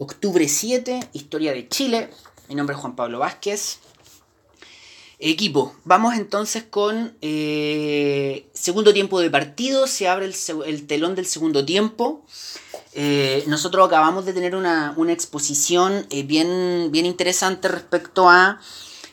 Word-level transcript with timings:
octubre 0.00 0.48
7, 0.48 1.10
historia 1.12 1.52
de 1.52 1.68
Chile. 1.68 2.08
Mi 2.48 2.54
nombre 2.54 2.74
es 2.74 2.80
Juan 2.80 2.96
Pablo 2.96 3.18
Vázquez. 3.18 3.80
Equipo, 5.18 5.74
vamos 5.84 6.14
entonces 6.14 6.64
con 6.64 7.14
eh, 7.20 8.48
segundo 8.54 8.94
tiempo 8.94 9.20
de 9.20 9.28
partido, 9.28 9.86
se 9.86 10.08
abre 10.08 10.24
el, 10.64 10.86
telón 10.86 11.14
del 11.14 11.26
segundo 11.26 11.66
tiempo. 11.66 12.24
Eh, 12.94 13.44
nosotros 13.46 13.86
acabamos 13.86 14.24
de 14.24 14.32
tener 14.32 14.56
una, 14.56 14.96
exposición 15.10 16.06
eh, 16.08 16.22
bien, 16.22 16.88
bien 16.90 17.04
interesante 17.04 17.68
respecto 17.68 18.30
a 18.30 18.58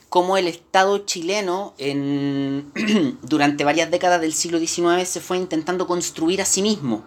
cómo 0.07 0.37
el 0.37 0.47
Estado 0.47 0.99
chileno 0.99 1.73
en, 1.77 2.71
durante 3.23 3.65
varias 3.65 3.91
décadas 3.91 4.21
del 4.21 4.33
siglo 4.33 4.57
XIX 4.57 5.05
se 5.05 5.19
fue 5.19 5.35
intentando 5.35 5.85
construir 5.85 6.41
a 6.41 6.45
sí 6.45 6.61
mismo, 6.61 7.05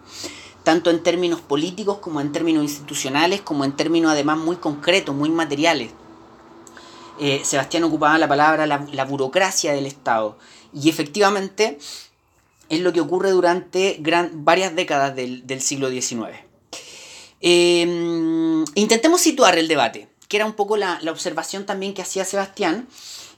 tanto 0.63 0.89
en 0.89 1.01
términos 1.01 1.41
políticos 1.41 1.97
como 1.99 2.21
en 2.21 2.31
términos 2.31 2.63
institucionales, 2.63 3.41
como 3.41 3.65
en 3.65 3.75
términos 3.75 4.11
además 4.11 4.37
muy 4.37 4.57
concretos, 4.57 5.15
muy 5.15 5.29
materiales. 5.29 5.91
Eh, 7.19 7.41
Sebastián 7.43 7.83
ocupaba 7.83 8.17
la 8.17 8.27
palabra 8.27 8.65
la, 8.65 9.05
burocracia 9.05 9.73
del 9.73 9.85
Estado. 9.85 10.37
Y 10.73 10.89
efectivamente 10.89 11.77
es 12.69 12.79
lo 12.79 12.93
que 12.93 13.01
ocurre 13.01 13.31
durante 13.31 14.01
varias 14.33 14.75
décadas 14.75 15.15
del, 15.15 15.61
siglo 15.61 15.89
XIX. 15.89 16.29
Em, 17.41 18.63
intentemos 18.75 19.21
situar 19.21 19.57
el 19.57 19.67
debate, 19.67 20.07
que 20.27 20.37
era 20.37 20.45
un 20.45 20.53
poco 20.53 20.77
la, 20.77 20.99
observación 21.09 21.65
también 21.65 21.93
que 21.93 22.01
hacía 22.01 22.23
Sebastián 22.23 22.87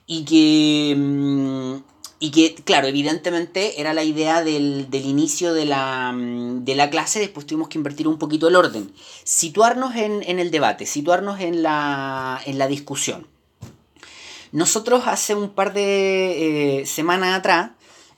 y 0.05 0.26
que, 0.26 0.92
em, 0.92 1.81
y 2.23 2.32
que, 2.32 2.55
claro, 2.55 2.88
evidentemente 2.88 3.82
era 3.82 3.94
la 3.94 4.05
idea 4.05 4.45
del, 4.45 4.88
inicio 4.94 5.54
de 5.54 5.66
la, 5.66 6.16
de 6.16 6.73
la, 6.73 6.90
clase, 6.90 7.20
después 7.20 7.45
tuvimos 7.45 7.68
que 7.68 7.77
invertir 7.77 8.08
un 8.08 8.18
poquito 8.18 8.48
el 8.48 8.55
orden. 8.55 8.94
Situarnos 9.26 9.94
en, 9.98 10.40
el 10.40 10.50
debate, 10.50 10.86
situarnos 10.86 11.42
en 11.42 11.61
la, 11.64 12.39
en 12.45 12.58
la 12.58 12.67
discusión. 12.67 13.28
Nosotros 14.53 15.03
hace 15.06 15.36
un 15.36 15.50
par 15.50 15.73
de 15.73 16.80
eh, 16.80 16.86
semanas 16.86 17.38
atrás 17.38 17.72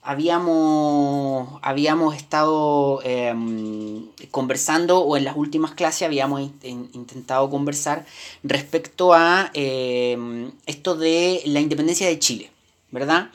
habíamos, 0.04 1.58
habíamos 1.62 2.14
estado 2.14 3.00
em, 3.02 4.06
conversando 4.30 5.00
o 5.00 5.16
en 5.16 5.24
las 5.24 5.36
últimas 5.36 5.72
clases 5.72 6.02
habíamos 6.02 6.42
intentado 6.62 7.50
conversar 7.50 8.06
respecto 8.44 9.14
a 9.14 9.50
em, 9.52 10.52
esto 10.66 10.94
de 10.94 11.42
la 11.46 11.58
independencia 11.58 12.06
de 12.06 12.20
Chile, 12.20 12.52
¿verdad? 12.92 13.30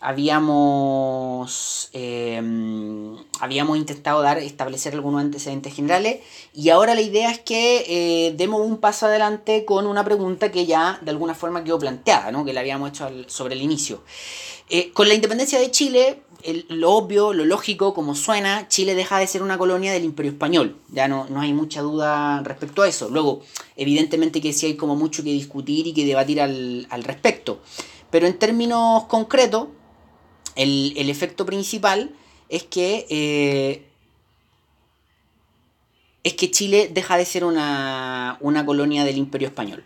Habíamos, 0.00 1.90
em, 1.92 3.16
habíamos 3.40 3.76
intentado 3.76 4.22
dar, 4.22 4.38
establecer 4.38 4.94
algunos 4.94 5.20
antecedentes 5.20 5.74
generales 5.74 6.20
y 6.54 6.70
ahora 6.70 6.94
la 6.94 7.00
idea 7.00 7.30
es 7.30 7.40
que 7.40 7.84
eh, 7.88 8.34
demos 8.36 8.60
un 8.60 8.78
paso 8.78 9.06
adelante 9.06 9.64
con 9.64 9.86
una 9.86 10.04
pregunta 10.04 10.52
que 10.52 10.66
ya 10.66 10.98
de 11.02 11.10
alguna 11.10 11.34
forma 11.34 11.64
quedó 11.64 11.78
planteada, 11.78 12.30
¿no? 12.30 12.44
que 12.44 12.52
la 12.52 12.60
habíamos 12.60 12.90
hecho 12.90 13.10
sobre 13.26 13.54
el 13.54 13.62
inicio. 13.62 14.02
Eh, 14.70 14.92
con 14.92 15.08
la 15.08 15.14
independencia 15.14 15.58
de 15.58 15.70
Chile, 15.70 16.22
lo 16.68 16.92
obvio, 16.92 17.32
lo 17.32 17.44
lógico, 17.44 17.94
como 17.94 18.14
suena, 18.14 18.68
Chile 18.68 18.94
deja 18.94 19.18
de 19.18 19.26
ser 19.26 19.42
una 19.42 19.58
colonia 19.58 19.92
del 19.92 20.04
Imperio 20.04 20.32
Español. 20.32 20.76
Ya 20.88 21.08
no, 21.08 21.26
no 21.30 21.40
hay 21.40 21.52
mucha 21.52 21.80
duda 21.80 22.42
respecto 22.42 22.82
a 22.82 22.88
eso. 22.88 23.08
Luego, 23.08 23.40
evidentemente 23.76 24.40
que 24.40 24.52
sí 24.52 24.66
hay 24.66 24.76
como 24.76 24.94
mucho 24.94 25.24
que 25.24 25.30
discutir 25.30 25.86
y 25.86 25.94
que 25.94 26.04
debatir 26.04 26.40
al, 26.40 26.86
al 26.90 27.02
respecto. 27.02 27.60
Pero 28.10 28.26
en 28.26 28.38
términos 28.38 29.04
concretos, 29.04 29.68
el, 30.58 31.08
efecto 31.08 31.46
principal 31.46 32.10
es 32.48 32.64
que, 32.64 33.06
eh, 33.08 33.84
es 36.24 36.34
que 36.34 36.50
Chile 36.50 36.90
deja 36.92 37.16
de 37.16 37.24
ser 37.24 37.44
una, 37.44 38.38
colonia 38.66 39.04
del 39.04 39.16
Imperio 39.16 39.48
Español. 39.48 39.84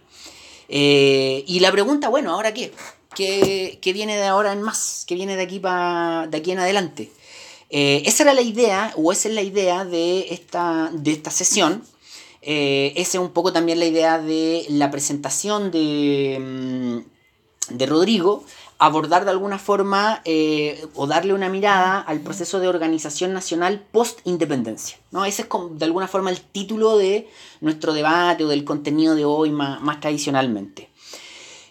Eh, 0.69 1.45
y 1.47 1.61
la 1.61 1.71
pregunta, 1.71 2.09
bueno, 2.09 2.33
¿ahora 2.33 2.55
qué? 2.55 2.73
qué? 3.15 3.93
viene 3.93 4.17
de 4.17 4.25
ahora 4.25 4.53
en 4.53 4.63
más? 4.63 5.05
¿Qué 5.07 5.15
viene 5.15 5.37
de 5.37 5.43
aquí, 5.43 5.59
de 5.59 6.37
aquí 6.37 6.51
en 6.51 6.59
adelante? 6.59 7.13
Eh, 7.69 8.03
esa 8.07 8.23
era 8.23 8.33
la 8.33 8.43
idea, 8.43 8.93
o 8.97 9.13
esa 9.13 9.29
es 9.29 9.35
la 9.35 9.43
idea 9.43 9.85
de 9.85 10.29
esta, 10.31 10.91
de 10.93 11.13
esta 11.13 11.31
sesión. 11.31 11.85
esa 12.41 13.19
es 13.19 13.23
un 13.23 13.33
poco 13.33 13.53
también 13.53 13.79
la 13.79 13.87
idea 13.87 14.19
de 14.19 14.65
la 14.71 14.91
presentación 14.91 15.71
de, 15.71 16.39
mm, 16.41 17.77
de 17.77 17.87
Rodrigo, 17.87 18.45
abordar 18.85 19.25
de 19.25 19.31
alguna 19.31 19.61
forma 19.61 20.23
eh, 20.25 20.85
o 20.97 21.07
darle 21.07 21.35
una 21.35 21.49
mirada 21.49 22.01
al 22.01 22.19
proceso 22.19 22.59
de 22.59 22.67
organización 22.67 23.33
nacional 23.33 23.87
post-independencia. 23.93 24.99
¿no? 25.13 25.25
Ese 25.25 25.43
es 25.43 25.49
de 25.79 25.85
alguna 25.85 26.09
forma 26.09 26.31
el 26.31 26.41
título 26.41 26.99
de 26.99 27.29
nuestro 27.61 27.93
debate 27.93 28.45
o 28.45 28.49
del 28.49 28.65
contenido 28.65 29.15
de 29.15 29.25
hoy 29.25 29.51
más, 29.51 30.01
tradicionalmente. 30.01 30.91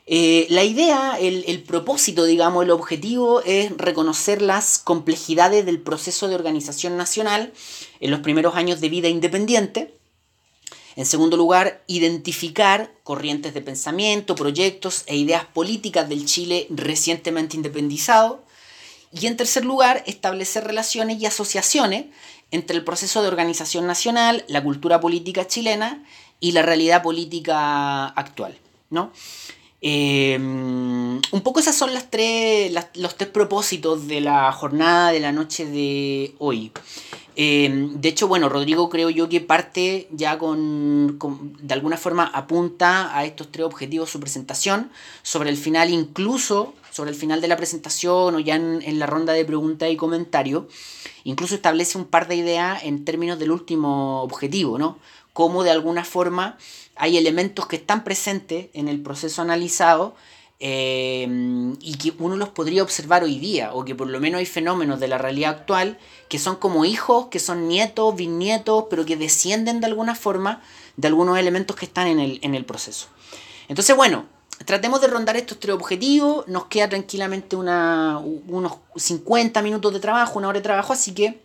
Eh, 0.08 0.48
la 0.50 0.64
idea, 0.64 1.18
el, 1.20 1.44
el, 1.48 1.62
propósito, 1.64 2.24
digamos, 2.24 2.64
el 2.64 2.72
objetivo 2.72 3.42
es 3.42 3.78
reconocer 3.78 4.42
las 4.42 4.78
complejidades 4.80 5.66
del 5.66 5.82
proceso 5.82 6.30
de 6.30 6.36
organización 6.36 6.96
nacional 6.96 7.52
en 8.00 8.12
los 8.12 8.22
primeros 8.22 8.56
años 8.56 8.80
de 8.80 8.88
vida 8.88 9.10
independiente 9.10 10.01
en 10.96 11.06
segundo 11.06 11.38
lugar, 11.38 11.84
identificar 11.88 12.92
corrientes 13.04 13.54
de 13.54 13.62
pensamiento, 13.62 14.36
proyectos 14.36 15.04
e 15.08 15.16
ideas 15.16 15.46
políticas 15.46 16.10
del 16.10 16.26
Chile 16.26 16.68
recientemente 16.70 17.56
independizado. 17.56 18.44
Y 19.14 19.28
en 19.28 19.38
tercer 19.38 19.66
lugar, 19.66 20.04
establecer 20.06 20.64
relaciones 20.64 21.22
y 21.22 21.26
asociaciones 21.26 22.06
entre 22.52 22.78
el 22.78 22.84
proceso 22.84 23.22
de 23.22 23.28
organización 23.28 23.88
nacional, 23.88 24.46
la 24.48 24.64
cultura 24.64 25.00
política 25.00 25.48
chilena 25.48 26.04
y 26.40 26.52
la 26.52 26.62
realidad 26.62 27.02
política 27.04 28.08
actual. 28.08 28.58
¿no? 28.90 29.12
Em, 29.82 31.20
un 31.32 31.42
poco 31.44 31.60
esos 31.60 31.76
son 31.76 31.92
las 31.94 32.12
tres, 32.12 32.72
los 32.96 33.16
tres 33.18 33.30
propósitos 33.30 34.08
de 34.08 34.22
la 34.22 34.52
jornada 34.52 35.12
de 35.12 35.20
la 35.20 35.32
noche 35.32 35.66
de 35.66 36.36
hoy. 36.38 36.72
Em, 37.36 38.00
de 38.00 38.10
hecho, 38.10 38.28
bueno, 38.28 38.50
Rodrigo 38.50 38.90
creo 38.90 39.10
yo 39.10 39.28
que 39.28 39.42
parte 39.42 40.08
ya 40.12 40.38
con, 40.38 41.18
de 41.62 41.74
alguna 41.74 41.98
forma 41.98 42.26
apunta 42.26 43.18
a 43.18 43.26
estos 43.26 43.52
tres 43.52 43.66
objetivos 43.66 44.12
su 44.12 44.20
presentación. 44.20 44.92
Sobre 45.24 45.50
el 45.50 45.58
final, 45.58 45.90
incluso 45.90 46.76
sobre 46.92 47.10
el 47.10 47.16
final 47.16 47.42
de 47.42 47.48
la 47.48 47.58
presentación 47.58 48.36
o 48.36 48.40
ya 48.40 48.56
en, 48.56 49.00
la 49.00 49.08
ronda 49.08 49.34
de 49.34 49.46
preguntas 49.46 49.90
y 49.90 49.96
comentarios, 49.96 50.66
incluso 51.24 51.56
establece 51.56 51.98
un 51.98 52.06
par 52.06 52.28
de 52.28 52.36
ideas 52.36 52.84
en 52.84 53.06
términos 53.06 53.40
del 53.40 53.52
último 53.52 54.22
objetivo, 54.22 54.78
¿no? 54.78 55.00
Cómo 55.34 55.64
de 55.64 55.72
alguna 55.72 56.04
forma 56.04 56.58
hay 56.96 57.18
elementos 57.18 57.68
que 57.68 57.78
están 57.78 58.04
presentes 58.04 58.68
en 58.74 58.88
el 58.88 59.02
proceso 59.02 59.42
analizado 59.42 60.16
Em, 60.64 61.74
y 61.82 61.96
que 61.98 62.14
uno 62.20 62.36
los 62.36 62.50
podría 62.50 62.84
observar 62.84 63.24
hoy 63.24 63.40
día, 63.40 63.74
o 63.74 63.84
que 63.84 63.96
por 63.96 64.08
lo 64.08 64.20
menos 64.20 64.38
hay 64.38 64.46
fenómenos 64.46 65.00
de 65.00 65.08
la 65.08 65.18
realidad 65.18 65.50
actual 65.50 65.98
que 66.30 66.38
son 66.38 66.56
como 66.56 66.86
hijos, 66.86 67.30
que 67.32 67.40
son 67.40 67.68
nietos, 67.68 68.16
bisnietos, 68.16 68.86
pero 68.88 69.04
que 69.04 69.18
descienden 69.18 69.80
de 69.80 69.88
alguna 69.88 70.14
forma 70.14 70.62
de 70.98 71.08
algunos 71.08 71.40
elementos 71.40 71.76
que 71.76 71.86
están 71.86 72.06
en 72.06 72.20
el, 72.20 72.40
en 72.44 72.54
el 72.54 72.64
proceso. 72.64 73.08
Entonces, 73.70 73.96
bueno, 73.96 74.26
tratemos 74.64 75.02
de 75.02 75.08
rondar 75.08 75.36
estos 75.36 75.60
tres 75.60 75.74
objetivos, 75.74 76.48
nos 76.48 76.66
queda 76.66 76.88
tranquilamente 76.90 77.56
una, 77.56 78.20
unos 78.20 78.74
50 78.96 79.64
minutos 79.64 79.92
de 79.94 80.00
trabajo, 80.00 80.38
una 80.38 80.50
hora 80.50 80.60
de 80.60 80.64
trabajo, 80.64 80.94
así 80.94 81.16
que 81.16 81.42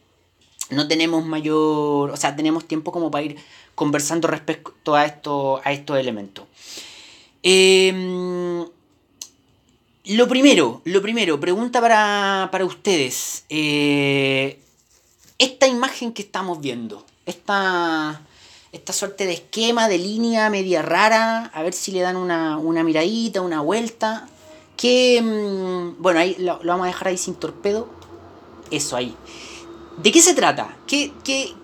no 0.70 0.88
tenemos 0.88 1.24
mayor, 1.24 2.10
o 2.10 2.16
sea, 2.16 2.34
tenemos 2.36 2.66
tiempo 2.66 2.92
como 2.92 3.10
para 3.10 3.24
ir 3.24 3.36
conversando 3.74 4.28
respecto 4.28 4.94
a, 4.94 5.04
esto, 5.04 5.60
a 5.64 5.72
estos 5.72 5.98
elementos. 5.98 6.44
Eh, 7.42 8.64
lo 10.08 10.28
primero, 10.28 10.82
lo 10.84 11.02
primero, 11.02 11.40
pregunta 11.40 11.80
para, 11.80 12.64
ustedes. 12.64 13.44
Eh, 13.48 14.60
esta 15.36 15.66
imagen 15.66 16.12
que 16.12 16.22
estamos 16.22 16.60
viendo, 16.60 17.04
esta, 17.26 18.20
esta 18.70 18.92
suerte 18.92 19.26
de 19.26 19.32
esquema, 19.32 19.88
de 19.88 19.98
línea 19.98 20.48
media 20.48 20.80
rara, 20.82 21.50
a 21.52 21.62
ver 21.64 21.72
si 21.72 21.90
le 21.90 22.02
dan 22.02 22.16
una, 22.16 22.84
miradita, 22.84 23.40
una 23.40 23.60
vuelta. 23.62 24.28
Que, 24.76 25.20
mm, 25.20 26.00
bueno, 26.00 26.20
ahí 26.20 26.36
lo, 26.38 26.60
vamos 26.62 26.84
a 26.84 26.88
dejar 26.88 27.08
ahí 27.08 27.18
sin 27.18 27.34
torpedo. 27.34 27.88
Eso 28.70 28.94
ahí. 28.94 29.16
¿De 30.02 30.12
qué 30.12 30.20
se 30.20 30.34
trata? 30.34 30.76
¿Qué, 30.86 31.12
qué, 31.24 31.54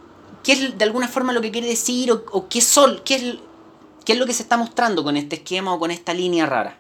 es 0.47 0.79
de 0.79 0.85
alguna 0.85 1.09
forma 1.09 1.33
lo 1.33 1.41
que 1.41 1.51
quiere 1.51 1.67
decir? 1.67 2.11
¿O, 2.11 2.49
qué, 2.49 2.61
sol, 2.61 3.03
qué, 3.05 3.15
es, 3.15 3.37
qué 4.05 4.15
es 4.15 4.19
lo 4.19 4.27
que 4.27 4.33
se 4.33 4.43
está 4.43 4.57
mostrando 4.57 5.05
con 5.05 5.17
este 5.17 5.37
esquema 5.37 5.75
o 5.75 5.79
con 5.79 5.91
esta 5.91 6.15
línea 6.15 6.47
rara? 6.47 6.79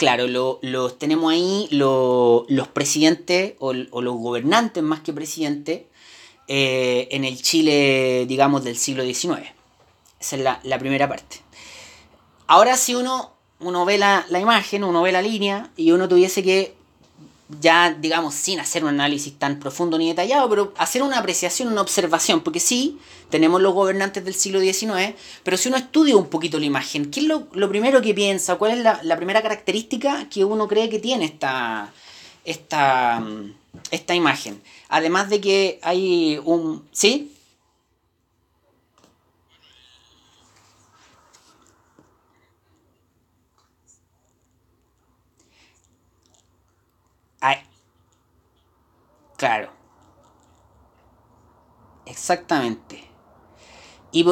claro, 0.00 0.26
los 0.62 0.98
tenemos 0.98 1.30
ahí 1.30 1.68
los 1.70 2.68
presidentes 2.72 3.52
o, 3.58 3.74
los 3.74 4.16
gobernantes 4.16 4.82
más 4.82 5.00
que 5.00 5.12
presidentes 5.12 5.82
eh, 6.48 7.06
en 7.10 7.26
el 7.26 7.40
Chile, 7.42 8.24
digamos, 8.26 8.64
del 8.64 8.78
siglo 8.78 9.04
XIX. 9.04 9.59
Esa 10.20 10.36
es 10.36 10.42
la, 10.64 10.78
primera 10.78 11.08
parte. 11.08 11.40
Ahora 12.46 12.76
si 12.76 12.94
uno 12.94 13.32
uno 13.60 13.84
ve 13.84 13.98
la, 13.98 14.24
la 14.30 14.40
imagen, 14.40 14.84
uno 14.84 15.02
ve 15.02 15.12
la 15.12 15.20
línea 15.22 15.70
y 15.76 15.92
uno 15.92 16.08
tuviese 16.08 16.42
que 16.42 16.74
ya, 17.58 17.92
digamos, 17.92 18.34
sin 18.34 18.60
hacer 18.60 18.84
un 18.84 18.90
análisis 18.90 19.36
tan 19.38 19.58
profundo 19.58 19.98
ni 19.98 20.08
detallado, 20.08 20.48
pero 20.48 20.72
hacer 20.78 21.02
una 21.02 21.18
apreciación, 21.18 21.68
una 21.68 21.80
observación, 21.80 22.42
porque 22.42 22.60
sí, 22.60 22.98
tenemos 23.28 23.60
los 23.60 23.74
gobernantes 23.74 24.24
del 24.24 24.34
siglo 24.34 24.60
XIX, 24.60 25.14
pero 25.42 25.56
si 25.56 25.68
uno 25.68 25.78
estudia 25.78 26.16
un 26.16 26.28
poquito 26.28 26.60
la 26.60 26.66
imagen, 26.66 27.10
¿qué 27.10 27.20
es 27.20 27.26
lo, 27.26 27.48
primero 27.68 28.00
que 28.02 28.14
piensa? 28.14 28.56
¿Cuál 28.56 28.72
es 28.72 28.78
la, 28.78 29.00
la, 29.02 29.16
primera 29.16 29.42
característica 29.42 30.28
que 30.28 30.44
uno 30.44 30.68
cree 30.68 30.88
que 30.88 31.00
tiene 31.00 31.24
esta, 31.24 31.92
esta, 32.44 33.22
esta 33.90 34.14
imagen? 34.14 34.62
Además 34.88 35.28
de 35.28 35.40
que 35.40 35.80
hay 35.82 36.40
un... 36.44 36.84
¿Sí? 36.92 37.32
Claro. 49.40 49.70
Exactamente. 52.04 53.02
Y 54.12 54.26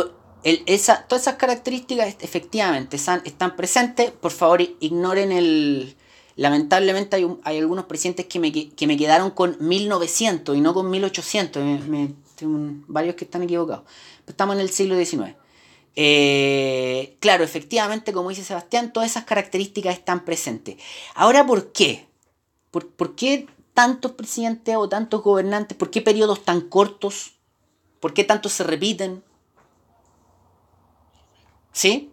esa, 0.44 1.06
todas 1.06 1.22
esas 1.22 1.36
características 1.36 2.16
efectivamente 2.20 2.96
están, 2.96 3.56
presentes. 3.56 4.10
Por 4.10 4.32
favor, 4.32 4.60
ignoren 4.80 5.32
el... 5.32 5.96
Lamentablemente 6.36 7.16
hay, 7.42 7.58
algunos 7.58 7.86
presidentes 7.86 8.26
que 8.26 8.38
me, 8.38 8.52
que 8.52 8.86
me, 8.86 8.98
quedaron 8.98 9.30
con 9.30 9.56
1900 9.58 10.54
y 10.54 10.60
no 10.60 10.74
con 10.74 10.90
1800. 10.90 11.86
Me, 11.86 12.12
tengo 12.36 12.84
varios 12.86 13.14
que 13.14 13.24
están 13.24 13.42
equivocados. 13.44 13.84
estamos 14.26 14.56
en 14.56 14.60
el 14.60 14.68
siglo 14.68 14.94
XIX. 15.02 15.36
Eh, 15.96 17.16
claro, 17.18 17.44
efectivamente, 17.44 18.12
como 18.12 18.28
dice 18.28 18.44
Sebastián, 18.44 18.92
todas 18.92 19.10
esas 19.10 19.24
características 19.24 19.94
están 19.94 20.26
presentes. 20.26 20.76
Ahora, 21.14 21.46
¿por 21.46 21.72
qué? 21.72 22.06
¿Por, 22.70 22.90
¿Por, 22.90 23.16
qué 23.16 23.46
tantos 23.78 24.10
presidentes 24.10 24.74
o 24.74 24.88
tantos 24.88 25.22
gobernantes? 25.22 25.78
¿Por 25.78 25.88
qué 25.92 26.02
periodos 26.02 26.44
tan 26.44 26.62
cortos? 26.62 27.38
¿Por 28.00 28.12
qué 28.12 28.24
tantos 28.24 28.50
se 28.50 28.64
repiten? 28.64 29.22
¿Sí? 31.70 32.12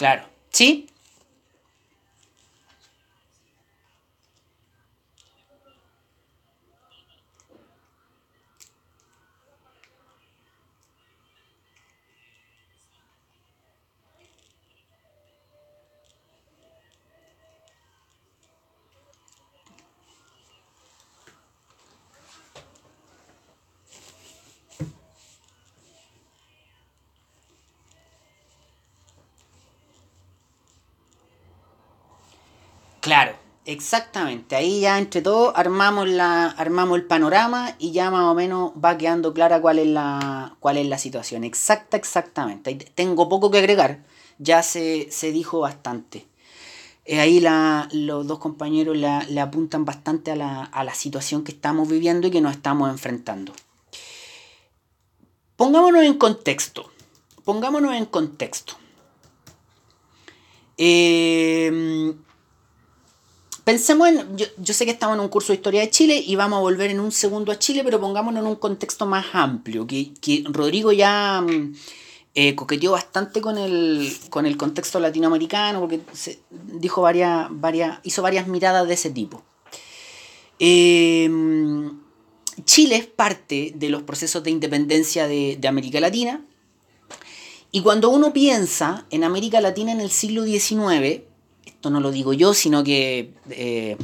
Claro. 0.00 0.24
¿Sí? 0.48 0.86
Claro, 33.00 33.34
exactamente. 33.80 34.56
Ahí 34.56 34.80
ya 34.80 34.98
entre 34.98 35.22
todos 35.22 35.52
armamos, 35.56 36.06
la, 36.08 36.46
armamos 36.46 36.98
el 36.98 37.06
panorama 37.06 37.74
y 37.78 37.92
ya 37.92 38.10
más 38.10 38.24
o 38.24 38.34
menos 38.34 38.72
va 38.72 38.98
quedando 38.98 39.32
clara 39.32 39.60
cuál 39.60 39.78
es 39.78 39.86
la, 39.86 40.56
cuál 40.60 40.76
es 40.76 40.86
la 40.86 40.98
situación. 40.98 41.44
Exacta, 41.44 41.96
exactamente. 41.96 42.74
tengo 42.94 43.28
poco 43.28 43.50
que 43.50 43.58
agregar, 43.58 44.04
ya 44.38 44.62
se, 44.62 45.08
dijo 45.32 45.60
bastante. 45.60 46.26
Eh, 47.06 47.20
ahí 47.20 47.40
la, 47.40 47.88
los 47.92 48.26
dos 48.26 48.38
compañeros 48.38 48.96
le 48.96 49.40
apuntan 49.40 49.84
bastante 49.86 50.30
a 50.30 50.36
la, 50.36 50.64
a 50.64 50.84
la 50.84 50.94
situación 50.94 51.42
que 51.42 51.52
estamos 51.52 51.88
viviendo 51.88 52.26
y 52.26 52.30
que 52.30 52.42
nos 52.42 52.52
estamos 52.52 52.90
enfrentando. 52.90 53.52
Pongámonos 55.56 56.02
en 56.02 56.14
contexto. 56.18 56.90
Pongámonos 57.44 57.94
en 57.94 58.04
contexto. 58.04 58.74
Eh, 60.76 62.14
Pensemos 63.70 64.08
en, 64.08 64.36
yo, 64.36 64.74
sé 64.74 64.84
que 64.84 64.90
estamos 64.90 65.14
en 65.14 65.20
un 65.20 65.28
curso 65.28 65.52
de 65.52 65.58
historia 65.58 65.82
de 65.82 65.90
Chile 65.90 66.20
y 66.26 66.34
vamos 66.34 66.56
a 66.56 66.60
volver 66.60 66.90
en 66.90 66.98
un 66.98 67.12
segundo 67.12 67.52
a 67.52 67.58
Chile, 67.60 67.82
pero 67.84 68.00
pongámonos 68.00 68.42
en 68.42 68.48
un 68.48 68.56
contexto 68.56 69.06
más 69.06 69.26
amplio, 69.32 69.86
que, 69.86 70.42
Rodrigo 70.46 70.90
ya 70.90 71.40
mm, 71.40 71.76
eh, 72.34 72.56
coqueteó 72.56 72.90
bastante 72.90 73.40
con 73.40 73.58
el, 73.58 74.12
con 74.28 74.44
el 74.44 74.56
contexto 74.56 74.98
latinoamericano, 74.98 75.78
porque 75.78 76.00
dijo 76.50 77.02
varias, 77.02 77.46
varias, 77.48 78.00
hizo 78.02 78.22
varias 78.22 78.48
miradas 78.48 78.88
de 78.88 78.94
ese 78.94 79.10
tipo. 79.10 79.44
Em, 80.58 81.96
Chile 82.64 82.96
es 82.96 83.06
parte 83.06 83.72
de 83.76 83.88
los 83.88 84.02
procesos 84.02 84.42
de 84.42 84.50
independencia 84.50 85.28
de, 85.28 85.56
de 85.60 85.68
América 85.68 86.00
Latina, 86.00 86.44
y 87.70 87.82
cuando 87.82 88.10
uno 88.10 88.32
piensa 88.32 89.06
en 89.10 89.22
América 89.22 89.60
Latina 89.60 89.92
en 89.92 90.00
el 90.00 90.10
siglo 90.10 90.42
XIX, 90.42 91.29
esto 91.70 91.90
no 91.90 92.00
lo 92.00 92.10
digo 92.10 92.32
yo, 92.32 92.54
sino 92.54 92.84
que 92.84 93.32
eh, 93.50 93.96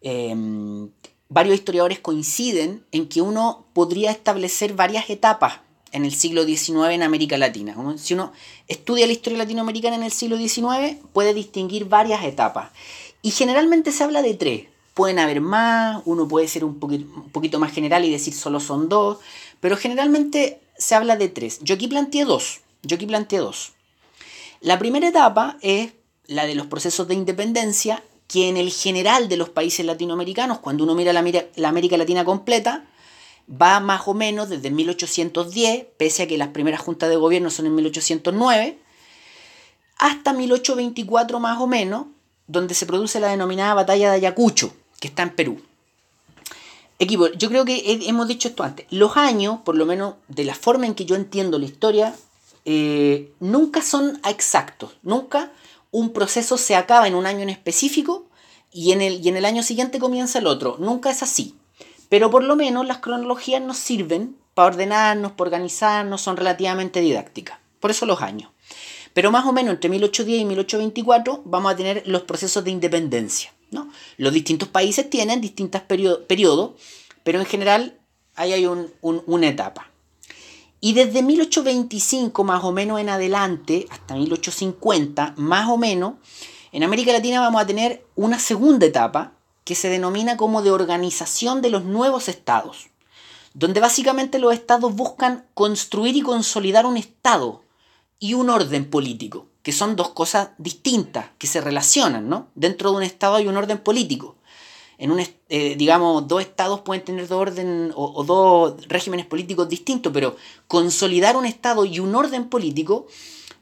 em, 0.00 0.88
varios 1.28 1.56
historiadores 1.56 1.98
coinciden 2.00 2.84
en 2.92 3.08
que 3.08 3.20
uno 3.20 3.66
podría 3.72 4.10
establecer 4.10 4.74
varias 4.74 5.10
etapas 5.10 5.60
en 5.92 6.04
el 6.04 6.12
siglo 6.12 6.44
XIX 6.44 6.90
en 6.90 7.02
América 7.02 7.38
Latina. 7.38 7.74
si 7.96 8.14
uno 8.14 8.32
estudia 8.68 9.06
la 9.06 9.12
historia 9.12 9.38
latinoamericana 9.38 9.96
en 9.96 10.02
el 10.02 10.12
siglo 10.12 10.36
XIX, 10.36 10.96
puede 11.12 11.32
distinguir 11.32 11.86
varias 11.86 12.24
etapas. 12.24 12.70
Y 13.22 13.30
generalmente 13.30 13.92
se 13.92 14.04
habla 14.04 14.22
de 14.22 14.34
tres. 14.34 14.66
Pueden 14.94 15.18
haber 15.18 15.40
más, 15.40 16.02
uno 16.04 16.26
puede 16.28 16.48
ser 16.48 16.64
un 16.64 16.78
poquito, 16.78 17.06
un 17.14 17.30
poquito 17.30 17.58
más 17.58 17.72
general 17.72 18.04
y 18.04 18.10
decir 18.10 18.34
solo 18.34 18.60
son 18.60 18.88
dos, 18.88 19.18
pero 19.60 19.76
generalmente 19.76 20.60
se 20.78 20.94
habla 20.94 21.16
de 21.16 21.28
tres. 21.28 21.60
Yo 21.62 21.74
aquí 21.74 21.88
planteé 21.88 22.24
dos. 22.24 22.60
Yo 22.82 22.96
aquí 22.96 23.06
planteé 23.06 23.40
dos. 23.40 23.72
La 24.60 24.78
primera 24.78 25.08
etapa 25.08 25.58
es 25.60 25.92
la 26.26 26.46
de 26.46 26.54
los 26.54 26.66
procesos 26.66 27.08
de 27.08 27.14
independencia, 27.14 28.02
que 28.28 28.48
en 28.48 28.56
el 28.56 28.70
general 28.70 29.28
de 29.28 29.36
los 29.36 29.48
países 29.48 29.86
latinoamericanos, 29.86 30.58
cuando 30.58 30.84
uno 30.84 30.94
mira 30.94 31.12
la, 31.12 31.24
la 31.56 31.68
América 31.68 31.96
Latina 31.96 32.24
completa, 32.24 32.84
va 33.50 33.80
más 33.80 34.02
o 34.06 34.14
menos 34.14 34.48
desde 34.48 34.70
1810, 34.70 35.86
pese 35.96 36.24
a 36.24 36.26
que 36.26 36.38
las 36.38 36.48
primeras 36.48 36.80
juntas 36.80 37.08
de 37.08 37.16
gobierno 37.16 37.50
son 37.50 37.66
en 37.66 37.74
1809, 37.76 38.78
hasta 39.98 40.32
1824 40.32 41.40
más 41.40 41.60
o 41.60 41.66
menos, 41.66 42.06
donde 42.48 42.74
se 42.74 42.86
produce 42.86 43.20
la 43.20 43.28
denominada 43.28 43.74
batalla 43.74 44.10
de 44.10 44.16
Ayacucho, 44.16 44.72
que 45.00 45.08
está 45.08 45.22
en 45.22 45.30
Perú. 45.30 45.60
Equipo, 46.98 47.28
yo 47.28 47.48
creo 47.48 47.64
que 47.64 48.00
hemos 48.06 48.26
dicho 48.26 48.48
esto 48.48 48.62
antes. 48.62 48.86
Los 48.90 49.16
años, 49.16 49.60
por 49.64 49.76
lo 49.76 49.84
menos 49.84 50.14
de 50.28 50.44
la 50.44 50.54
forma 50.54 50.86
en 50.86 50.94
que 50.94 51.04
yo 51.04 51.14
entiendo 51.14 51.58
la 51.58 51.66
historia, 51.66 52.14
eh, 52.64 53.32
nunca 53.38 53.82
son 53.82 54.18
exactos. 54.26 54.96
Nunca 55.02 55.52
un 55.96 56.12
proceso 56.12 56.58
se 56.58 56.76
acaba 56.76 57.08
en 57.08 57.14
un 57.14 57.24
año 57.24 57.40
en 57.40 57.48
específico 57.48 58.26
y 58.70 58.92
en, 58.92 59.00
el, 59.00 59.24
y 59.24 59.30
en 59.30 59.38
el 59.38 59.46
año 59.46 59.62
siguiente 59.62 59.98
comienza 59.98 60.38
el 60.38 60.46
otro. 60.46 60.76
Nunca 60.78 61.10
es 61.10 61.22
así. 61.22 61.54
Pero 62.10 62.30
por 62.30 62.44
lo 62.44 62.54
menos 62.54 62.86
las 62.86 62.98
cronologías 62.98 63.62
nos 63.62 63.78
sirven 63.78 64.36
para 64.52 64.68
ordenarnos, 64.68 65.32
para 65.32 65.48
organizarnos, 65.48 66.20
son 66.20 66.36
relativamente 66.36 67.00
didácticas. 67.00 67.58
Por 67.80 67.90
eso 67.90 68.04
los 68.04 68.20
años. 68.20 68.50
Pero 69.14 69.30
más 69.30 69.46
o 69.46 69.54
menos 69.54 69.72
entre 69.72 69.88
1810 69.88 70.42
y 70.42 70.44
1824 70.44 71.40
vamos 71.46 71.72
a 71.72 71.76
tener 71.76 72.02
los 72.06 72.24
procesos 72.24 72.62
de 72.62 72.72
independencia. 72.72 73.54
¿no? 73.70 73.90
Los 74.18 74.34
distintos 74.34 74.68
países 74.68 75.08
tienen 75.08 75.40
distintos 75.40 75.80
periodos, 75.80 76.72
pero 77.24 77.40
en 77.40 77.46
general 77.46 77.98
ahí 78.34 78.52
hay 78.52 78.66
una 78.66 79.48
etapa. 79.48 79.90
Y 80.86 80.92
desde 80.92 81.20
1825 81.20 82.44
más 82.44 82.62
o 82.62 82.70
menos 82.70 83.00
en 83.00 83.08
adelante, 83.08 83.88
hasta 83.90 84.14
1850 84.14 85.34
más 85.36 85.68
o 85.68 85.76
menos, 85.76 86.14
en 86.70 86.84
América 86.84 87.10
Latina 87.10 87.40
vamos 87.40 87.60
a 87.60 87.66
tener 87.66 88.06
una 88.14 88.38
segunda 88.38 88.86
etapa 88.86 89.32
que 89.64 89.74
se 89.74 89.88
denomina 89.88 90.36
como 90.36 90.62
de 90.62 90.70
organización 90.70 91.60
de 91.60 91.70
los 91.70 91.82
nuevos 91.82 92.28
estados, 92.28 92.86
donde 93.52 93.80
básicamente 93.80 94.38
los 94.38 94.54
estados 94.54 94.94
buscan 94.94 95.46
construir 95.54 96.14
y 96.14 96.22
consolidar 96.22 96.86
un 96.86 96.96
estado 96.96 97.64
y 98.20 98.34
un 98.34 98.48
orden 98.48 98.88
político, 98.88 99.48
que 99.64 99.72
son 99.72 99.96
dos 99.96 100.10
cosas 100.10 100.50
distintas, 100.56 101.30
que 101.38 101.48
se 101.48 101.60
relacionan, 101.60 102.28
¿no? 102.28 102.46
Dentro 102.54 102.92
de 102.92 102.98
un 102.98 103.02
estado 103.02 103.34
hay 103.34 103.48
un 103.48 103.56
orden 103.56 103.78
político. 103.78 104.36
En 104.98 105.10
un, 105.10 105.20
eh, 105.20 105.74
digamos, 105.76 106.26
dos 106.26 106.40
estados 106.40 106.80
pueden 106.80 107.04
tener 107.04 107.28
dos 107.28 107.38
orden 107.38 107.92
o, 107.94 108.24
dos 108.24 108.88
regímenes 108.88 109.26
políticos 109.26 109.68
distintos, 109.68 110.12
pero 110.12 110.36
consolidar 110.66 111.36
un 111.36 111.44
estado 111.44 111.84
y 111.84 112.00
un 112.00 112.14
orden 112.14 112.48
político 112.48 113.06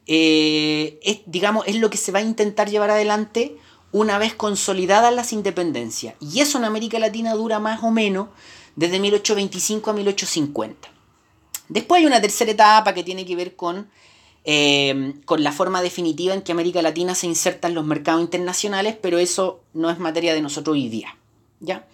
eh, 0.07 0.99
es, 1.03 1.21
digamos, 1.26 1.67
es 1.67 1.76
lo 1.76 1.91
que 1.91 1.99
se 1.99 2.12
va 2.12 2.21
a 2.21 2.23
intentar 2.23 2.71
llevar 2.71 2.91
adelante 2.91 3.57
una 3.91 4.19
vez 4.19 4.35
consolidadas 4.35 5.14
las 5.14 5.33
independencias. 5.33 6.14
Y 6.21 6.41
eso 6.41 6.59
en 6.59 6.64
América 6.64 6.99
Latina 6.99 7.35
dura 7.35 7.59
más 7.59 7.83
o 7.83 7.91
menos 7.91 8.29
desde 8.76 8.99
1825 9.00 9.91
a 9.91 9.93
1850. 9.93 10.88
Después 11.69 12.00
hay 12.00 12.07
una 12.07 12.21
tercera 12.21 12.50
etapa 12.50 12.93
que 12.93 13.03
tiene 13.03 13.25
que 13.25 13.37
ver 13.37 13.57
con 13.57 13.88
Em, 14.47 15.23
con 15.23 15.43
la 15.43 15.53
forma 15.53 15.81
definitiva 15.81 16.35
en 16.35 16.43
que 16.43 16.53
América 16.53 16.83
Latina 16.83 17.14
se 17.14 17.26
inserta 17.26 17.69
en 17.69 17.75
los 17.75 17.87
mercados 17.87 18.21
internacionales, 18.21 18.95
pero 19.00 19.19
eso 19.19 19.62
no 19.73 19.88
es 19.88 19.99
materia 19.99 20.35
de 20.35 20.43
nosotros 20.43 20.75
hoy 20.75 20.91
día. 20.91 21.17
¿Ya? 21.64 21.87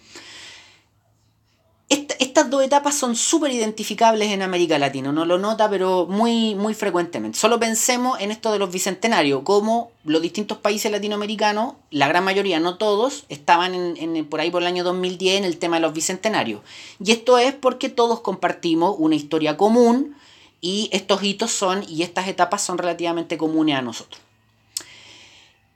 estas 2.31 2.49
dos 2.49 2.63
etapas 2.63 2.95
son 2.95 3.17
súper 3.17 3.51
identificables 3.51 4.31
en 4.31 4.41
América 4.41 4.79
Latina, 4.79 5.09
uno 5.09 5.25
lo 5.25 5.37
nota, 5.37 5.69
pero 5.69 6.05
muy, 6.07 6.55
muy 6.55 6.73
frecuentemente. 6.73 7.37
Solo 7.37 7.59
pensemos 7.59 8.17
en 8.21 8.31
esto 8.31 8.53
de 8.53 8.59
los 8.59 8.71
bicentenarios, 8.71 9.41
como 9.43 9.91
los 10.05 10.21
distintos 10.21 10.57
países 10.57 10.89
latinoamericanos, 10.89 11.73
la 11.89 12.07
gran 12.07 12.23
mayoría, 12.23 12.61
no 12.61 12.77
todos, 12.77 13.25
estaban 13.27 13.75
en, 13.75 14.25
por 14.27 14.39
ahí 14.39 14.49
por 14.49 14.61
el 14.61 14.67
año 14.67 14.85
2010 14.85 15.39
en 15.39 15.43
el 15.43 15.57
tema 15.57 15.75
de 15.75 15.81
los 15.81 15.93
bicentenarios. 15.93 16.61
Y 17.03 17.11
esto 17.11 17.37
es 17.37 17.53
porque 17.53 17.89
todos 17.89 18.21
compartimos 18.21 18.95
una 18.97 19.15
historia 19.15 19.57
común, 19.57 20.15
y 20.61 20.89
estos 20.93 21.23
hitos 21.23 21.51
son 21.51 21.83
y 21.89 22.03
estas 22.03 22.27
etapas 22.27 22.61
son 22.61 22.77
relativamente 22.77 23.37
comunes 23.37 23.75
a 23.75 23.81
nosotros. 23.81 24.21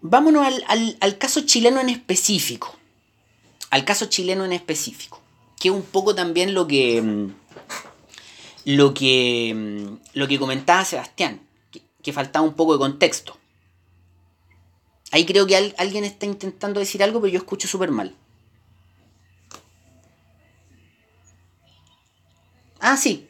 Vámonos 0.02 0.48
al, 0.68 1.18
caso 1.18 1.42
chileno 1.42 1.82
en 1.82 1.90
específico. 1.90 2.75
Al 3.70 3.86
caso 3.86 4.06
chileno 4.06 4.46
en 4.46 4.54
específico. 4.54 5.22
Que 5.60 5.70
es 5.70 5.74
un 5.74 5.84
poco 5.84 6.16
también 6.16 6.54
lo 6.54 6.68
que. 6.68 7.02
Mm, 7.02 7.34
lo 8.66 8.94
que. 8.94 9.54
Mm, 9.56 10.18
lo 10.18 10.28
que 10.28 10.40
comentaba 10.40 10.86
Sebastián. 10.86 11.42
Que, 12.02 12.14
faltaba 12.14 12.46
un 12.46 12.54
poco 12.54 12.74
de 12.74 12.80
contexto. 12.80 13.38
Ahí 15.12 15.26
creo 15.26 15.48
que 15.48 15.74
alguien 15.78 16.04
está 16.04 16.26
intentando 16.26 16.80
decir 16.80 17.02
algo, 17.02 17.20
pero 17.20 17.34
yo 17.34 17.40
escucho 17.40 17.68
súper 17.68 17.90
mal. 17.90 18.16
Ah, 22.80 22.98
sí, 22.98 23.28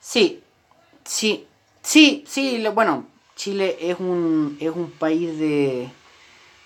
Sí, 0.00 0.40
sí, 1.04 1.46
sí, 1.82 2.24
sí, 2.26 2.64
bueno, 2.74 3.06
Chile 3.36 3.76
es 3.80 3.98
un, 3.98 4.56
es 4.60 4.70
un 4.74 4.90
país 4.90 5.38
de, 5.38 5.88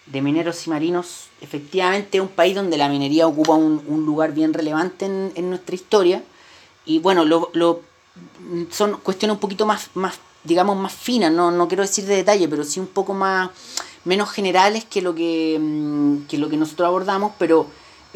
de 0.07 0.23
mineros 0.23 0.67
y 0.67 0.71
marinos, 0.71 1.29
efectivamente 1.41 2.19
es 2.19 2.23
un 2.23 2.29
país 2.29 2.55
donde 2.55 2.77
la 2.77 2.89
minería 2.89 3.27
ocupa 3.27 3.55
un, 3.55 4.07
lugar 4.07 4.33
bien 4.33 4.53
relevante 4.53 5.07
en, 5.07 5.51
nuestra 5.51 5.75
historia. 5.75 6.23
Y 6.87 6.99
bueno, 6.99 7.25
lo, 7.25 7.51
lo, 7.55 7.81
son 8.71 8.99
cuestiones 8.99 9.35
un 9.35 9.41
poquito 9.41 9.67
más, 9.67 9.91
más 9.95 10.19
digamos, 10.45 10.77
más 10.77 10.93
finas, 10.93 11.33
no, 11.33 11.51
no 11.51 11.69
quiero 11.69 11.83
decir 11.83 12.05
de 12.05 12.17
detalle, 12.17 12.49
pero 12.49 12.65
sí 12.65 12.79
un 12.79 12.87
poco 12.87 13.15
más 13.15 13.51
menos 14.05 14.31
generales 14.31 14.85
que 14.85 15.01
lo 15.01 15.15
que, 15.15 15.59
mm, 15.59 16.27
que 16.27 16.39
lo 16.39 16.49
que 16.49 16.57
nosotros 16.57 16.87
abordamos, 16.87 17.33
pero 17.39 17.67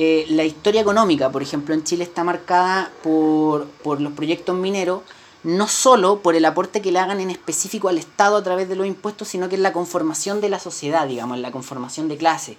eh, 0.01 0.27
la 0.29 0.45
historia 0.45 0.81
económica, 0.81 1.31
por 1.31 1.43
ejemplo, 1.43 1.75
en 1.75 1.83
Chile 1.83 2.05
está 2.05 2.23
marcada 2.23 2.93
por, 3.03 3.67
los 4.01 4.13
proyectos 4.13 4.57
mineros, 4.57 5.03
no 5.43 5.67
solo 5.67 6.21
por 6.21 6.37
el 6.37 6.45
aporte 6.45 6.81
que 6.81 6.93
le 6.93 7.01
hagan 7.01 7.19
en 7.21 7.31
específico 7.31 7.89
al 7.89 7.99
Estado 7.99 8.37
a 8.37 8.43
través 8.45 8.69
de 8.69 8.77
los 8.77 8.87
impuestos, 8.87 9.27
sino 9.27 9.49
que 9.49 9.57
es 9.57 9.61
la 9.61 9.73
conformación 9.73 10.41
de 10.41 10.51
la 10.51 10.61
sociedad, 10.61 11.09
digamos, 11.09 11.39
la 11.39 11.51
conformación 11.51 12.07
de 12.07 12.17
clase. 12.17 12.57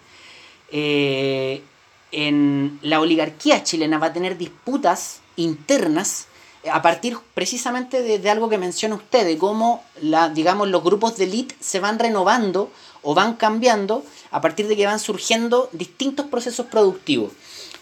Eh, 0.72 1.64
en 2.12 2.78
la 2.82 3.00
oligarquía 3.00 3.64
chilena 3.64 4.00
va 4.00 4.08
a 4.08 4.14
tener 4.14 4.38
disputas 4.38 5.22
internas 5.38 6.28
a 6.72 6.82
partir 6.82 7.18
precisamente 7.34 8.02
de, 8.02 8.30
algo 8.30 8.50
que 8.50 8.58
menciona 8.58 8.96
usted, 8.96 9.26
de 9.26 9.38
cómo 9.38 9.84
la, 10.02 10.30
digamos, 10.30 10.68
los 10.68 10.84
grupos 10.84 11.16
de 11.18 11.26
élite 11.26 11.56
se 11.60 11.80
van 11.80 12.00
renovando 12.00 12.70
o 13.02 13.14
van 13.16 13.36
cambiando 13.36 14.04
a 14.32 14.42
partir 14.42 14.68
de 14.68 14.76
que 14.76 14.86
van 14.86 15.00
surgiendo 15.00 15.70
distintos 15.72 16.26
procesos 16.26 16.66
productivos. 16.66 17.32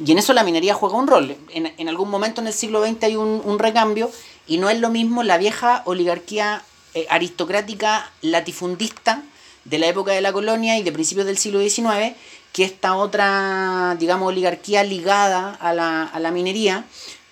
Y 0.04 0.12
en 0.12 0.20
eso 0.20 0.34
la 0.34 0.44
minería 0.44 0.76
juega 0.76 0.96
un 0.96 1.08
rol. 1.08 1.36
En, 1.50 1.90
algún 1.90 2.10
momento 2.10 2.42
en 2.42 2.48
el 2.48 2.54
siglo 2.54 2.86
XX 2.86 3.04
hay 3.04 3.16
un, 3.16 3.60
recambio 3.60 4.12
y 4.46 4.58
no 4.58 4.70
es 4.70 4.80
lo 4.80 4.90
mismo 4.90 5.24
la 5.24 5.38
vieja 5.38 5.82
oligarquía 5.86 6.62
eh, 6.94 7.08
aristocrática 7.10 8.12
latifundista 8.22 9.24
de 9.66 9.80
la 9.80 9.88
época 9.88 10.12
de 10.12 10.22
la 10.22 10.32
colonia 10.32 10.78
y 10.78 10.84
de 10.84 10.92
principios 10.92 11.26
del 11.26 11.38
siglo 11.38 11.60
XIX 11.60 12.16
que 12.54 12.64
esta 12.64 12.96
otra, 12.96 13.96
digamos, 14.00 14.28
oligarquía 14.30 14.84
ligada 14.84 15.56
a 15.60 15.74
la, 15.74 16.04
a 16.04 16.20
la 16.20 16.32
minería 16.32 16.86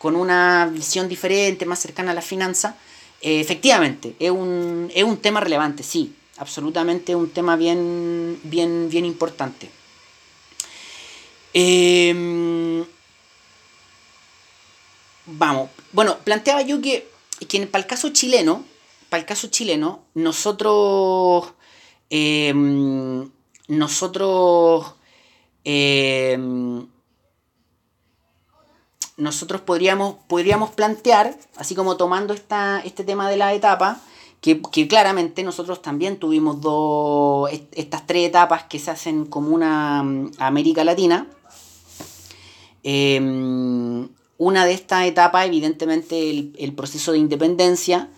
con 0.06 0.16
una 0.16 0.70
visión 0.72 1.10
diferente, 1.10 1.66
más 1.66 1.80
cercana 1.80 2.12
a 2.12 2.14
la 2.14 2.22
finanza, 2.22 2.78
eh, 3.22 3.40
efectivamente, 3.40 4.16
es 4.20 4.30
un, 4.30 4.92
es 4.94 5.04
un 5.04 5.18
tema 5.18 5.40
relevante, 5.40 5.82
sí, 5.82 6.14
absolutamente 6.38 7.16
un 7.16 7.32
tema 7.32 7.56
bien, 7.56 8.40
bien, 8.44 8.88
bien 8.88 9.04
importante. 9.04 9.68
Em, 11.56 12.86
vamos, 15.26 15.72
bueno, 15.92 16.20
planteaba 16.24 16.62
yo 16.62 16.80
que, 16.80 17.10
que 17.50 17.66
para 17.66 17.82
el 17.82 17.88
caso 17.88 18.10
chileno, 18.10 18.64
para 19.10 19.22
el 19.22 19.26
caso 19.26 19.48
chileno, 19.48 20.04
nosotros, 20.14 21.52
em, 22.12 23.28
nosotros, 23.70 24.86
em, 25.64 26.86
nosotros 29.18 29.62
podríamos, 29.62 30.16
podríamos 30.28 30.72
plantear, 30.72 31.38
así 31.56 31.76
como 31.76 31.98
tomando 31.98 32.34
esta, 32.34 32.82
este 32.82 33.04
tema 33.04 33.30
de 33.30 33.38
la 33.38 33.54
etapa, 33.54 34.02
que, 34.42 34.88
claramente 34.88 35.42
nosotros 35.44 35.82
también 35.82 36.18
tuvimos 36.18 36.62
dos, 36.62 37.50
estas 37.72 38.06
tres 38.06 38.28
etapas 38.28 38.66
que 38.66 38.78
se 38.78 38.92
hacen 38.92 39.26
como 39.26 39.50
una 39.50 40.04
mm, 40.04 40.34
América 40.38 40.84
Latina. 40.84 41.28
Em, 42.84 44.08
una 44.38 44.66
de 44.66 44.74
estas 44.74 45.06
etapas, 45.06 45.48
evidentemente, 45.48 46.30
el, 46.30 46.74
proceso 46.74 47.14
de 47.14 47.18
independencia, 47.18 48.10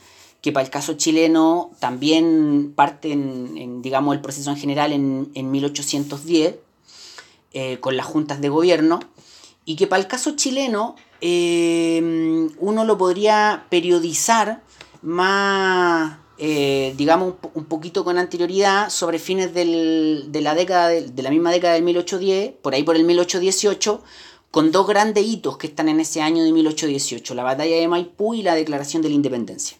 que 0.41 0.51
para 0.51 0.65
el 0.65 0.71
caso 0.71 0.93
chileno 0.95 1.71
también 1.79 2.73
parte, 2.75 3.11
en, 3.13 3.81
digamos, 3.81 4.15
el 4.15 4.21
proceso 4.21 4.49
en 4.49 4.57
general 4.57 4.91
en, 4.91 5.51
1810, 5.51 6.55
eh, 7.53 7.79
con 7.79 7.95
las 7.95 8.05
juntas 8.05 8.41
de 8.41 8.49
gobierno 8.49 8.99
y 9.67 9.75
que 9.75 9.85
para 9.85 10.01
el 10.01 10.07
caso 10.07 10.37
chileno 10.37 10.95
eh, 11.19 12.49
uno 12.57 12.85
lo 12.85 12.97
podría 12.97 13.65
periodizar 13.69 14.63
más, 15.01 16.19
eh, 16.37 16.93
digamos, 16.95 17.33
un 17.53 17.65
poquito 17.65 18.05
con 18.05 18.17
anterioridad 18.17 18.89
sobre 18.89 19.19
fines 19.19 19.53
de 19.53 20.41
la 20.41 20.55
década 20.55 20.87
de, 20.87 21.21
la 21.21 21.29
misma 21.29 21.51
década 21.51 21.73
del 21.73 21.83
1810, 21.83 22.53
por 22.61 22.75
ahí 22.75 22.83
por 22.83 22.95
el 22.95 23.03
1818, 23.03 24.01
con 24.51 24.71
dos 24.71 24.87
grandes 24.87 25.25
hitos 25.25 25.57
que 25.57 25.67
están 25.67 25.89
en 25.89 25.99
ese 25.99 26.21
año 26.21 26.45
de 26.45 26.53
1818, 26.53 27.35
la 27.35 27.43
batalla 27.43 27.75
de 27.75 27.89
Maipú 27.89 28.35
y 28.35 28.43
la 28.43 28.55
declaración 28.55 29.01
de 29.01 29.09
la 29.09 29.15
independencia. 29.15 29.77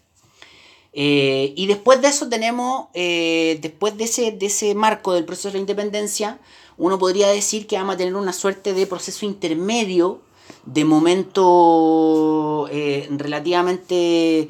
Eh, 0.91 1.53
y 1.55 1.65
después 1.67 2.01
de 2.01 2.09
eso 2.09 2.27
tenemos, 2.27 2.87
después 2.93 3.95
de 3.95 4.03
ese, 4.03 4.33
de 4.33 4.47
ese 4.47 4.75
marco 4.75 5.13
del 5.13 5.23
proceso 5.23 5.47
de 5.47 5.53
la 5.53 5.59
independencia, 5.59 6.41
uno 6.77 6.99
podría 6.99 7.29
decir 7.29 7.67
que 7.67 7.77
vamos 7.77 7.95
a 7.95 7.97
tener 7.97 8.15
una 8.15 8.33
suerte 8.33 8.73
de 8.73 8.85
proceso 8.85 9.25
intermedio, 9.25 10.21
de 10.65 10.85
momento 10.85 12.67
eh, 12.71 13.07
relativamente 13.11 14.49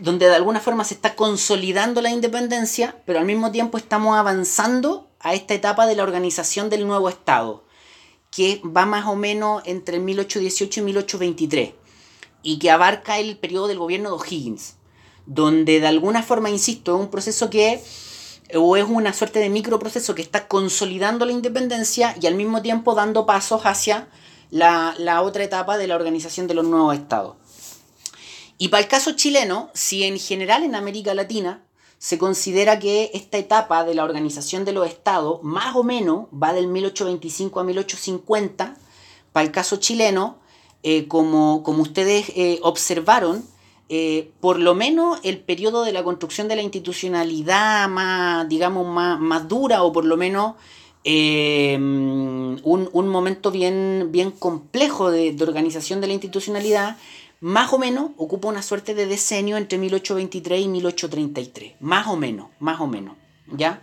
donde 0.00 0.26
de 0.26 0.34
alguna 0.34 0.60
forma 0.60 0.84
se 0.84 0.94
está 0.94 1.14
consolidando 1.14 2.02
la 2.02 2.10
independencia, 2.10 3.02
pero 3.06 3.18
al 3.18 3.24
mismo 3.24 3.50
tiempo 3.50 3.78
estamos 3.78 4.16
avanzando 4.16 5.08
a 5.20 5.34
esta 5.34 5.54
etapa 5.54 5.86
de 5.86 5.96
la 5.96 6.02
organización 6.02 6.68
del 6.68 6.86
nuevo 6.86 7.08
Estado, 7.08 7.64
que 8.30 8.60
va 8.64 8.86
más 8.86 9.06
o 9.06 9.16
menos 9.16 9.62
entre 9.64 9.98
1818 9.98 10.80
y 10.80 10.82
1823, 10.82 11.70
y 12.42 12.58
que 12.58 12.70
abarca 12.70 13.18
el 13.18 13.38
periodo 13.38 13.68
del 13.68 13.78
gobierno 13.78 14.10
de 14.10 14.16
O'Higgins, 14.16 14.74
donde 15.24 15.80
de 15.80 15.86
alguna 15.86 16.22
forma, 16.22 16.50
insisto, 16.50 16.94
es 16.94 17.00
un 17.00 17.10
proceso 17.10 17.50
que 17.50 17.82
o 18.54 18.76
es 18.76 18.84
una 18.84 19.12
suerte 19.12 19.38
de 19.38 19.48
microproceso 19.48 20.14
que 20.14 20.22
está 20.22 20.46
consolidando 20.46 21.24
la 21.24 21.32
independencia 21.32 22.14
y 22.20 22.26
al 22.26 22.34
mismo 22.34 22.62
tiempo 22.62 22.94
dando 22.94 23.26
pasos 23.26 23.62
hacia 23.64 24.08
la, 24.50 25.22
otra 25.22 25.44
etapa 25.44 25.78
de 25.78 25.86
la 25.86 25.96
organización 25.96 26.46
de 26.46 26.54
los 26.54 26.64
nuevos 26.64 26.94
estados. 26.94 27.36
Y 28.58 28.68
para 28.68 28.82
el 28.82 28.88
caso 28.88 29.12
chileno, 29.12 29.70
si 29.74 30.04
en 30.04 30.18
general 30.18 30.64
en 30.64 30.74
América 30.74 31.14
Latina 31.14 31.62
se 31.98 32.18
considera 32.18 32.78
que 32.78 33.10
esta 33.14 33.38
etapa 33.38 33.84
de 33.84 33.94
la 33.94 34.04
organización 34.04 34.64
de 34.64 34.72
los 34.72 34.86
estados 34.86 35.42
más 35.42 35.74
o 35.76 35.82
menos 35.82 36.26
va 36.32 36.52
del 36.52 36.68
1825 36.68 37.60
a 37.60 37.64
1850, 37.64 38.76
para 39.32 39.46
el 39.46 39.52
caso 39.52 39.76
chileno, 39.76 40.38
eh, 40.82 41.08
como, 41.08 41.62
como, 41.62 41.82
ustedes 41.82 42.30
eh, 42.36 42.60
observaron, 42.62 43.44
eh, 43.88 44.32
por 44.40 44.58
lo 44.58 44.74
menos 44.74 45.20
el 45.22 45.38
periodo 45.38 45.84
de 45.84 45.92
la 45.92 46.02
construcción 46.02 46.48
de 46.48 46.56
la 46.56 46.62
institucionalidad 46.62 47.88
más, 47.88 48.48
digamos, 48.48 48.84
más, 48.86 49.48
dura 49.48 49.84
o 49.84 49.92
por 49.92 50.04
lo 50.04 50.16
menos 50.16 50.56
eh, 51.04 51.76
un, 51.78 53.08
momento 53.08 53.52
bien, 53.52 54.08
bien 54.10 54.32
complejo 54.32 55.12
de, 55.12 55.36
organización 55.40 56.00
de 56.00 56.08
la 56.08 56.14
institucionalidad, 56.14 56.96
más 57.40 57.72
o 57.72 57.78
menos 57.78 58.10
ocupa 58.16 58.48
una 58.48 58.62
suerte 58.62 58.92
de 58.96 59.06
decenio 59.06 59.56
entre 59.56 59.78
1823 59.78 60.62
y 60.62 60.68
1833, 60.68 61.74
más 61.78 62.08
o 62.08 62.16
menos, 62.16 62.48
más 62.58 62.80
o 62.80 62.88
menos, 62.88 63.14
¿ya? 63.56 63.82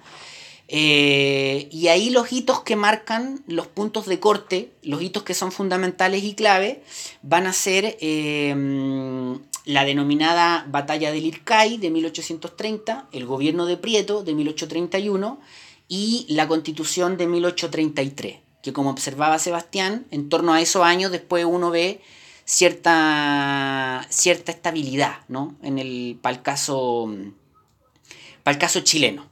Eh, 0.67 1.69
y 1.71 1.87
ahí 1.87 2.09
los 2.09 2.33
hitos 2.33 2.61
que 2.61 2.75
marcan 2.75 3.41
los 3.47 3.67
puntos 3.67 4.05
de 4.05 4.19
corte, 4.19 4.73
los 4.81 5.01
hitos 5.01 5.23
que 5.23 5.33
son 5.33 5.53
fundamentales 5.53 6.23
y 6.25 6.33
clave, 6.33 6.83
van 7.21 7.47
a 7.47 7.53
ser 7.53 7.97
la 9.65 9.85
denominada 9.85 10.65
Batalla 10.69 11.11
del 11.11 11.25
Ircay 11.25 11.77
de 11.77 11.89
1830, 11.89 13.07
el 13.11 13.25
gobierno 13.25 13.65
de 13.65 13.77
Prieto 13.77 14.23
de 14.23 14.33
1831 14.33 15.39
y 15.87 16.25
la 16.29 16.47
Constitución 16.47 17.17
de 17.17 17.27
1833, 17.27 18.39
que 18.61 18.73
como 18.73 18.89
observaba 18.89 19.39
Sebastián, 19.39 20.05
en 20.11 20.29
torno 20.29 20.53
a 20.53 20.61
esos 20.61 20.83
años 20.83 21.11
después 21.11 21.45
uno 21.45 21.71
ve 21.71 22.01
cierta, 22.45 24.05
cierta 24.09 24.51
estabilidad 24.51 25.19
¿no? 25.27 25.55
en 25.61 25.79
el, 25.79 26.17
para, 26.21 26.35
el 26.35 26.41
caso, 26.41 27.09
caso 28.59 28.81
chileno. 28.81 29.27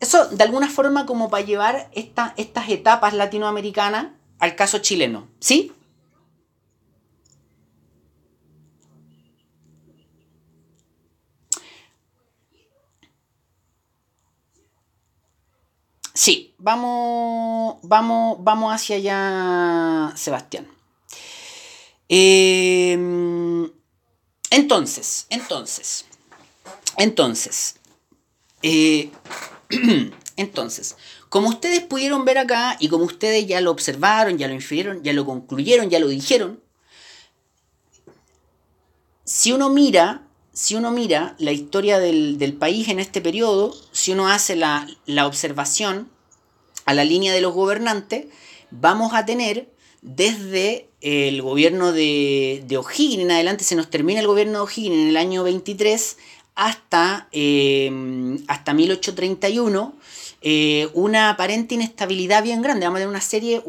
Eso 0.00 0.28
de 0.28 0.44
alguna 0.44 0.68
forma 0.68 1.06
como 1.06 1.30
para 1.30 1.44
llevar 1.44 1.90
esta, 1.92 2.34
estas 2.36 2.68
etapas 2.68 3.14
latinoamericanas 3.14 4.08
al 4.38 4.54
caso 4.54 4.78
chileno. 4.78 5.26
¿Sí? 5.40 5.72
Sí, 16.18 16.52
vamos, 16.58 17.76
vamos, 17.84 18.38
vamos 18.42 18.74
hacia 18.74 18.96
allá, 18.96 20.12
Sebastián. 20.16 20.66
Em, 22.08 23.70
entonces, 24.50 25.26
entonces, 25.30 26.06
entonces, 26.96 27.76
eh, 28.62 29.12
entonces, 30.36 30.96
como 31.28 31.50
ustedes 31.50 31.82
pudieron 31.84 32.24
ver 32.24 32.38
acá 32.38 32.76
y 32.80 32.88
como 32.88 33.04
ustedes 33.04 33.46
ya 33.46 33.60
lo 33.60 33.70
observaron, 33.70 34.38
ya 34.38 34.48
lo 34.48 34.54
infirieron, 34.54 35.04
ya 35.04 35.12
lo 35.12 35.24
concluyeron, 35.24 35.88
ya 35.88 36.00
lo 36.00 36.08
dijeron, 36.08 36.60
si 39.22 39.52
uno 39.52 39.70
mira 39.70 40.27
si 40.58 40.74
uno 40.74 40.90
mira 40.90 41.36
la 41.38 41.52
historia 41.52 42.00
del, 42.00 42.56
país 42.58 42.88
en 42.88 42.98
este 42.98 43.20
periodo, 43.20 43.72
si 43.92 44.10
uno 44.10 44.26
hace 44.26 44.56
la, 44.56 44.88
observación 45.24 46.08
a 46.84 46.94
la 46.94 47.04
línea 47.04 47.32
de 47.32 47.40
los 47.40 47.54
gobernantes, 47.54 48.26
vamos 48.72 49.14
a 49.14 49.24
tener 49.24 49.70
desde 50.02 50.88
el 51.00 51.42
gobierno 51.42 51.92
de, 51.92 52.66
O'Higgins 52.76 53.22
en 53.22 53.30
adelante, 53.30 53.62
se 53.62 53.76
nos 53.76 53.88
termina 53.88 54.18
el 54.18 54.26
gobierno 54.26 54.54
de 54.54 54.64
O'Higgins 54.64 54.96
en 54.96 55.08
el 55.10 55.16
año 55.16 55.44
23 55.44 56.16
hasta, 56.56 57.28
eh, 57.30 58.36
hasta 58.48 58.74
1831, 58.74 59.94
eh, 60.40 60.88
una 60.94 61.30
aparente 61.30 61.76
inestabilidad 61.76 62.42
bien 62.42 62.62
grande. 62.62 62.84
Vamos 62.84 62.96
a 62.96 63.02
tener 63.02 63.10
una 63.10 63.20
serie, 63.20 63.62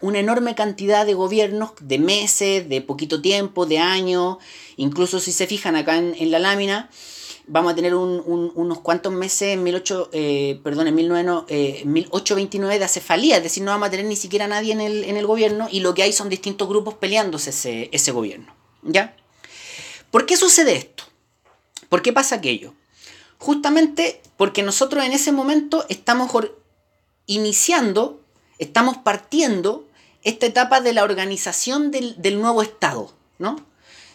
una 0.00 0.18
enorme 0.18 0.54
cantidad 0.54 1.06
de 1.06 1.14
gobiernos, 1.14 1.72
de 1.80 1.98
meses, 1.98 2.68
de 2.68 2.80
poquito 2.82 3.22
tiempo, 3.22 3.66
de 3.66 3.78
años, 3.78 4.36
incluso 4.76 5.20
si 5.20 5.32
se 5.32 5.46
fijan 5.46 5.74
acá 5.76 5.96
en, 5.96 6.30
la 6.30 6.38
lámina, 6.38 6.90
vamos 7.46 7.72
a 7.72 7.76
tener 7.76 7.94
unos 7.94 8.78
cuantos 8.80 9.12
meses 9.12 9.54
en, 9.54 9.64
18, 9.64 10.10
eh, 10.12 10.60
perdón, 10.62 10.88
en 10.88 10.94
1829 10.94 12.74
eh, 12.74 12.78
de 12.78 12.84
acefalía, 12.84 13.38
es 13.38 13.42
decir, 13.42 13.62
no 13.62 13.70
vamos 13.70 13.88
a 13.88 13.90
tener 13.90 14.06
ni 14.06 14.16
siquiera 14.16 14.46
nadie 14.46 14.72
en 14.72 14.80
el, 14.80 15.04
en 15.04 15.16
el, 15.16 15.26
gobierno 15.26 15.68
y 15.70 15.80
lo 15.80 15.94
que 15.94 16.02
hay 16.02 16.12
son 16.12 16.28
distintos 16.28 16.68
grupos 16.68 16.94
peleándose 16.94 17.50
ese, 17.50 17.88
ese 17.92 18.12
gobierno. 18.12 18.54
¿Ya? 18.82 19.16
¿Por 20.10 20.26
qué 20.26 20.36
sucede 20.36 20.76
esto? 20.76 21.04
¿Por 21.88 22.02
qué 22.02 22.12
pasa 22.12 22.36
aquello? 22.36 22.74
Justamente 23.38 24.20
porque 24.36 24.62
nosotros 24.62 25.04
en 25.04 25.12
ese 25.12 25.32
momento 25.32 25.86
estamos 25.88 26.30
iniciando, 27.26 28.20
estamos 28.58 28.98
partiendo 28.98 29.85
esta 30.22 30.46
etapa 30.46 30.80
de 30.80 30.92
la 30.92 31.04
organización 31.04 31.90
del, 31.90 32.20
del 32.20 32.40
nuevo 32.40 32.62
Estado, 32.62 33.12
¿no? 33.38 33.56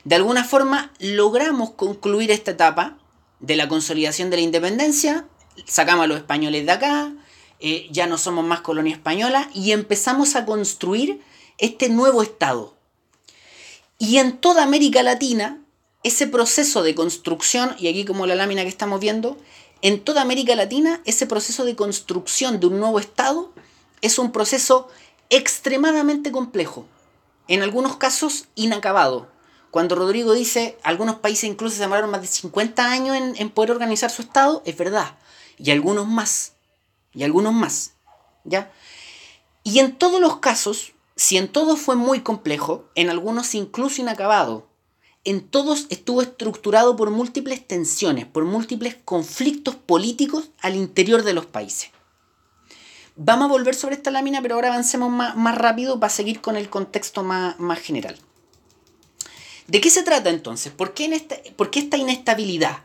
De 0.04 0.16
alguna 0.16 0.44
forma 0.44 0.92
logramos 1.00 1.72
concluir 1.72 2.32
esta 2.32 2.52
etapa 2.52 2.98
de 3.40 3.56
la 3.56 3.68
consolidación 3.68 4.30
de 4.30 4.38
la 4.38 4.44
independencia, 4.44 5.28
sacamos 5.66 6.06
a 6.06 6.08
los 6.08 6.18
españoles 6.18 6.66
de 6.66 6.72
acá, 6.72 7.14
eh, 7.60 7.88
ya 7.92 8.08
no 8.08 8.18
somos 8.18 8.44
más 8.44 8.62
colonia 8.62 8.96
española 8.96 9.50
y 9.54 9.72
empezamos 9.72 10.36
a 10.36 10.46
construir 10.46 11.22
este 11.58 11.90
nuevo 11.90 12.24
Estado. 12.24 12.76
Y 14.00 14.18
en 14.18 14.38
toda 14.38 14.64
América 14.64 15.04
Latina, 15.04 15.62
ese 16.04 16.26
proceso 16.26 16.82
de 16.82 16.96
construcción, 16.96 17.76
y 17.78 17.88
aquí 17.88 18.04
como 18.04 18.26
la 18.26 18.34
lámina 18.34 18.64
que 18.64 18.70
estamos 18.70 19.00
viendo, 19.00 19.38
en 19.84 20.00
toda 20.00 20.24
América 20.24 20.56
Latina, 20.56 21.02
ese 21.06 21.28
proceso 21.28 21.64
de 21.66 21.76
construcción 21.76 22.60
de 22.60 22.68
un 22.68 22.80
nuevo 22.80 23.00
Estado 23.00 23.54
es 24.02 24.18
un 24.18 24.32
proceso 24.32 24.88
extremadamente 25.32 26.32
complejo, 26.32 26.86
en 27.48 27.64
algunos 27.64 27.98
casos 27.98 28.50
inacabado. 28.54 29.32
Cuando 29.72 29.96
Rodrigo 29.96 30.34
dice, 30.34 30.78
algunos 30.84 31.16
países 31.16 31.46
incluso 31.46 31.78
se 31.78 31.82
demoraron 31.82 32.12
más 32.12 32.22
de 32.22 32.28
50 32.28 32.92
años 32.92 33.18
en, 33.18 33.36
en 33.38 33.50
poder 33.50 33.72
organizar 33.72 34.12
su 34.12 34.22
Estado, 34.22 34.62
es 34.66 34.78
verdad, 34.78 35.18
y 35.58 35.72
algunos 35.72 36.08
más 36.08 36.54
y 37.14 37.24
algunos 37.24 37.54
más. 37.54 37.94
¿Ya? 38.44 38.72
Y 39.64 39.80
en 39.80 39.96
todos 39.98 40.20
los 40.20 40.38
casos, 40.38 40.94
si 41.16 41.38
en 41.38 41.48
todos 41.48 41.80
fue 41.80 41.96
muy 41.96 42.22
complejo, 42.22 42.86
en 42.96 43.10
algunos 43.10 43.54
incluso 43.56 44.02
inacabado, 44.02 44.68
en 45.24 45.48
todos 45.48 45.86
estuvo 45.90 46.22
estructurado 46.22 46.96
por 46.96 47.12
múltiples 47.12 47.66
tensiones, 47.68 48.26
por 48.26 48.44
múltiples 48.44 48.98
conflictos 49.06 49.76
políticos 49.76 50.50
al 50.62 50.76
interior 50.76 51.24
de 51.24 51.34
los 51.34 51.46
países. 51.46 51.92
Vamos 53.16 53.46
a 53.46 53.52
volver 53.52 53.76
sobre 53.76 53.96
esta 53.96 54.12
lámina, 54.12 54.42
pero 54.42 54.56
ahora 54.56 54.70
avancemos 54.70 55.10
más, 55.12 55.36
más 55.36 55.58
rápido 55.58 56.00
para 56.00 56.10
seguir 56.10 56.42
con 56.42 56.56
el 56.56 56.70
contexto 56.70 57.24
más, 57.24 57.60
más, 57.60 57.80
general. 57.80 58.18
¿De 59.68 59.82
qué 59.82 59.90
se 59.90 60.04
trata 60.04 60.30
entonces? 60.30 60.72
¿Por 60.72 60.94
qué, 60.94 61.06
en 61.06 61.14
esta, 61.14 61.38
¿Por 61.56 61.70
qué 61.72 61.80
esta 61.80 61.98
inestabilidad? 61.98 62.80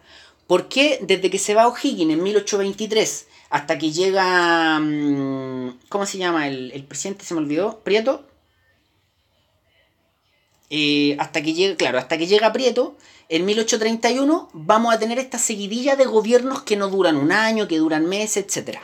¿Por 0.47 0.69
qué 0.69 1.01
desde 1.03 1.31
que 1.31 1.39
se 1.39 1.55
va 1.55 1.67
O'Higgins 1.69 2.13
en 2.13 2.23
1823 2.23 3.27
hasta 3.51 3.79
que 3.79 3.93
llega. 3.93 4.79
Mm, 4.81 5.79
¿Cómo 5.89 6.07
se 6.07 6.19
llama? 6.19 6.49
El, 6.49 6.85
presidente 6.85 7.25
se 7.25 7.35
me 7.35 7.41
olvidó. 7.41 7.81
Prieto. 7.81 8.25
Eh, 10.69 11.17
hasta 11.21 11.43
que 11.43 11.55
llega, 11.55 11.77
claro, 11.77 11.99
hasta 11.99 12.19
que 12.19 12.27
llega 12.27 12.53
Prieto, 12.53 12.97
en 13.29 13.45
1831 13.45 14.51
vamos 14.53 14.93
a 14.93 14.99
tener 14.99 15.21
esta 15.21 15.39
seguidilla 15.39 15.95
de 15.95 16.07
gobiernos 16.07 16.63
que 16.63 16.77
no 16.77 16.89
duran 16.89 17.17
un 17.17 17.31
año, 17.31 17.69
que 17.69 17.79
duran 17.79 18.07
meses, 18.07 18.45
etc. 18.57 18.81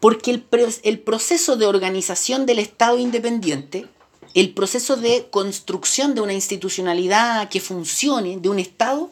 Porque 0.00 0.30
el, 0.30 0.98
proceso 1.00 1.56
de 1.56 1.66
organización 1.66 2.46
del 2.46 2.58
Estado 2.58 2.98
independiente, 2.98 3.86
el 4.34 4.54
proceso 4.54 4.96
de 4.96 5.28
construcción 5.30 6.14
de 6.14 6.22
una 6.22 6.32
institucionalidad 6.32 7.48
que 7.50 7.60
funcione, 7.60 8.38
de 8.38 8.48
un 8.48 8.58
Estado, 8.58 9.10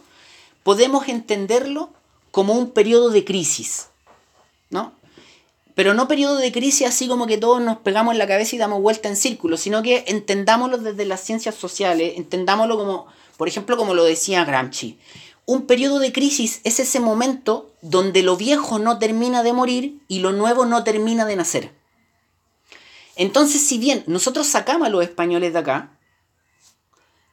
podemos 0.63 1.09
entenderlo 1.09 1.91
como 2.31 2.55
un 2.55 2.71
periodo 2.71 3.11
de 3.11 3.25
crisis. 3.25 3.89
¿no? 4.71 4.93
Pero 5.75 5.95
no 5.95 6.09
periodo 6.09 6.37
de 6.37 6.51
crisis 6.51 6.89
así 6.89 7.07
como 7.07 7.27
que 7.27 7.39
todos 7.39 7.61
nos 7.61 7.79
pegamos 7.79 8.13
en 8.13 8.19
la 8.19 8.27
cabeza 8.27 8.57
y 8.57 8.59
damos 8.59 8.83
vuelta 8.83 9.09
en 9.09 9.17
círculo, 9.17 9.57
sino 9.57 9.83
que 9.83 10.05
entendámoslo 10.09 10.79
desde 10.79 11.05
las 11.05 11.21
ciencias 11.21 11.55
sociales, 11.55 12.15
entendámoslo 12.17 12.77
como, 12.77 13.07
por 13.37 13.47
ejemplo, 13.47 13.77
como 13.77 13.95
lo 13.95 14.05
decía 14.05 14.45
Gramsci. 14.45 14.99
Un 15.49 15.63
periodo 15.63 15.99
de 15.99 16.13
crisis 16.13 16.61
es 16.65 16.79
ese 16.79 17.01
momento 17.01 17.73
donde 17.81 18.23
lo 18.23 18.37
viejo 18.37 18.79
no 18.79 18.99
termina 18.99 19.43
de 19.43 19.55
morir 19.55 19.99
y 20.07 20.19
lo 20.19 20.33
nuevo 20.33 20.67
no 20.67 20.85
termina 20.85 21.25
de 21.25 21.37
nacer. 21.37 21.75
Entonces, 23.17 23.67
si 23.67 23.79
bien 23.79 24.05
nosotros 24.07 24.47
sacamos 24.47 24.87
a 24.87 24.91
los 24.91 25.03
españoles 25.03 25.55
de 25.55 25.59
acá, 25.59 25.99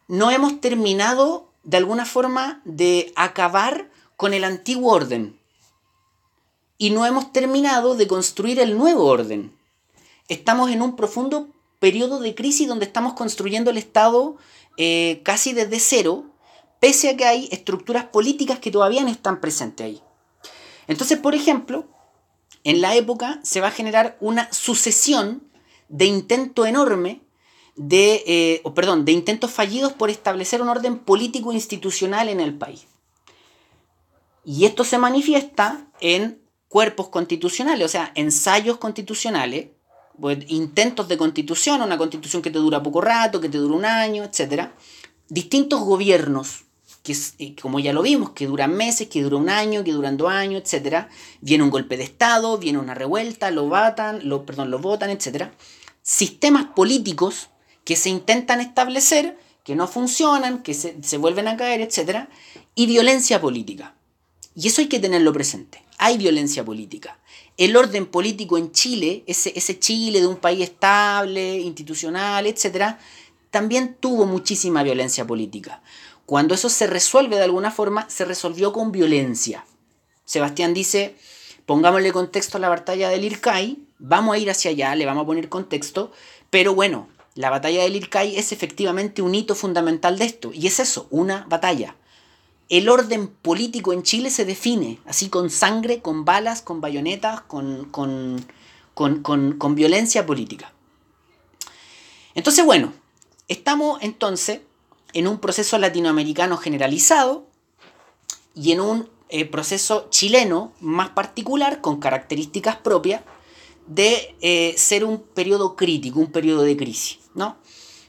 no 0.07 0.31
hemos 0.31 0.61
terminado 0.61 1.51
de 1.63 1.75
alguna 1.75 2.05
forma 2.05 2.61
de 2.63 3.11
acabar 3.17 3.91
con 4.15 4.33
el 4.33 4.45
antiguo 4.45 4.93
orden 4.93 5.37
y 6.77 6.91
no 6.91 7.05
hemos 7.05 7.33
terminado 7.33 7.95
de 7.95 8.07
construir 8.07 8.61
el 8.61 8.77
nuevo 8.77 9.07
orden. 9.07 9.53
Estamos 10.29 10.71
en 10.71 10.81
un 10.81 10.95
profundo 10.95 11.49
periodo 11.79 12.21
de 12.21 12.33
crisis 12.33 12.69
donde 12.69 12.85
estamos 12.85 13.11
construyendo 13.15 13.71
el 13.71 13.77
Estado 13.77 14.37
eh, 14.77 15.19
casi 15.25 15.51
desde 15.51 15.81
cero, 15.81 16.23
pese 16.79 17.09
a 17.09 17.17
que 17.17 17.25
hay 17.25 17.49
estructuras 17.51 18.05
políticas 18.05 18.59
que 18.59 18.71
todavía 18.71 19.03
no 19.03 19.09
están 19.09 19.41
presentes 19.41 19.85
ahí. 19.85 20.01
Entonces, 20.87 21.17
por 21.17 21.35
ejemplo, 21.35 21.87
en 22.63 22.81
la 22.81 22.95
época 22.95 23.39
se 23.43 23.61
va 23.61 23.67
a 23.67 23.71
generar 23.71 24.17
una 24.19 24.51
sucesión 24.51 25.43
de 25.89 26.05
intento 26.05 26.65
enorme 26.65 27.21
de, 27.75 28.23
eh, 28.25 28.63
perdón, 28.73 29.05
de 29.05 29.11
intentos 29.11 29.51
fallidos 29.51 29.93
por 29.93 30.09
establecer 30.09 30.61
un 30.61 30.69
orden 30.69 30.97
político 30.97 31.51
institucional 31.51 32.29
en 32.29 32.39
el 32.39 32.57
país. 32.57 32.87
Y 34.45 34.65
esto 34.65 34.83
se 34.83 34.97
manifiesta 34.97 35.87
en 35.99 36.41
cuerpos 36.69 37.09
constitucionales, 37.09 37.85
o 37.85 37.89
sea, 37.89 38.11
ensayos 38.15 38.77
constitucionales, 38.77 39.69
pues, 40.19 40.39
intentos 40.47 41.07
de 41.07 41.17
constitución, 41.17 41.81
una 41.81 41.97
constitución 41.97 42.41
que 42.41 42.51
te 42.51 42.59
dura 42.59 42.83
poco 42.83 43.01
rato, 43.01 43.41
que 43.41 43.49
te 43.49 43.57
dura 43.57 43.75
un 43.75 43.85
año, 43.85 44.23
etc. 44.23 44.69
Distintos 45.27 45.81
gobiernos, 45.81 46.64
que 47.05 47.15
eh, 47.39 47.55
como 47.61 47.79
ya 47.79 47.93
lo 47.93 48.01
vimos, 48.01 48.31
que 48.31 48.47
duran 48.47 48.75
meses, 48.75 49.07
que 49.07 49.21
duran 49.21 49.43
un 49.43 49.49
año, 49.49 49.85
que 49.85 49.93
duran 49.93 50.17
dos 50.17 50.29
años, 50.29 50.61
etc. 50.65 51.05
Viene 51.39 51.63
un 51.63 51.69
golpe 51.69 51.95
de 51.95 52.03
Estado, 52.03 52.57
viene 52.57 52.79
una 52.79 52.93
revuelta, 52.93 53.51
lo 53.51 53.69
votan, 53.69 54.27
lo, 54.27 54.45
perdón, 54.45 54.71
lo 54.71 54.79
votan, 54.79 55.09
etc. 55.09 55.51
Sistemas 56.01 56.65
políticos 56.75 57.49
que 57.85 57.95
se 57.95 58.09
intentan 58.09 58.59
establecer, 58.59 59.37
que 59.63 59.75
no 59.75 59.87
funcionan, 59.87 60.63
que 60.63 60.73
se, 60.73 61.01
se 61.01 61.17
vuelven 61.17 61.47
a 61.47 61.55
caer, 61.55 61.79
etc. 61.79 62.27
Y 62.75 62.87
violencia 62.87 63.39
política. 63.39 63.95
Y 64.55 64.67
eso 64.67 64.81
hay 64.81 64.87
que 64.87 64.99
tenerlo 64.99 65.31
presente 65.31 65.85
hay 65.97 66.17
violencia 66.17 66.63
política. 66.63 67.19
El 67.57 67.75
orden 67.75 68.05
político 68.05 68.57
en 68.57 68.71
Chile, 68.71 69.23
ese, 69.27 69.53
ese 69.55 69.79
Chile 69.79 70.19
de 70.19 70.27
un 70.27 70.37
país 70.37 70.61
estable, 70.61 71.59
institucional, 71.59 72.47
etc., 72.47 72.95
también 73.49 73.95
tuvo 73.99 74.25
muchísima 74.25 74.83
violencia 74.83 75.25
política. 75.25 75.81
Cuando 76.25 76.55
eso 76.55 76.69
se 76.69 76.87
resuelve 76.87 77.35
de 77.35 77.43
alguna 77.43 77.71
forma, 77.71 78.09
se 78.09 78.25
resolvió 78.25 78.73
con 78.73 78.91
violencia. 78.91 79.65
Sebastián 80.25 80.73
dice, 80.73 81.15
pongámosle 81.65 82.11
contexto 82.11 82.57
a 82.57 82.61
la 82.61 82.69
batalla 82.69 83.09
del 83.09 83.23
Ircay, 83.25 83.79
vamos 83.99 84.35
a 84.35 84.39
ir 84.39 84.49
hacia 84.49 84.71
allá, 84.71 84.95
le 84.95 85.05
vamos 85.05 85.23
a 85.23 85.27
poner 85.27 85.49
contexto, 85.49 86.11
pero 86.49 86.73
bueno, 86.73 87.07
la 87.35 87.49
batalla 87.49 87.83
del 87.83 87.95
Ircay 87.95 88.37
es 88.37 88.51
efectivamente 88.51 89.21
un 89.21 89.35
hito 89.35 89.55
fundamental 89.55 90.17
de 90.17 90.25
esto, 90.25 90.51
y 90.53 90.67
es 90.67 90.79
eso, 90.79 91.07
una 91.11 91.45
batalla 91.47 91.95
el 92.69 92.89
orden 92.89 93.27
político 93.27 93.93
en 93.93 94.03
Chile 94.03 94.29
se 94.29 94.45
define 94.45 94.99
así 95.05 95.29
con 95.29 95.49
sangre, 95.49 96.01
con 96.01 96.25
balas, 96.25 96.61
con 96.61 96.81
bayonetas, 96.81 97.41
con, 97.41 97.85
con, 97.85 98.45
con, 98.93 99.75
violencia 99.75 100.25
política. 100.25 100.73
Entonces, 102.33 102.65
bueno, 102.65 102.93
estamos 103.47 103.99
entonces 104.01 104.61
en 105.15 105.27
un 105.27 105.39
proceso 105.39 105.77
latinoamericano 105.77 106.57
generalizado 106.57 107.47
y 108.53 108.73
en 108.73 108.81
un 108.81 109.09
eh, 109.29 109.45
proceso 109.45 110.07
chileno 110.09 110.73
más 110.81 111.09
particular, 111.09 111.79
con 111.79 112.01
características 112.01 112.75
propias, 112.75 113.21
de 113.87 114.35
eh, 114.41 114.75
ser 114.77 115.05
un 115.05 115.21
periodo 115.21 115.77
crítico, 115.77 116.19
un 116.19 116.31
periodo 116.33 116.63
de 116.63 116.75
crisis, 116.75 117.19
¿no? 117.33 117.55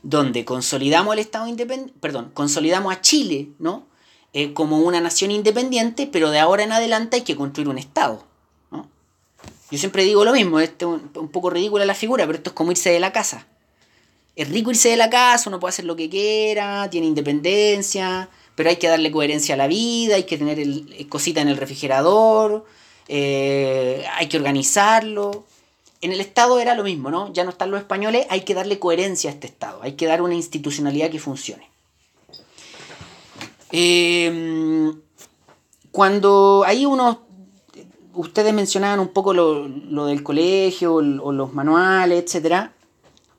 Donde 0.03 0.45
consolidamos 0.45 1.14
el 1.14 1.21
Estado 1.21 1.47
independiente, 1.47 1.95
perdón, 2.01 2.33
consolidamos 2.35 2.92
a 2.92 3.01
Chile, 3.01 3.51
¿no? 3.61 3.87
Eh, 4.33 4.53
como 4.53 4.81
una 4.81 5.01
nación 5.01 5.31
independiente, 5.31 6.09
pero 6.09 6.31
de 6.31 6.40
ahora 6.40 6.64
en 6.64 6.73
adelante 6.73 7.19
hay 7.19 7.23
que 7.23 7.37
construir 7.37 7.69
un 7.69 7.79
Estado. 7.79 8.25
Yo 9.71 9.79
siempre 9.79 10.05
digo 10.05 10.25
lo 10.25 10.33
mismo, 10.33 10.61
es 10.61 10.73
un, 10.83 11.11
un 11.14 11.29
poco 11.29 11.51
ridícula 11.51 11.85
la 11.85 11.95
figura, 11.95 12.27
pero 12.27 12.37
esto 12.38 12.51
es 12.51 12.55
como 12.55 12.73
irse 12.73 12.90
de 12.90 13.01
la 13.01 13.12
casa. 13.12 13.47
Es 14.37 14.51
rico 14.51 14.70
irse 14.70 14.90
de 14.90 14.99
la 14.99 15.09
casa, 15.09 15.49
uno 15.49 15.59
puede 15.59 15.70
hacer 15.70 15.87
lo 15.87 15.96
que 15.96 16.11
quiera, 16.11 16.90
tiene 16.90 17.07
independencia, 17.07 18.29
pero 18.55 18.68
hay 18.68 18.77
que 18.77 18.87
darle 18.87 19.11
coherencia 19.11 19.55
a 19.55 19.59
la 19.59 19.66
vida, 19.66 20.16
hay 20.16 20.25
que 20.25 20.37
tener 20.37 20.61
el, 20.61 20.92
eh, 20.92 21.09
cosita 21.09 21.40
en 21.40 21.49
el 21.49 21.57
refrigerador, 21.57 22.66
eh, 23.09 24.05
hay 24.14 24.29
que 24.29 24.37
organizarlo. 24.37 25.46
En 26.03 26.12
el 26.12 26.20
Estado 26.20 26.61
era 26.61 26.75
lo 26.75 26.85
mismo, 26.85 27.11
¿no? 27.11 27.33
Ya 27.33 27.44
no 27.44 27.51
están 27.51 27.70
los 27.70 27.81
españoles, 27.81 28.27
hay 28.29 28.42
que 28.42 28.53
darle 28.53 28.79
coherencia 28.79 29.31
a 29.31 29.33
este 29.33 29.46
Estado, 29.46 29.81
hay 29.83 29.92
que 29.92 30.05
dar 30.05 30.20
una 30.20 30.35
institucionalidad 30.35 31.11
que 31.11 31.18
funcione. 31.18 31.70
Eh, 33.72 34.92
cuando 35.90 36.62
hay 36.66 36.85
unos, 36.85 37.16
ustedes 38.12 38.53
mencionaban 38.53 39.01
un 39.01 39.09
poco 39.09 39.33
lo, 39.33 40.07
del 40.07 40.22
colegio 40.22 40.96
o 40.96 41.33
los 41.33 41.55
manuales, 41.55 42.35
etc. 42.35 42.75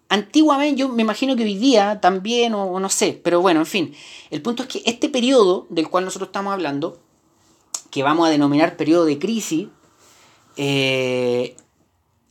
antiguamente, 0.10 0.80
yo 0.80 0.90
me 0.90 1.02
imagino 1.02 1.36
que 1.36 1.44
hoy 1.44 1.58
día 1.58 2.00
también, 2.02 2.54
o, 2.54 2.80
no 2.80 2.90
sé, 2.90 3.20
pero 3.24 3.42
bueno, 3.42 3.62
en 3.62 3.66
fin, 3.66 3.96
el 4.30 4.42
punto 4.42 4.64
es 4.64 4.70
que 4.70 4.82
este 4.86 5.10
periodo 5.10 5.68
del 5.70 5.90
cual 5.90 6.06
nosotros 6.06 6.30
estamos 6.30 6.54
hablando, 6.54 7.00
que 7.90 8.04
vamos 8.04 8.28
a 8.28 8.32
denominar 8.32 8.78
periodo 8.78 9.06
de 9.06 9.20
crisis, 9.20 9.68
eh, 10.58 11.56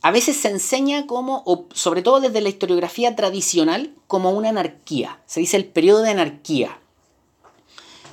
a 0.01 0.11
veces 0.11 0.37
se 0.37 0.49
enseña 0.49 1.07
como, 1.07 1.43
o 1.45 1.67
sobre 1.73 2.01
todo 2.01 2.19
desde 2.19 2.41
la 2.41 2.49
historiografía 2.49 3.15
tradicional, 3.15 3.93
como 4.07 4.31
una 4.31 4.49
anarquía. 4.49 5.19
Se 5.25 5.39
dice 5.39 5.57
el 5.57 5.65
periodo 5.65 6.01
de 6.03 6.11
anarquía. 6.11 6.79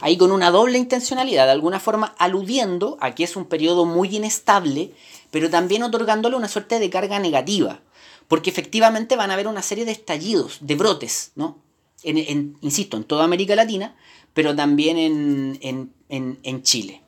Ahí 0.00 0.16
con 0.16 0.32
una 0.32 0.50
doble 0.50 0.78
intencionalidad, 0.78 1.46
de 1.46 1.52
alguna 1.52 1.80
forma 1.80 2.14
aludiendo 2.18 2.96
a 3.00 3.14
que 3.14 3.24
es 3.24 3.36
un 3.36 3.44
periodo 3.46 3.84
muy 3.84 4.14
inestable, 4.16 4.92
pero 5.30 5.50
también 5.50 5.82
otorgándole 5.82 6.36
una 6.36 6.48
suerte 6.48 6.78
de 6.78 6.90
carga 6.90 7.18
negativa. 7.18 7.80
Porque 8.28 8.50
efectivamente 8.50 9.16
van 9.16 9.30
a 9.30 9.34
haber 9.34 9.48
una 9.48 9.62
serie 9.62 9.84
de 9.84 9.92
estallidos, 9.92 10.58
de 10.60 10.74
brotes, 10.74 11.32
¿no? 11.34 11.62
Insisto, 12.02 12.96
en 12.96 13.04
toda 13.04 13.24
América 13.24 13.54
Latina, 13.54 13.96
pero 14.34 14.54
también 14.54 14.98
en, 14.98 15.92
en 16.08 16.62
Chile. 16.62 17.02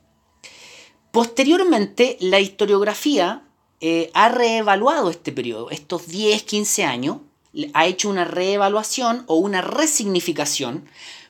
Posteriormente, 1.11 2.17
la 2.19 2.39
historiografía 2.39 3.43
eh, 3.79 4.11
ha 4.13 4.29
reevaluado 4.29 5.09
este 5.09 5.31
periodo, 5.31 5.69
estos 5.71 6.07
10, 6.07 6.43
15 6.43 6.83
años, 6.83 7.17
ha 7.73 7.87
hecho 7.87 8.09
una 8.09 8.23
reevaluación 8.23 9.23
o 9.25 9.35
una 9.35 9.61
resignificación, 9.61 10.85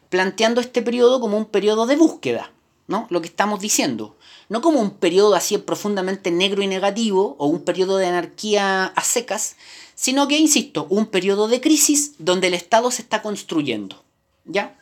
planteando 0.10 0.60
este 0.60 0.82
periodo 0.82 1.22
como 1.22 1.38
un 1.38 1.46
periodo 1.46 1.86
de 1.86 1.96
búsqueda, 1.96 2.52
¿no? 2.88 3.08
Lo 3.10 3.22
que 3.22 3.28
estamos 3.28 3.62
diciendo. 3.62 4.17
No 4.50 4.62
como 4.62 4.80
un 4.80 4.92
periodo 4.92 5.36
así 5.36 5.58
profundamente 5.58 6.32
negro 6.32 6.62
y 6.62 6.68
negativo 6.68 7.36
o 7.38 7.48
un 7.48 7.64
periodo 7.64 7.98
de 7.98 8.08
anarquía 8.08 8.86
a 8.86 9.04
secas, 9.04 9.56
sino 9.96 10.28
que, 10.28 10.38
insisto, 10.38 10.88
un 10.90 11.08
periodo 11.08 11.48
de 11.48 11.60
crisis 11.60 12.14
donde 12.18 12.48
el 12.48 12.54
Estado 12.54 12.92
se 12.92 13.02
está 13.02 13.22
construyendo. 13.22 14.04
¿Ya? 14.46 14.78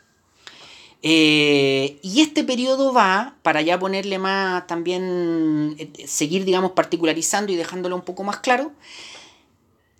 Eh, 1.08 2.00
y 2.02 2.22
este 2.22 2.44
periodo 2.44 2.92
va, 2.92 3.36
para 3.44 3.62
ya 3.62 3.78
ponerle 3.78 4.18
más, 4.18 4.66
también 4.66 5.76
eh, 5.78 6.08
seguir, 6.08 6.46
digamos, 6.46 6.72
particularizando 6.72 7.52
y 7.52 7.56
dejándolo 7.56 7.96
un 7.96 8.02
poco 8.02 8.24
más 8.24 8.38
claro, 8.38 8.72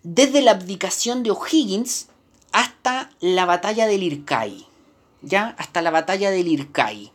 desde 0.02 0.42
la 0.42 0.52
abdicación 0.52 1.22
de 1.22 1.30
O'Higgins 1.30 2.08
hasta 2.50 3.10
la 3.20 3.44
batalla 3.44 3.86
del 3.86 4.02
Irkai, 4.02 4.66
¿ya? 5.22 5.54
Hasta 5.58 5.80
la 5.80 5.90
batalla 5.90 6.30
del 6.30 6.48
Irkai. 6.48 7.12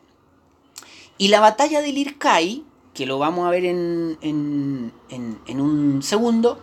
Y 1.22 1.28
la 1.28 1.40
batalla 1.40 1.84
del 1.84 2.00
Irkai, 2.00 2.64
que 2.96 3.06
lo 3.06 3.20
vamos 3.20 3.46
a 3.46 3.52
ver 3.52 3.64
en, 3.66 4.18
en, 4.22 4.92
en 5.08 5.62
un 5.62 6.02
segundo, 6.02 6.60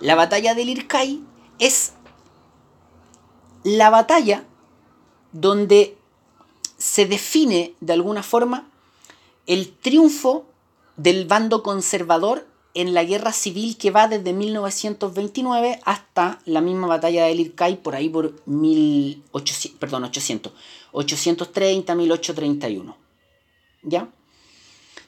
la 0.00 0.14
batalla 0.14 0.54
del 0.54 0.68
Irkai 0.68 1.22
es 1.58 1.94
la 3.64 3.88
batalla 3.88 4.44
donde 5.32 5.96
se 6.76 7.06
define 7.06 7.72
de 7.80 7.94
alguna 7.94 8.22
forma 8.22 8.68
el 9.46 9.72
triunfo 9.72 10.44
del 10.98 11.24
bando 11.24 11.62
conservador 11.62 12.46
en 12.74 12.92
la 12.92 13.04
guerra 13.04 13.32
civil 13.32 13.78
que 13.78 13.90
va 13.90 14.06
desde 14.06 14.34
1929 14.34 15.80
hasta 15.86 16.40
la 16.44 16.60
misma 16.60 16.88
batalla 16.88 17.24
de 17.24 17.32
Irkai 17.32 17.82
por 17.82 17.94
ahí 17.94 18.10
por 18.10 18.34
1800, 18.44 19.80
perdón, 19.80 20.04
800, 20.04 20.52
830, 20.92 21.94
1831. 21.94 23.07
¿Ya? 23.82 24.08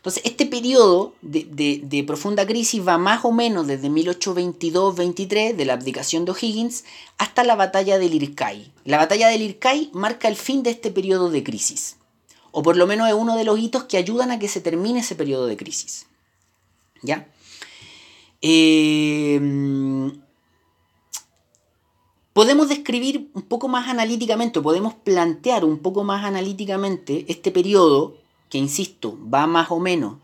Entonces, 0.00 0.22
este 0.24 0.46
periodo 0.46 1.12
de, 1.20 2.04
profunda 2.06 2.46
crisis 2.46 2.86
va 2.88 2.96
más 2.96 3.22
o 3.22 3.32
menos 3.32 3.66
desde 3.66 3.90
1822-23, 3.90 5.54
de 5.54 5.64
la 5.66 5.74
abdicación 5.74 6.24
de 6.24 6.30
O'Higgins, 6.30 6.84
hasta 7.18 7.44
la 7.44 7.54
batalla 7.54 7.98
del 7.98 8.14
Irkai. 8.14 8.72
La 8.86 8.96
batalla 8.96 9.28
del 9.28 9.42
Irkai 9.42 9.90
marca 9.92 10.28
el 10.28 10.36
fin 10.36 10.62
de 10.62 10.70
este 10.70 10.90
periodo 10.90 11.28
de 11.28 11.44
crisis, 11.44 11.98
o 12.50 12.62
por 12.62 12.78
lo 12.78 12.86
menos 12.86 13.08
es 13.08 13.14
uno 13.14 13.36
de 13.36 13.44
los 13.44 13.58
hitos 13.58 13.84
que 13.84 13.98
ayudan 13.98 14.30
a 14.30 14.38
que 14.38 14.48
se 14.48 14.62
termine 14.62 15.00
ese 15.00 15.16
periodo 15.16 15.46
de 15.46 15.58
crisis. 15.58 16.06
¿Ya? 17.02 17.28
Em, 18.40 20.18
podemos 22.32 22.70
describir 22.70 23.28
un 23.34 23.42
poco 23.42 23.68
más 23.68 23.86
analíticamente, 23.90 24.62
podemos 24.62 24.94
plantear 24.94 25.66
un 25.66 25.80
poco 25.80 26.04
más 26.04 26.24
analíticamente 26.24 27.26
este 27.28 27.50
periodo 27.50 28.16
que 28.50 28.58
insisto, 28.58 29.18
va 29.32 29.46
más 29.46 29.70
o 29.70 29.78
menos 29.78 30.18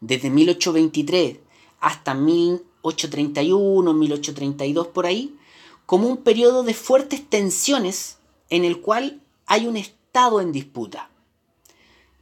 desde 0.00 0.30
1823 0.30 1.38
hasta 1.80 2.14
1831, 2.14 3.92
1832 3.92 4.86
por 4.88 5.06
ahí, 5.06 5.36
como 5.84 6.08
un 6.08 6.16
periodo 6.16 6.64
de 6.64 6.74
fuertes 6.74 7.28
tensiones 7.28 8.18
en 8.50 8.64
el 8.64 8.80
cual 8.80 9.22
hay 9.46 9.66
un 9.66 9.76
Estado 9.76 10.40
en 10.40 10.50
disputa. 10.50 11.10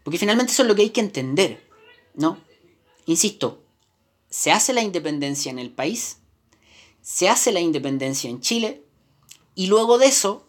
Porque 0.02 0.18
finalmente 0.18 0.52
eso 0.52 0.62
es 0.62 0.68
lo 0.68 0.74
que 0.74 0.82
hay 0.82 0.90
que 0.90 1.00
entender, 1.00 1.66
¿no? 2.14 2.38
Insisto, 3.06 3.62
se 4.28 4.50
hace 4.50 4.72
la 4.72 4.82
independencia 4.82 5.50
en 5.50 5.60
el 5.60 5.70
país, 5.70 6.18
se 7.00 7.28
hace 7.28 7.52
la 7.52 7.60
independencia 7.60 8.28
en 8.28 8.40
Chile, 8.40 8.82
y 9.54 9.68
luego 9.68 9.98
de 9.98 10.06
eso 10.06 10.43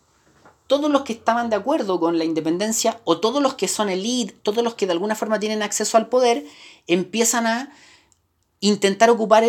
todos 0.68 0.90
los 0.92 1.04
que 1.04 1.14
estaban 1.14 1.50
de 1.50 1.56
acuerdo 1.56 2.00
con 2.00 2.18
la 2.18 2.26
independencia 2.26 3.00
o 3.04 3.20
todos 3.20 3.42
los 3.42 3.54
que 3.54 3.68
son 3.68 3.90
elite, 3.90 4.34
todos 4.42 4.64
los 4.64 4.76
que 4.76 4.86
de 4.86 4.94
alguna 4.94 5.16
forma 5.16 5.40
tienen 5.40 5.62
acceso 5.62 5.98
al 5.98 6.08
poder, 6.08 6.46
empiezan 6.88 7.48
a 7.48 7.74
intentar 8.60 9.10
ocupar 9.10 9.46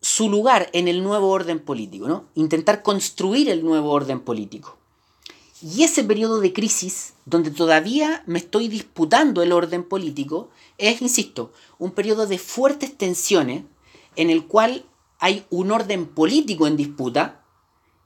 su 0.00 0.28
lugar 0.28 0.68
en 0.72 0.88
el 0.88 1.02
nuevo 1.02 1.30
orden 1.30 1.58
político, 1.58 2.06
¿no? 2.06 2.26
Intentar 2.34 2.82
construir 2.82 3.48
el 3.48 3.64
nuevo 3.64 3.90
orden 3.90 4.20
político. 4.20 4.76
Y 5.60 5.82
ese 5.82 6.04
periodo 6.04 6.40
de 6.40 6.52
crisis, 6.52 7.14
donde 7.24 7.50
todavía 7.50 8.22
me 8.26 8.38
estoy 8.38 8.68
disputando 8.68 9.42
el 9.42 9.52
orden 9.52 9.82
político, 9.82 10.50
es, 10.76 11.02
insisto, 11.02 11.52
un 11.78 11.90
periodo 11.90 12.26
de 12.26 12.38
fuertes 12.38 12.96
tensiones 12.96 13.64
en 14.14 14.30
el 14.30 14.46
cual 14.46 14.84
hay 15.18 15.44
un 15.50 15.72
orden 15.72 16.06
político 16.06 16.66
en 16.68 16.76
disputa 16.76 17.44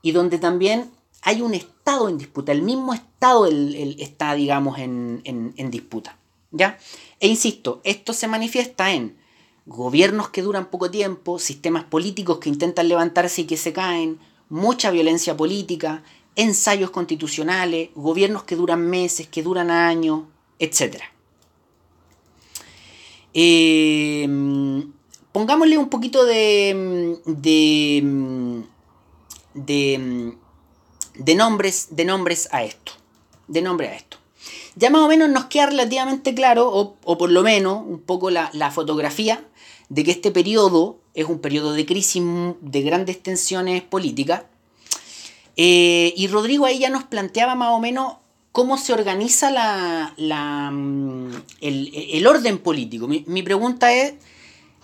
y 0.00 0.12
donde 0.12 0.38
también 0.38 0.90
hay 1.22 1.40
un 1.40 1.54
Estado 1.54 2.08
en 2.08 2.18
disputa, 2.18 2.52
el 2.52 2.62
mismo 2.62 2.92
Estado 2.92 3.46
está, 3.46 4.34
digamos, 4.34 4.78
en, 4.78 5.70
disputa. 5.70 6.18
¿ya? 6.50 6.78
E 7.20 7.28
insisto, 7.28 7.80
esto 7.84 8.12
se 8.12 8.28
manifiesta 8.28 8.92
en 8.92 9.16
gobiernos 9.64 10.30
que 10.30 10.42
duran 10.42 10.66
poco 10.66 10.90
tiempo, 10.90 11.38
sistemas 11.38 11.84
políticos 11.84 12.38
que 12.38 12.48
intentan 12.48 12.88
levantarse 12.88 13.42
y 13.42 13.44
que 13.44 13.56
se 13.56 13.72
caen, 13.72 14.18
mucha 14.48 14.90
violencia 14.90 15.36
política, 15.36 16.02
ensayos 16.34 16.90
constitucionales, 16.90 17.90
gobiernos 17.94 18.42
que 18.42 18.56
duran 18.56 18.88
meses, 18.88 19.28
que 19.28 19.44
duran 19.44 19.70
años, 19.70 20.24
etc. 20.58 21.02
Eh, 23.32 24.26
pongámosle 25.30 25.78
un 25.78 25.88
poquito 25.88 26.24
de, 26.24 27.16
de, 27.24 28.64
de 29.54 30.36
de 31.14 31.34
nombres, 31.34 31.88
de 31.90 32.04
nombres 32.04 32.48
a 32.52 32.64
esto. 32.64 32.92
De 33.48 33.62
nombre 33.62 33.88
a 33.88 33.94
esto. 33.94 34.18
Ya 34.74 34.90
más 34.90 35.02
o 35.02 35.08
menos 35.08 35.28
nos 35.28 35.46
queda 35.46 35.66
relativamente 35.66 36.34
claro, 36.34 36.70
o, 36.70 37.18
por 37.18 37.30
lo 37.30 37.42
menos 37.42 37.82
un 37.86 38.00
poco 38.00 38.30
la, 38.30 38.70
fotografía, 38.70 39.44
de 39.88 40.04
que 40.04 40.10
este 40.10 40.30
periodo 40.30 40.98
es 41.14 41.26
un 41.26 41.40
periodo 41.40 41.74
de 41.74 41.84
crisis 41.84 42.22
de 42.60 42.82
grandes 42.82 43.22
tensiones 43.22 43.82
políticas. 43.82 44.44
Eh, 45.56 46.14
y 46.16 46.26
Rodrigo 46.28 46.64
ahí 46.64 46.78
ya 46.78 46.88
nos 46.88 47.04
planteaba 47.04 47.54
más 47.54 47.72
o 47.72 47.78
menos 47.78 48.14
cómo 48.52 48.78
se 48.78 48.94
organiza 48.94 49.50
la, 49.50 50.14
la, 50.16 50.70
mm, 50.70 51.32
el, 51.60 52.26
orden 52.26 52.58
político. 52.58 53.06
Mi, 53.08 53.42
pregunta 53.42 53.92
es, 53.92 54.14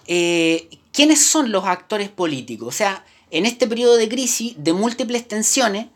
eh, 0.06 0.68
¿quiénes 0.92 1.24
son 1.24 1.50
los 1.50 1.64
actores 1.64 2.10
políticos? 2.10 2.68
O 2.68 2.72
sea, 2.72 3.04
en 3.30 3.46
este 3.46 3.66
periodo 3.66 3.96
de 3.96 4.08
crisis, 4.08 4.54
de 4.58 4.74
múltiples 4.74 5.26
tensiones, 5.26 5.86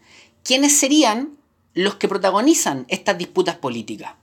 ¿quiénes 0.45 0.79
serían 0.79 1.37
los 1.75 1.95
que 1.97 2.09
protagonizan 2.09 2.85
estas 2.89 3.19
disputas 3.19 3.57
políticas? 3.57 4.15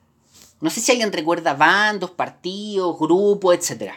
No 0.61 0.69
sé 0.69 0.81
si 0.81 0.91
alguien 0.91 1.13
recuerda 1.13 1.53
bandos, 1.53 2.11
partidos, 2.11 2.99
grupos, 2.99 3.55
etc. 3.55 3.93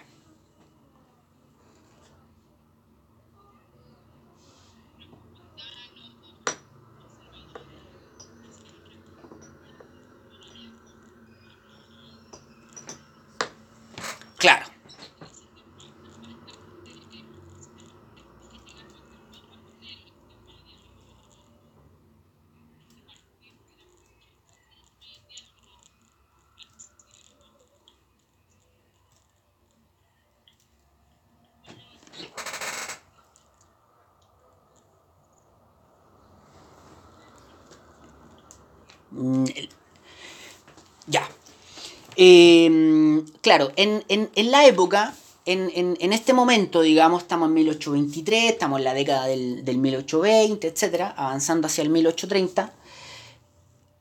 Em, 42.16 43.24
claro, 43.40 43.72
en, 43.76 44.02
la 44.50 44.66
época, 44.66 45.14
en, 45.46 46.12
este 46.12 46.32
momento, 46.32 46.82
digamos, 46.82 47.22
estamos 47.22 47.48
en 47.48 47.54
1823, 47.54 48.52
estamos 48.52 48.78
en 48.78 48.84
la 48.84 48.94
década 48.94 49.26
del, 49.26 49.62
1820, 49.64 50.66
etc., 50.66 51.12
avanzando 51.16 51.66
hacia 51.66 51.82
el 51.82 51.90
1830. 51.90 52.72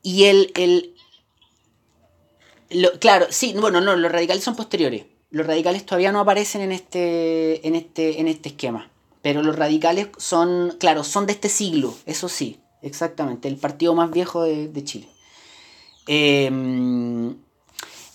Y 0.02 0.24
el, 0.24 0.52
el 0.54 0.94
claro, 3.00 3.26
sí, 3.30 3.54
bueno, 3.58 3.80
no, 3.80 3.96
los 3.96 4.10
radicales 4.10 4.44
son 4.44 4.56
posteriores. 4.56 5.04
Los 5.30 5.46
radicales 5.46 5.86
todavía 5.86 6.12
no 6.12 6.20
aparecen 6.20 6.60
en 6.60 6.72
este, 6.72 7.66
en 7.66 7.74
este, 7.74 8.20
en 8.20 8.28
este 8.28 8.50
esquema. 8.50 8.90
Pero 9.22 9.42
los 9.42 9.56
radicales 9.56 10.08
son, 10.18 10.76
claro, 10.78 11.04
son 11.04 11.26
de 11.26 11.32
este 11.32 11.48
siglo, 11.48 11.94
eso 12.06 12.28
sí, 12.28 12.58
exactamente, 12.82 13.46
el 13.46 13.56
partido 13.56 13.94
más 13.94 14.10
viejo 14.10 14.42
de, 14.42 14.84
Chile. 14.84 15.08
Em, 16.08 17.36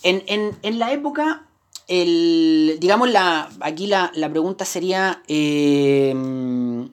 en, 0.07 0.79
la 0.79 0.91
época, 0.91 1.47
el, 1.87 2.77
digamos, 2.79 3.09
la, 3.09 3.49
aquí 3.59 3.87
la, 3.87 4.11
pregunta 4.29 4.65
sería, 4.65 5.21
em, 5.27 6.89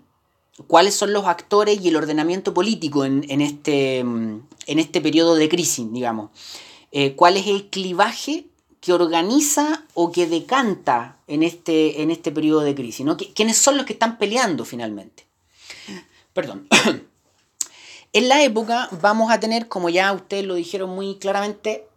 ¿cuáles 0.66 0.94
son 0.94 1.12
los 1.12 1.26
actores 1.26 1.80
y 1.80 1.88
el 1.88 1.96
ordenamiento 1.96 2.54
político 2.54 3.04
en, 3.04 3.40
este, 3.40 3.98
en 3.98 4.44
este 4.66 5.00
periodo 5.00 5.34
de 5.34 5.48
crisis, 5.48 5.86
digamos? 5.92 6.30
Eh, 6.92 7.14
¿Cuál 7.16 7.36
es 7.36 7.46
el 7.46 7.70
clivaje 7.70 8.46
que 8.80 8.92
organiza 8.92 9.84
o 9.94 10.12
que 10.12 10.26
decanta 10.26 11.18
en 11.26 11.42
este, 11.42 12.02
en 12.02 12.10
este 12.10 12.30
periodo 12.30 12.60
de 12.60 12.74
crisis? 12.74 13.04
¿no? 13.04 13.16
¿Quiénes 13.16 13.56
son 13.56 13.76
los 13.76 13.86
que 13.86 13.94
están 13.94 14.18
peleando 14.18 14.64
finalmente? 14.64 15.26
Perdón. 16.32 16.68
en 18.12 18.28
la 18.28 18.42
época 18.42 18.88
vamos 19.00 19.32
a 19.32 19.40
tener, 19.40 19.68
como 19.68 19.88
ya 19.88 20.12
ustedes 20.12 20.44
lo 20.44 20.54
dijeron 20.54 20.90
muy 20.90 21.16
claramente, 21.16 21.88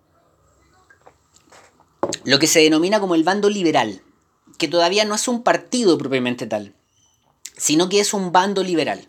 lo 2.24 2.39
que 2.39 2.48
se 2.48 2.62
denomina 2.62 3.00
como 3.00 3.15
el 3.15 3.24
bando 3.24 3.50
liberal, 3.50 4.02
que 4.58 4.67
todavía 4.67 5.06
no 5.06 5.15
es 5.15 5.28
un 5.28 5.43
partido 5.43 5.98
propiamente 5.98 6.48
tal, 6.48 6.74
sino 7.56 7.89
que 7.89 8.00
es 8.00 8.13
un 8.13 8.32
bando 8.32 8.63
liberal. 8.63 9.08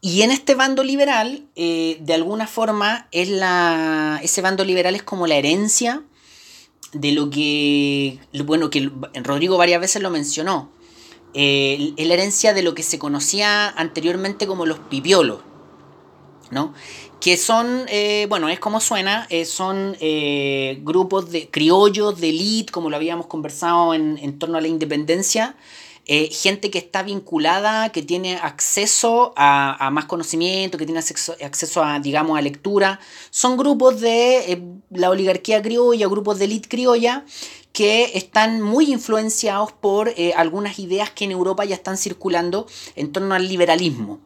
Y 0.00 0.22
en 0.22 0.30
este 0.30 0.54
bando 0.54 0.84
liberal, 0.84 1.44
eh, 1.56 1.98
de 2.00 2.14
alguna 2.14 2.46
forma, 2.46 3.08
es 3.10 3.28
la, 3.28 4.20
ese 4.22 4.42
bando 4.42 4.64
liberal 4.64 4.94
es 4.94 5.02
como 5.02 5.26
la 5.26 5.34
herencia 5.34 6.04
de 6.92 7.12
lo 7.12 7.30
que, 7.30 8.18
bueno, 8.44 8.70
que 8.70 8.90
Rodrigo 9.22 9.58
varias 9.58 9.80
veces 9.80 10.02
lo 10.02 10.10
mencionó, 10.10 10.70
eh, 11.34 11.92
es 11.96 12.06
la 12.06 12.14
herencia 12.14 12.54
de 12.54 12.62
lo 12.62 12.74
que 12.74 12.82
se 12.82 12.98
conocía 12.98 13.68
anteriormente 13.68 14.46
como 14.46 14.66
los 14.66 14.78
pipiolos, 14.78 15.40
¿no? 16.50 16.72
Que 17.20 17.36
son, 17.36 17.86
eh, 17.88 18.26
bueno, 18.28 18.48
es 18.48 18.60
como 18.60 18.80
suena, 18.80 19.26
eh, 19.28 19.44
son 19.44 19.96
grupos 20.82 21.30
de 21.30 21.48
criollos, 21.50 22.20
de 22.20 22.28
elite, 22.28 22.72
como 22.72 22.90
lo 22.90 22.96
habíamos 22.96 23.26
conversado 23.26 23.94
en, 23.94 24.18
en 24.18 24.38
torno 24.38 24.58
a 24.58 24.60
la 24.60 24.68
independencia, 24.68 25.56
eh, 26.10 26.30
gente 26.32 26.70
que 26.70 26.78
está 26.78 27.02
vinculada, 27.02 27.90
que 27.90 28.00
tiene 28.00 28.36
acceso 28.36 29.34
a, 29.36 29.90
más 29.92 30.06
conocimiento, 30.06 30.78
que 30.78 30.86
tiene 30.86 31.00
acceso, 31.00 31.84
a, 31.84 32.00
digamos, 32.00 32.38
a 32.38 32.40
lectura. 32.40 32.98
Son 33.28 33.58
grupos 33.58 34.00
de 34.00 34.52
eh, 34.52 34.62
la 34.88 35.10
oligarquía 35.10 35.60
criolla, 35.60 36.08
grupos 36.08 36.38
de 36.38 36.46
élite 36.46 36.66
criolla, 36.66 37.26
que 37.74 38.12
están 38.14 38.62
muy 38.62 38.90
influenciados 38.90 39.72
por 39.72 40.08
eh, 40.16 40.32
algunas 40.34 40.78
ideas 40.78 41.10
que 41.10 41.26
en 41.26 41.32
Europa 41.32 41.66
ya 41.66 41.74
están 41.74 41.98
circulando 41.98 42.66
en 42.96 43.12
torno 43.12 43.34
al 43.34 43.46
liberalismo. 43.46 44.20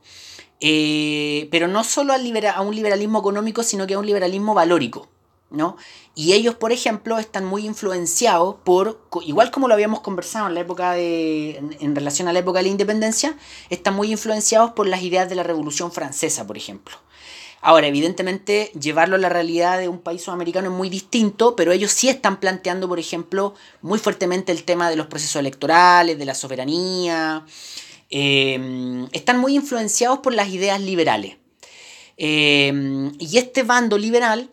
Pero 1.50 1.68
no 1.68 1.84
solo 1.84 2.12
a 2.12 2.60
un 2.60 2.74
liberalismo 2.74 3.18
económico, 3.18 3.62
sino 3.62 3.86
que 3.86 3.94
a 3.94 3.98
un 3.98 4.06
liberalismo 4.06 4.54
valórico. 4.54 5.08
¿no? 5.52 5.76
Y 6.14 6.32
ellos, 6.32 6.54
por 6.54 6.72
ejemplo, 6.72 7.18
están 7.18 7.44
muy 7.44 7.66
influenciados 7.66 8.56
por, 8.64 9.00
igual 9.24 9.50
como 9.50 9.68
lo 9.68 9.74
habíamos 9.74 10.00
conversado 10.00 10.48
en 10.48 10.54
la 10.54 10.60
época 10.60 10.92
de, 10.92 11.56
en, 11.80 11.94
relación 11.94 12.28
a 12.28 12.32
la 12.32 12.40
época 12.40 12.58
de 12.58 12.64
la 12.64 12.70
independencia, 12.70 13.36
están 13.70 13.94
muy 13.94 14.10
influenciados 14.10 14.72
por 14.72 14.86
las 14.86 15.02
ideas 15.02 15.28
de 15.28 15.34
la 15.34 15.42
Revolución 15.42 15.92
Francesa, 15.92 16.46
por 16.46 16.56
ejemplo. 16.56 16.96
Ahora, 17.60 17.86
evidentemente, 17.86 18.72
llevarlo 18.78 19.14
a 19.14 19.20
la 19.20 19.28
realidad 19.28 19.78
de 19.78 19.88
un 19.88 20.00
país 20.00 20.22
sudamericano 20.22 20.68
es 20.68 20.74
muy 20.74 20.90
distinto, 20.90 21.54
pero 21.54 21.70
ellos 21.70 21.92
sí 21.92 22.08
están 22.08 22.40
planteando, 22.40 22.88
por 22.88 22.98
ejemplo, 22.98 23.54
muy 23.82 24.00
fuertemente 24.00 24.50
el 24.50 24.64
tema 24.64 24.90
de 24.90 24.96
los 24.96 25.06
procesos 25.06 25.36
electorales, 25.36 26.18
de 26.18 26.24
la 26.24 26.34
soberanía. 26.34 27.46
Eh, 28.12 29.08
están 29.10 29.40
muy 29.40 29.56
influenciados 29.56 30.20
por 30.20 30.32
las 30.32 30.48
ideas 30.50 30.80
liberales. 30.80 31.38
Eh, 32.16 33.10
y 33.18 33.38
este 33.38 33.64
bando 33.64 33.98
liberal 33.98 34.48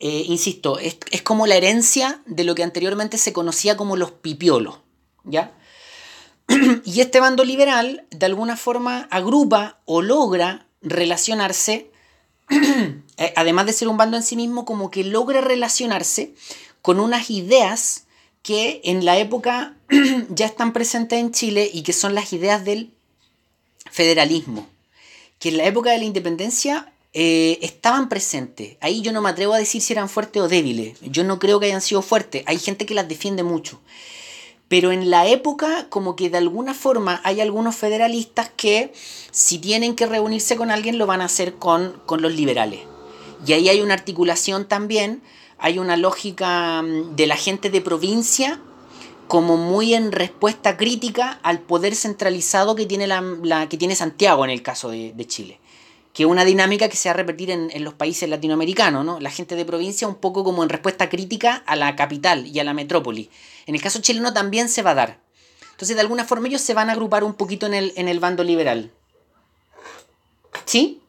eh, 0.00 0.24
insisto, 0.28 0.78
es, 0.78 0.96
como 1.24 1.46
la 1.46 1.56
herencia 1.56 2.22
de 2.24 2.44
lo 2.44 2.54
que 2.54 2.62
anteriormente 2.62 3.18
se 3.18 3.32
conocía 3.32 3.76
como 3.76 3.96
los 3.96 4.12
pipiolos, 4.12 4.78
¿ya? 5.24 5.52
y 6.84 7.00
este 7.00 7.18
bando 7.18 7.44
liberal, 7.44 8.06
de 8.10 8.26
alguna 8.26 8.56
forma, 8.56 9.08
agrupa 9.10 9.80
o 9.86 10.00
logra 10.00 10.68
relacionarse, 10.82 11.90
eh, 13.16 13.32
además 13.34 13.66
de 13.66 13.72
ser 13.72 13.88
un 13.88 13.96
bando 13.96 14.16
en 14.16 14.22
sí 14.22 14.36
mismo, 14.36 14.64
como 14.64 14.90
que 14.90 15.02
logra 15.02 15.40
relacionarse 15.40 16.34
con 16.80 17.00
unas 17.00 17.28
ideas 17.28 18.06
que 18.42 18.80
en 18.84 19.04
la 19.04 19.18
época 19.18 19.76
ya 20.30 20.46
están 20.46 20.72
presentes 20.72 21.18
en 21.18 21.32
Chile 21.32 21.70
y 21.72 21.82
que 21.82 21.92
son 21.92 22.14
las 22.14 22.32
ideas 22.32 22.64
del 22.64 22.92
federalismo, 23.90 24.68
que 25.38 25.50
en 25.50 25.58
la 25.58 25.64
época 25.64 25.90
de 25.90 25.98
la 25.98 26.04
independencia 26.04 26.92
eh, 27.14 27.58
estaban 27.62 28.08
presentes. 28.08 28.76
Ahí 28.80 29.00
yo 29.00 29.12
no 29.12 29.22
me 29.22 29.30
atrevo 29.30 29.54
a 29.54 29.58
decir 29.58 29.80
si 29.80 29.92
eran 29.92 30.08
fuertes 30.08 30.42
o 30.42 30.48
débiles. 30.48 30.98
Yo 31.00 31.24
no 31.24 31.38
creo 31.38 31.58
que 31.58 31.66
hayan 31.66 31.80
sido 31.80 32.02
fuertes. 32.02 32.42
Hay 32.46 32.58
gente 32.58 32.86
que 32.86 32.94
las 32.94 33.08
defiende 33.08 33.42
mucho. 33.42 33.80
Pero 34.68 34.92
en 34.92 35.08
la 35.08 35.26
época, 35.26 35.86
como 35.88 36.14
que 36.14 36.28
de 36.28 36.36
alguna 36.36 36.74
forma 36.74 37.22
hay 37.24 37.40
algunos 37.40 37.74
federalistas 37.74 38.50
que 38.54 38.92
si 39.30 39.58
tienen 39.58 39.94
que 39.94 40.06
reunirse 40.06 40.56
con 40.56 40.70
alguien 40.70 40.98
lo 40.98 41.06
van 41.06 41.22
a 41.22 41.24
hacer 41.24 41.54
con, 41.54 42.00
con 42.04 42.20
los 42.20 42.34
liberales. 42.34 42.80
Y 43.46 43.54
ahí 43.54 43.68
hay 43.70 43.80
una 43.80 43.94
articulación 43.94 44.68
también, 44.68 45.22
hay 45.58 45.78
una 45.78 45.96
lógica 45.96 46.82
mm, 46.82 47.16
de 47.16 47.26
la 47.26 47.36
gente 47.36 47.70
de 47.70 47.80
provincia 47.80 48.60
como 49.26 49.56
muy 49.56 49.94
en 49.94 50.12
respuesta 50.12 50.76
crítica 50.76 51.38
al 51.42 51.60
poder 51.60 51.94
centralizado 51.94 52.74
que 52.74 52.86
tiene, 52.86 53.06
la, 53.06 53.66
que 53.68 53.76
tiene 53.76 53.94
Santiago 53.94 54.44
en 54.44 54.50
el 54.50 54.62
caso 54.62 54.90
de 54.90 55.26
Chile 55.26 55.60
que 56.18 56.24
es 56.24 56.28
una 56.28 56.44
dinámica 56.44 56.88
que 56.88 56.96
se 56.96 57.08
va 57.08 57.12
a 57.12 57.16
repetir 57.16 57.48
en, 57.48 57.84
los 57.84 57.94
países 57.94 58.28
latinoamericanos, 58.28 59.04
¿no? 59.04 59.20
La 59.20 59.30
gente 59.30 59.54
de 59.54 59.64
provincia 59.64 60.08
un 60.08 60.16
poco 60.16 60.42
como 60.42 60.64
en 60.64 60.68
respuesta 60.68 61.08
crítica 61.08 61.62
a 61.64 61.76
la 61.76 61.94
capital 61.94 62.44
y 62.44 62.58
a 62.58 62.64
la 62.64 62.74
metrópoli. 62.74 63.30
En 63.66 63.76
el 63.76 63.80
caso 63.80 64.00
chileno 64.00 64.32
también 64.32 64.68
se 64.68 64.82
va 64.82 64.90
a 64.90 64.94
dar. 64.94 65.20
Entonces, 65.70 65.94
de 65.94 66.00
alguna 66.00 66.24
forma 66.24 66.48
ellos 66.48 66.60
se 66.60 66.74
van 66.74 66.90
a 66.90 66.94
agrupar 66.94 67.22
un 67.22 67.34
poquito 67.34 67.66
en 67.66 67.74
el, 67.74 67.92
en 67.94 68.08
el 68.08 68.18
bando 68.18 68.42
liberal. 68.42 68.90
¿Sí? 70.64 71.00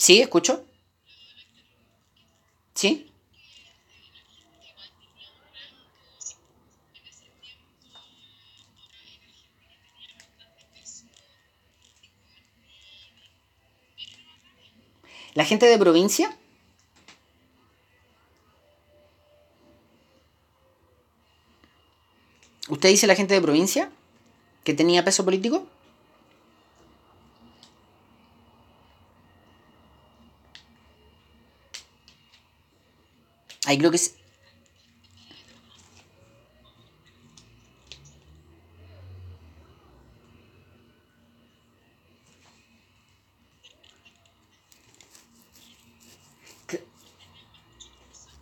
¿Sí? 0.00 0.22
¿Escucho? 0.22 0.64
¿Sí? 2.74 3.06
La 15.34 15.44
gente 15.44 15.66
de 15.66 15.76
provincia 15.76 16.34
¿Usted 22.70 22.88
dice 22.88 23.06
la 23.06 23.14
gente 23.14 23.34
de 23.34 23.42
provincia 23.42 23.90
que 24.64 24.72
tenía 24.72 25.04
peso 25.04 25.26
político? 25.26 25.66
Ahí 33.70 33.78
creo 33.78 33.92
que 33.92 34.00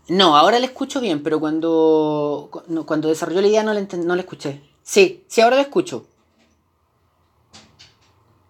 No, 0.08 0.34
ahora 0.34 0.58
le 0.58 0.64
escucho 0.64 0.98
bien, 1.02 1.22
pero 1.22 1.38
cuando, 1.38 2.48
cuando 2.86 3.08
desarrolló 3.08 3.42
la 3.42 3.48
idea 3.48 3.62
no 3.62 3.74
le, 3.74 3.82
no 3.82 4.14
le 4.14 4.22
escuché. 4.22 4.62
Sí, 4.82 5.24
sí, 5.28 5.42
ahora 5.42 5.56
le 5.56 5.62
escucho. 5.62 6.06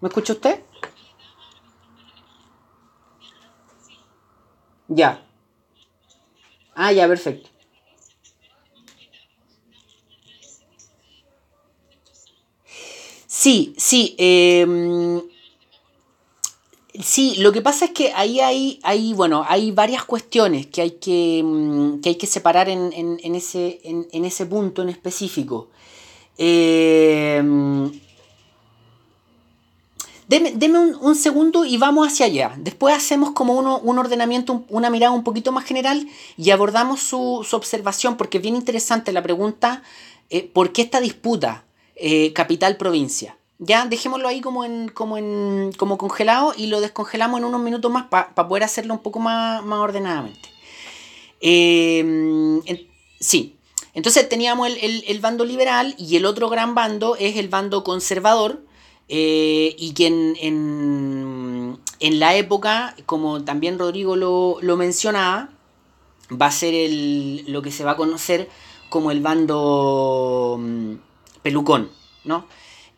¿Me 0.01 0.07
escucha 0.07 0.35
usted? 0.35 0.63
Ya. 4.89 5.28
Ah, 6.83 6.93
ya, 6.93 7.07
perfecto. 7.09 7.51
Sí, 13.27 13.75
sí. 13.77 14.15
Em, 14.19 15.21
Sí, 17.01 17.37
lo 17.39 17.53
que 17.53 17.61
pasa 17.63 17.85
es 17.85 17.91
que 17.93 18.13
ahí 18.15 18.41
hay, 18.41 18.81
hay, 18.83 19.13
bueno, 19.15 19.45
hay 19.47 19.71
varias 19.71 20.05
cuestiones 20.05 20.67
que 20.67 20.81
hay 20.83 20.91
que, 20.93 21.43
mm, 21.45 22.01
que, 22.01 22.09
hay 22.11 22.15
que 22.17 22.27
separar 22.27 22.69
en, 22.69 22.93
en, 22.95 23.35
ese, 23.35 23.81
en, 23.85 24.25
ese 24.25 24.47
punto 24.47 24.83
en 24.83 24.89
específico. 24.89 25.69
Eh, 26.39 27.43
deme, 30.29 30.79
un, 30.79 31.15
segundo 31.17 31.65
y 31.65 31.77
vamos 31.77 32.07
hacia 32.07 32.27
allá. 32.27 32.55
Después 32.59 32.95
hacemos 32.95 33.33
como 33.33 33.55
uno, 33.55 33.79
un 33.81 33.99
ordenamiento, 33.99 34.65
una 34.69 34.91
mirada 34.91 35.13
un 35.13 35.25
poquito 35.25 35.51
más 35.51 35.65
general 35.65 36.07
y 36.37 36.51
abordamos 36.51 37.01
su, 37.01 37.45
su 37.49 37.57
observación, 37.57 38.17
porque 38.17 38.39
es 38.39 38.43
bien 38.43 38.55
interesante 38.55 39.13
la 39.13 39.23
pregunta, 39.23 39.83
eh, 40.31 40.45
¿por 40.45 40.73
qué 40.73 40.83
esta 40.83 41.01
disputa 41.01 41.65
eh, 41.97 42.33
capital-provincia? 42.35 43.37
Ya, 43.59 43.87
dejémoslo 43.87 44.29
ahí 44.29 44.41
como 44.41 44.65
en, 44.65 44.89
como 44.89 45.19
en, 45.19 45.73
como 45.77 45.99
congelado 45.99 46.55
y 46.57 46.69
lo 46.69 46.81
descongelamos 46.81 47.41
en 47.41 47.45
unos 47.45 47.61
minutos 47.61 47.91
más 47.91 48.07
para 48.07 48.33
poder 48.35 48.63
hacerlo 48.63 48.95
un 48.95 49.01
poco 49.01 49.19
más, 49.19 49.65
más 49.65 49.81
ordenadamente. 49.81 50.49
Em, 51.41 52.61
sí, 53.19 53.57
entonces 53.95 54.29
teníamos 54.29 54.69
el, 54.69 55.21
bando 55.21 55.45
liberal 55.45 55.95
y 55.99 56.17
el 56.17 56.27
otro 56.27 56.49
gran 56.49 56.75
bando 56.75 57.17
es 57.17 57.37
el 57.37 57.49
bando 57.49 57.83
conservador 57.83 58.63
eh, 59.09 59.75
y 59.79 59.93
que 59.95 60.07
en, 60.07 61.79
la 62.01 62.37
época, 62.37 62.95
como 63.07 63.45
también 63.45 63.79
Rodrigo 63.79 64.17
lo, 64.17 64.59
lo 64.61 64.77
mencionaba, 64.77 65.51
va 66.31 66.47
a 66.47 66.53
ser 66.53 66.75
el, 66.75 67.45
lo 67.51 67.63
que 67.63 67.71
se 67.71 67.85
va 67.85 67.93
a 67.93 67.97
conocer 67.97 68.49
como 68.91 69.11
el 69.11 69.21
bando 69.21 70.57
mm, 70.59 70.95
pelucón, 71.43 71.91
¿no? 72.25 72.47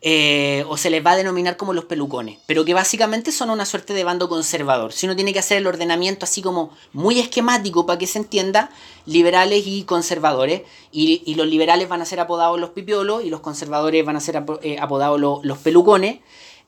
Eh, 0.03 0.65
o 0.67 0.77
se 0.77 0.89
les 0.89 1.05
va 1.05 1.11
a 1.11 1.15
denominar 1.15 1.57
como 1.57 1.73
los 1.73 1.85
pelucones, 1.85 2.39
pero 2.47 2.65
que 2.65 2.73
básicamente 2.73 3.31
son 3.31 3.51
una 3.51 3.67
suerte 3.67 3.93
de 3.93 4.03
bando 4.03 4.29
conservador. 4.29 4.93
Si 4.93 5.05
uno 5.05 5.15
tiene 5.15 5.31
que 5.31 5.37
hacer 5.37 5.59
el 5.59 5.67
ordenamiento 5.67 6.25
así 6.25 6.41
como 6.41 6.71
muy 6.91 7.19
esquemático 7.19 7.85
para 7.85 7.99
que 7.99 8.07
se 8.07 8.17
entienda, 8.17 8.71
liberales 9.05 9.61
y 9.67 9.83
conservadores, 9.83 10.63
y, 10.91 11.35
los 11.35 11.45
liberales 11.45 11.87
van 11.87 12.01
a 12.01 12.05
ser 12.05 12.19
apodados 12.19 12.59
los 12.59 12.71
pipiolos 12.71 13.23
y 13.23 13.29
los 13.29 13.41
conservadores 13.41 14.03
van 14.03 14.15
a 14.15 14.21
ser 14.21 14.43
eh, 14.63 14.79
apodados 14.79 15.19
los, 15.19 15.57
pelucones. 15.59 16.19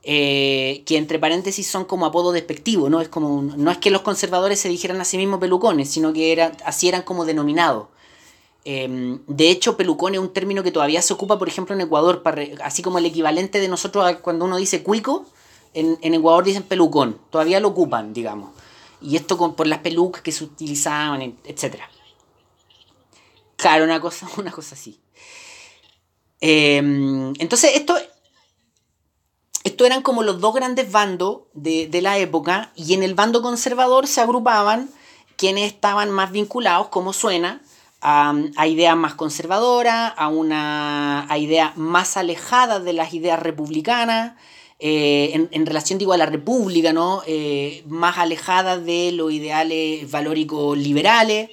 Eh, 0.05 0.83
que 0.85 0.97
entre 0.97 1.17
paréntesis 1.17 1.65
son 1.65 1.85
como 1.85 2.05
apodo 2.05 2.33
despectivo, 2.33 2.89
¿no? 2.89 2.99
Es 2.99 3.07
como 3.07 3.41
no 3.41 3.71
es 3.71 3.77
que 3.77 3.89
los 3.89 4.01
conservadores 4.01 4.59
se 4.59 4.67
dijeran 4.67 4.99
a 4.99 5.05
sí 5.05 5.17
mismos 5.17 5.39
pelucones, 5.39 5.89
sino 5.89 6.11
que 6.11 6.33
eran, 6.33 6.51
así 6.65 6.89
eran 6.89 7.03
como 7.03 7.23
denominados. 7.23 7.87
Em, 8.65 9.19
de 9.27 9.49
hecho, 9.49 9.75
pelucón 9.75 10.13
es 10.13 10.21
un 10.21 10.31
término 10.31 10.63
que 10.63 10.71
todavía 10.71 11.01
se 11.01 11.13
ocupa, 11.13 11.37
por 11.37 11.49
ejemplo, 11.49 11.75
en 11.75 11.81
Ecuador, 11.81 12.23
así 12.63 12.81
como 12.81 12.97
el 12.97 13.05
equivalente 13.05 13.59
de 13.59 13.67
nosotros 13.67 14.17
cuando 14.21 14.45
uno 14.45 14.57
dice 14.57 14.83
cuico, 14.83 15.25
en, 15.73 15.97
Ecuador 16.13 16.43
dicen 16.43 16.63
pelucón, 16.63 17.19
todavía 17.29 17.59
lo 17.59 17.69
ocupan, 17.69 18.13
digamos. 18.13 18.51
Y 19.01 19.17
esto 19.17 19.37
con, 19.37 19.55
por 19.55 19.67
las 19.67 19.79
pelucas 19.79 20.21
que 20.21 20.31
se 20.31 20.45
utilizaban, 20.45 21.21
etc. 21.43 21.77
Claro, 23.57 23.83
una 23.83 23.99
cosa, 23.99 24.29
una 24.37 24.51
cosa 24.51 24.75
así. 24.75 24.99
Em, 26.39 27.33
entonces, 27.39 27.71
esto, 27.75 27.97
esto 29.63 29.85
eran 29.85 30.01
como 30.03 30.23
los 30.23 30.39
dos 30.39 30.53
grandes 30.53 30.91
bandos 30.91 31.41
de, 31.53 31.87
de 31.87 32.01
la 32.01 32.17
época, 32.17 32.71
y 32.75 32.93
en 32.93 33.03
el 33.03 33.13
bando 33.13 33.41
conservador 33.41 34.07
se 34.07 34.21
agrupaban 34.21 34.89
quienes 35.35 35.65
estaban 35.65 36.11
más 36.11 36.31
vinculados, 36.31 36.87
como 36.87 37.11
suena, 37.11 37.61
a, 38.03 38.67
ideas 38.67 38.97
más 38.97 39.15
conservadoras, 39.15 40.13
a 40.17 40.27
una 40.27 41.25
a 41.31 41.37
ideas 41.37 41.77
más 41.77 42.17
alejadas 42.17 42.83
de 42.83 42.93
las 42.93 43.13
ideas 43.13 43.39
republicanas, 43.39 44.33
eh, 44.79 45.47
en, 45.49 45.65
relación 45.65 45.97
digo 45.97 46.11
a 46.11 46.17
la 46.17 46.25
república, 46.25 46.91
¿no? 46.91 47.21
Eh, 47.25 47.83
más 47.87 48.17
alejadas 48.17 48.83
de 48.85 49.13
los 49.13 49.31
ideales 49.31 50.11
valóricos 50.11 50.77
liberales. 50.77 51.49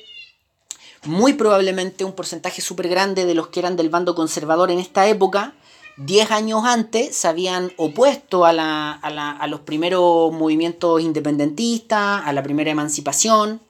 Muy 1.04 1.34
probablemente 1.34 2.04
un 2.04 2.12
porcentaje 2.12 2.60
súper 2.60 2.88
grande 2.88 3.24
de 3.24 3.34
los 3.34 3.48
que 3.48 3.60
eran 3.60 3.76
del 3.76 3.88
bando 3.88 4.14
conservador 4.14 4.70
en 4.70 4.80
esta 4.80 5.06
época, 5.08 5.54
10 5.98 6.30
años 6.30 6.64
antes, 6.64 7.14
se 7.14 7.28
habían 7.28 7.72
opuesto 7.76 8.44
a, 8.44 8.52
la, 8.52 8.92
a, 8.92 9.10
la, 9.10 9.30
a 9.30 9.46
los 9.46 9.60
primeros 9.60 10.32
movimientos 10.32 11.00
independentistas, 11.00 12.22
a 12.24 12.32
la 12.32 12.42
primera 12.42 12.70
emancipación. 12.70 13.60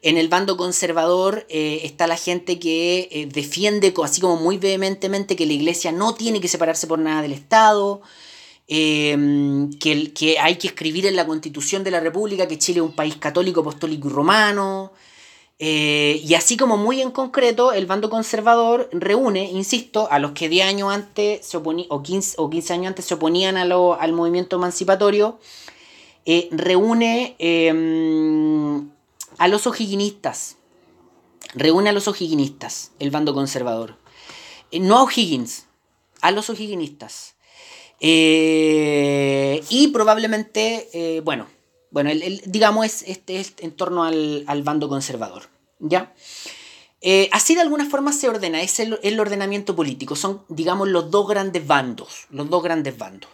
En 0.00 0.16
el 0.16 0.28
bando 0.28 0.56
conservador 0.56 1.44
eh, 1.48 1.80
está 1.82 2.06
la 2.06 2.16
gente 2.16 2.60
que 2.60 3.08
eh, 3.10 3.26
defiende, 3.26 3.92
así 4.04 4.20
como 4.20 4.36
muy 4.36 4.56
vehementemente, 4.56 5.34
que 5.34 5.46
la 5.46 5.54
iglesia 5.54 5.90
no 5.90 6.14
tiene 6.14 6.40
que 6.40 6.46
separarse 6.46 6.86
por 6.86 7.00
nada 7.00 7.20
del 7.20 7.32
Estado, 7.32 8.00
em, 8.68 9.70
que, 9.72 10.12
que, 10.12 10.38
hay 10.38 10.56
que 10.56 10.68
escribir 10.68 11.06
en 11.06 11.16
la 11.16 11.26
constitución 11.26 11.82
de 11.82 11.90
la 11.90 12.00
República 12.00 12.46
que 12.46 12.58
Chile 12.58 12.78
es 12.78 12.84
un 12.84 12.94
país 12.94 13.16
católico, 13.16 13.60
apostólico 13.60 14.08
y 14.08 14.12
romano. 14.12 14.92
Eh, 15.58 16.20
y 16.24 16.34
así 16.34 16.56
como 16.56 16.76
muy 16.76 17.02
en 17.02 17.10
concreto, 17.10 17.72
el 17.72 17.86
bando 17.86 18.08
conservador 18.10 18.88
reúne, 18.92 19.50
insisto, 19.50 20.08
a 20.12 20.20
los 20.20 20.32
que 20.32 20.48
10 20.48 20.66
años 20.68 20.92
antes 20.92 21.44
se 21.44 21.56
o 21.56 22.02
15, 22.02 22.36
o 22.38 22.50
15 22.50 22.72
años 22.72 22.86
antes 22.88 23.04
se 23.06 23.14
oponían 23.14 23.56
a 23.56 23.64
lo, 23.64 24.00
al 24.00 24.12
movimiento 24.12 24.56
emancipatorio, 24.56 25.40
reúne 26.52 27.34
em, 27.38 28.88
a 29.38 29.48
los 29.48 29.66
o'higginistas. 29.66 30.56
Reúne 31.54 31.90
a 31.90 31.92
los 31.92 32.08
o'higginistas, 32.08 32.92
el 32.98 33.10
bando 33.10 33.32
conservador. 33.32 33.96
Eh, 34.70 34.80
no 34.80 34.98
a 34.98 35.02
O'Higgins, 35.04 35.66
a 36.20 36.30
los 36.30 36.50
o'higginistas. 36.50 37.34
Eh, 38.00 39.62
y 39.70 39.88
probablemente, 39.88 40.88
eh, 40.92 41.20
bueno, 41.20 41.46
bueno 41.90 42.10
digamos, 42.46 42.86
es, 42.86 43.02
este 43.06 43.40
es 43.40 43.54
en 43.58 43.72
torno 43.72 44.04
al, 44.04 44.62
bando 44.62 44.88
conservador. 44.88 45.48
¿Ya? 45.80 46.12
así 47.30 47.54
de 47.54 47.60
alguna 47.60 47.88
forma 47.88 48.12
se 48.12 48.28
ordena, 48.28 48.60
es 48.60 48.80
el, 48.80 48.98
el, 49.04 49.20
ordenamiento 49.20 49.76
político, 49.76 50.16
son, 50.16 50.42
digamos, 50.48 50.88
los 50.88 51.12
dos 51.12 51.28
grandes 51.28 51.64
bandos, 51.64 52.26
los 52.30 52.50
dos 52.50 52.60
grandes 52.60 52.98
bandos. 52.98 53.30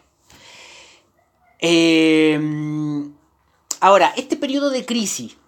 ahora, 3.80 4.12
este 4.18 4.36
periodo 4.36 4.68
de 4.68 4.84
crisis, 4.84 5.38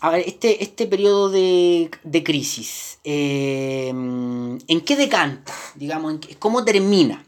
a 0.00 0.10
ver, 0.10 0.24
este, 0.26 0.62
este 0.62 0.86
periodo 0.86 1.28
de, 1.30 1.90
crisis, 2.24 2.98
eh, 3.04 3.88
¿en 3.88 4.80
qué 4.84 4.96
decanta? 4.96 5.52
Digamos, 5.74 6.16
¿cómo 6.38 6.64
termina? 6.64 7.24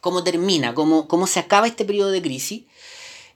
¿Cómo 0.00 0.22
termina? 0.22 0.74
¿Cómo, 0.74 1.08
cómo 1.08 1.26
se 1.26 1.40
acaba 1.40 1.66
este 1.66 1.84
periodo 1.84 2.10
de 2.10 2.22
crisis? 2.22 2.64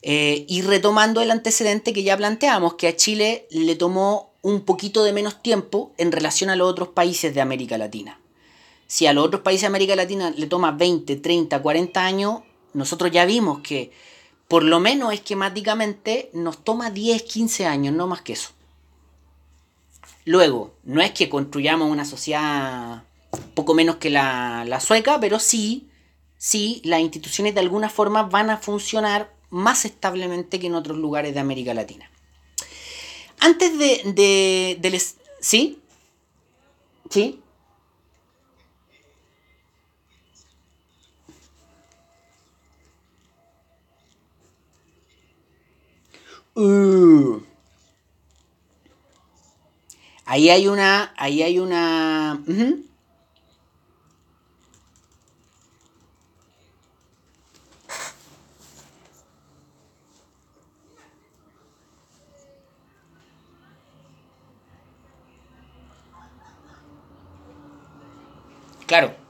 Eh, 0.02 0.44
y 0.48 0.62
retomando 0.62 1.20
el 1.20 1.30
antecedente 1.30 1.92
que 1.92 2.02
ya 2.02 2.16
planteamos, 2.16 2.74
que 2.74 2.88
a 2.88 2.96
Chile 2.96 3.46
le 3.50 3.76
tomó 3.76 4.32
un 4.42 4.62
poquito 4.62 5.04
de 5.04 5.12
menos 5.12 5.42
tiempo 5.42 5.92
en 5.96 6.12
relación 6.12 6.50
a 6.50 6.56
los 6.56 6.68
otros 6.68 6.88
países 6.88 7.34
de 7.34 7.40
América 7.40 7.78
Latina. 7.78 8.20
Si 8.86 9.06
a 9.06 9.12
los 9.12 9.24
otros 9.24 9.42
países 9.42 9.62
de 9.62 9.68
América 9.68 9.96
Latina 9.96 10.34
le 10.36 10.46
toma 10.46 10.72
20, 10.72 11.16
30, 11.16 11.62
40 11.62 12.04
años, 12.04 12.40
nosotros 12.74 13.10
ya 13.12 13.24
vimos 13.24 13.60
que 13.60 13.92
por 14.52 14.64
lo 14.64 14.80
menos 14.80 15.14
esquemáticamente 15.14 16.28
nos 16.34 16.62
toma 16.62 16.90
10, 16.90 17.22
15 17.22 17.64
años, 17.64 17.94
no 17.94 18.06
más 18.06 18.20
que 18.20 18.34
eso. 18.34 18.50
Luego, 20.26 20.74
no 20.84 21.00
es 21.00 21.12
que 21.12 21.30
construyamos 21.30 21.90
una 21.90 22.04
sociedad 22.04 23.02
poco 23.54 23.72
menos 23.72 23.96
que 23.96 24.10
la, 24.10 24.78
sueca, 24.78 25.18
pero 25.20 25.38
sí, 25.38 25.88
sí, 26.36 26.82
las 26.84 27.00
instituciones 27.00 27.54
de 27.54 27.60
alguna 27.60 27.88
forma 27.88 28.24
van 28.24 28.50
a 28.50 28.58
funcionar 28.58 29.34
más 29.48 29.86
establemente 29.86 30.60
que 30.60 30.66
en 30.66 30.74
otros 30.74 30.98
lugares 30.98 31.32
de 31.32 31.40
América 31.40 31.72
Latina. 31.72 32.10
Antes 33.40 33.78
de... 33.78 34.02
de, 34.12 34.76
de 34.78 35.02
¿Sí? 35.40 35.80
¿Sí? 37.08 37.41
Uh. 46.54 47.40
Ahí 50.26 50.50
hay 50.50 50.68
una. 50.68 51.12
Ahí 51.16 51.42
hay 51.42 51.58
una. 51.58 52.42
Claro. 52.46 52.82
Claro. 68.86 69.21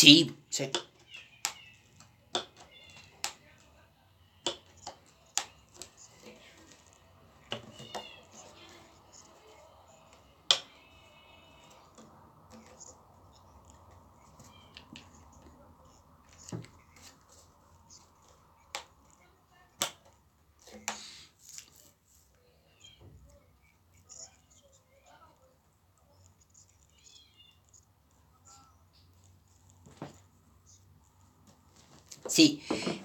Sí, 0.00 0.34
sí. 0.48 0.70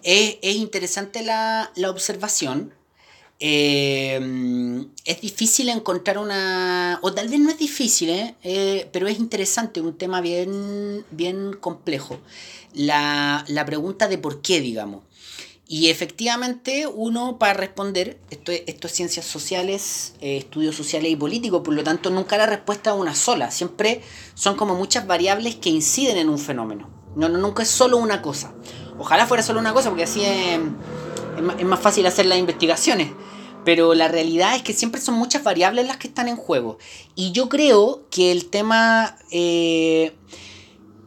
Sí, 0.05 0.39
es, 0.41 0.55
interesante 0.55 1.23
la, 1.23 1.71
observación. 1.89 2.73
Eh, 3.39 4.85
es 5.03 5.21
difícil 5.21 5.69
encontrar 5.69 6.19
una, 6.19 6.99
o 7.01 7.11
tal 7.13 7.27
vez 7.27 7.39
no 7.39 7.49
es 7.49 7.57
difícil, 7.57 8.09
¿eh? 8.09 8.35
Eh, 8.43 8.87
pero 8.93 9.07
es 9.07 9.19
interesante, 9.19 9.81
un 9.81 9.97
tema 9.97 10.21
bien, 10.21 11.03
bien 11.09 11.53
complejo. 11.53 12.19
La, 12.73 13.43
pregunta 13.65 14.07
de 14.07 14.19
por 14.19 14.41
qué, 14.41 14.61
digamos. 14.61 15.03
Y 15.67 15.89
efectivamente 15.89 16.85
uno 16.85 17.39
para 17.39 17.55
responder, 17.55 18.19
esto, 18.29 18.51
esto 18.51 18.85
es 18.85 18.93
ciencias 18.93 19.25
sociales, 19.25 20.13
estudios 20.21 20.75
sociales 20.75 21.11
y 21.11 21.15
políticos, 21.15 21.63
por 21.65 21.73
lo 21.73 21.83
tanto 21.83 22.11
nunca 22.11 22.37
la 22.37 22.45
respuesta 22.45 22.91
es 22.91 22.97
una 22.97 23.15
sola, 23.15 23.49
siempre 23.49 24.01
son 24.35 24.55
como 24.55 24.75
muchas 24.75 25.07
variables 25.07 25.55
que 25.55 25.71
inciden 25.71 26.17
en 26.17 26.29
un 26.29 26.37
fenómeno. 26.37 26.87
No, 27.15 27.29
no, 27.29 27.39
nunca 27.39 27.63
es 27.63 27.69
solo 27.69 27.97
una 27.97 28.21
cosa. 28.21 28.53
Ojalá 28.97 29.27
fuera 29.27 29.43
solo 29.43 29.59
una 29.59 29.73
cosa, 29.73 29.89
porque 29.89 30.03
así 30.03 30.23
es, 30.23 30.59
más 31.65 31.79
fácil 31.79 32.05
hacer 32.05 32.25
las 32.25 32.39
investigaciones. 32.39 33.11
Pero 33.65 33.93
la 33.93 34.07
realidad 34.07 34.55
es 34.55 34.61
que 34.61 34.73
siempre 34.73 35.01
son 35.01 35.15
muchas 35.15 35.43
variables 35.43 35.87
las 35.87 35.97
que 35.97 36.07
están 36.07 36.27
en 36.27 36.35
juego. 36.35 36.77
Y 37.15 37.31
yo 37.31 37.49
creo 37.49 38.03
que 38.09 38.31
el 38.31 38.45
tema. 38.45 39.17
Eh, 39.31 40.15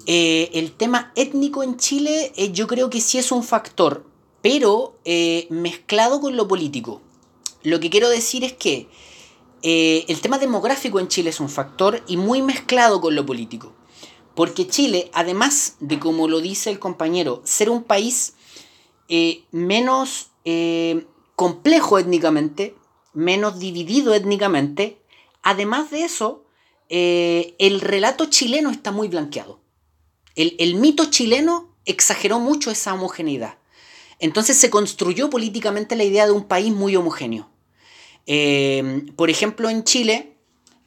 eh, 0.07 0.51
el 0.55 0.73
tema 0.73 1.13
étnico 1.17 1.63
en 1.63 1.77
Chile, 1.77 2.33
eh, 2.37 2.51
yo 2.51 2.67
creo 2.67 2.89
que 2.89 3.01
sí 3.01 3.19
es 3.19 3.31
un 3.31 3.43
factor, 3.43 4.07
pero 4.41 4.99
mezclado 5.51 6.21
con 6.21 6.37
lo 6.37 6.49
político. 6.49 7.03
Lo 7.63 7.79
que 7.79 7.91
quiero 7.91 8.09
decir 8.09 8.43
es 8.43 8.55
que 8.55 8.89
el 9.63 10.21
tema 10.21 10.39
demográfico 10.39 10.99
en 10.99 11.09
Chile 11.09 11.31
es 11.31 11.41
un 11.41 11.51
factor 11.51 12.03
y 12.07 12.17
muy 12.17 12.41
mezclado 12.41 13.01
con 13.01 13.15
lo 13.15 13.27
político. 13.27 13.75
Porque 14.39 14.69
Chile, 14.69 15.11
además 15.15 15.75
de, 15.81 15.99
como 15.99 16.29
lo 16.29 16.41
dice 16.41 16.71
el 16.71 16.79
compañero, 16.79 17.43
ser 17.45 17.71
un 17.71 17.83
país 17.83 18.35
eh, 19.09 19.43
menos 19.51 20.29
eh, 20.45 21.07
complejo 21.35 21.99
étnicamente, 21.99 22.77
menos 23.13 23.59
dividido 23.59 24.15
étnicamente, 24.15 25.03
además 25.43 25.91
de 25.91 26.05
eso, 26.05 26.45
eh, 26.89 27.57
el 27.59 27.81
relato 27.81 28.27
chileno 28.27 28.71
está 28.71 28.93
muy 28.93 29.09
blanqueado. 29.09 29.59
El, 30.37 30.55
el 30.61 30.77
mito 30.77 31.07
chileno 31.07 31.75
exageró 31.85 32.39
mucho 32.39 32.71
esa 32.71 32.95
homogeneidad. 32.95 33.59
Entonces 34.21 34.57
se 34.57 34.71
construyó 34.71 35.31
políticamente 35.31 35.97
la 35.97 36.05
idea 36.05 36.27
de 36.27 36.31
un 36.33 36.45
país 36.45 36.73
muy 36.73 36.95
homogéneo. 36.95 37.51
por 39.17 39.31
ejemplo, 39.31 39.69
en 39.69 39.83
Chile, 39.83 40.38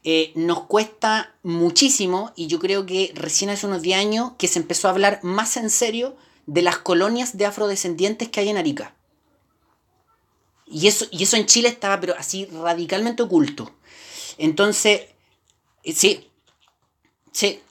eh, 0.03 0.31
nos 0.35 0.63
cuesta 0.65 1.35
muchísimo, 1.43 2.31
y 2.35 2.47
yo 2.47 2.59
creo 2.59 2.85
que 2.85 3.11
recién 3.15 3.49
hace 3.49 3.67
unos 3.67 3.81
10 3.81 3.99
años 3.99 4.31
que 4.37 4.47
se 4.47 4.59
empezó 4.59 4.87
a 4.87 4.91
hablar 4.91 5.19
más 5.23 5.57
en 5.57 5.69
serio 5.69 6.15
de 6.47 6.61
las 6.63 6.79
colonias 6.79 7.37
de 7.37 7.45
afrodescendientes 7.45 8.29
que 8.29 8.39
hay 8.39 8.49
en 8.49 8.57
Arica. 8.57 8.95
Y 10.65 10.87
eso, 10.87 11.05
y 11.11 11.23
eso 11.23 11.37
en 11.37 11.45
Chile 11.45 11.67
estaba 11.69 11.99
pero 11.99 12.15
así 12.17 12.45
radicalmente 12.45 13.23
oculto. 13.23 13.71
Entonces, 14.37 15.01
eh, 15.83 15.93
sí, 15.93 16.29
sí. 17.31 17.61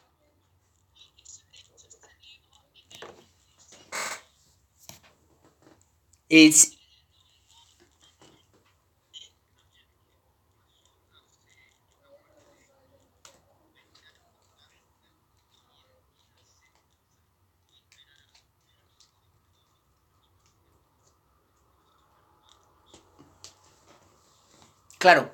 Claro. 25.03 25.33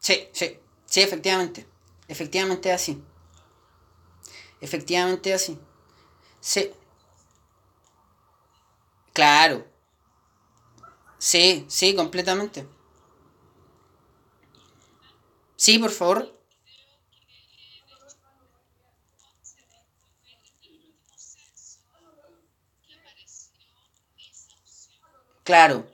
Sí, 0.00 0.28
sí. 0.32 0.58
Sí, 0.86 1.00
efectivamente. 1.02 1.66
Efectivamente 2.08 2.72
así. 2.72 3.02
Efectivamente 4.60 5.32
así. 5.34 5.58
Sí. 6.40 6.72
Claro. 9.12 9.64
Sí, 11.18 11.66
sí, 11.68 11.94
completamente. 11.94 12.66
Sí, 15.56 15.78
por 15.78 15.90
favor. 15.90 16.28
Claro. 25.44 25.86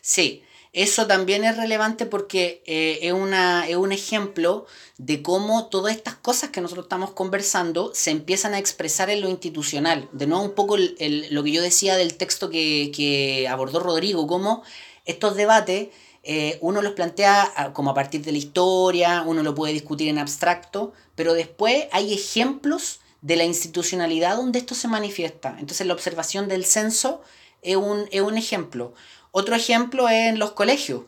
Sí. 0.00 0.42
Eso 0.72 1.08
también 1.08 1.42
es 1.42 1.56
relevante 1.56 2.06
porque 2.06 2.62
eh, 2.64 3.00
es, 3.02 3.12
una, 3.12 3.66
es 3.66 3.74
un 3.74 3.90
ejemplo 3.90 4.66
de 4.98 5.20
cómo 5.20 5.66
todas 5.66 5.96
estas 5.96 6.14
cosas 6.14 6.50
que 6.50 6.60
nosotros 6.60 6.84
estamos 6.84 7.10
conversando 7.10 7.90
se 7.92 8.12
empiezan 8.12 8.54
a 8.54 8.58
expresar 8.58 9.10
en 9.10 9.20
lo 9.20 9.28
institucional. 9.28 10.08
De 10.12 10.28
nuevo, 10.28 10.44
un 10.44 10.54
poco 10.54 10.76
lo 10.76 11.42
que 11.42 11.50
yo 11.50 11.60
decía 11.60 11.96
del 11.96 12.14
texto 12.16 12.50
que, 12.50 13.48
abordó 13.50 13.80
Rodrigo, 13.80 14.28
cómo 14.28 14.62
estos 15.06 15.34
debates 15.34 15.88
eh, 16.22 16.58
uno 16.60 16.82
los 16.82 16.92
plantea 16.92 17.72
como 17.72 17.90
a 17.90 17.94
partir 17.94 18.22
de 18.22 18.30
la 18.30 18.38
historia, 18.38 19.24
uno 19.26 19.42
lo 19.42 19.54
puede 19.56 19.72
discutir 19.72 20.08
en 20.08 20.18
abstracto, 20.18 20.92
pero 21.16 21.34
después 21.34 21.86
hay 21.90 22.14
ejemplos 22.14 23.00
de 23.22 23.36
la 23.36 23.44
institucionalidad 23.44 24.36
donde 24.36 24.60
esto 24.60 24.76
se 24.76 24.86
manifiesta. 24.86 25.56
Entonces 25.58 25.86
la 25.86 25.94
observación 25.94 26.46
del 26.46 26.64
censo 26.64 27.22
es 27.62 27.76
un, 27.76 28.06
es 28.10 28.20
un 28.20 28.38
ejemplo. 28.38 28.94
Otro 29.32 29.54
ejemplo 29.54 30.08
es 30.08 30.28
en 30.28 30.38
los 30.38 30.52
colegios. 30.52 31.02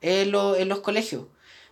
En, 0.00 0.30
los 0.30 0.80
colegios. 0.80 1.24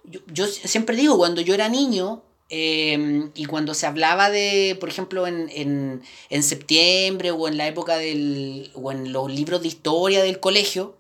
Yo, 0.05 0.47
siempre 0.47 0.97
digo, 0.97 1.17
cuando 1.17 1.41
yo 1.41 1.55
era 1.55 1.69
niño, 1.69 2.23
em, 2.49 3.31
y 3.35 3.45
cuando 3.47 3.75
se 3.75 3.87
hablaba 3.87 4.31
de, 4.31 4.77
por 4.81 4.89
ejemplo, 4.89 5.27
en, 5.27 6.03
septiembre 6.43 7.31
o 7.31 7.49
en 7.49 7.57
la 7.57 7.67
época 7.67 7.97
del. 7.99 8.71
o 8.75 8.93
en 8.93 9.13
los 9.13 9.31
libros 9.31 9.63
de 9.63 9.69
historia 9.69 10.23
del 10.23 10.41
colegio, 10.41 10.97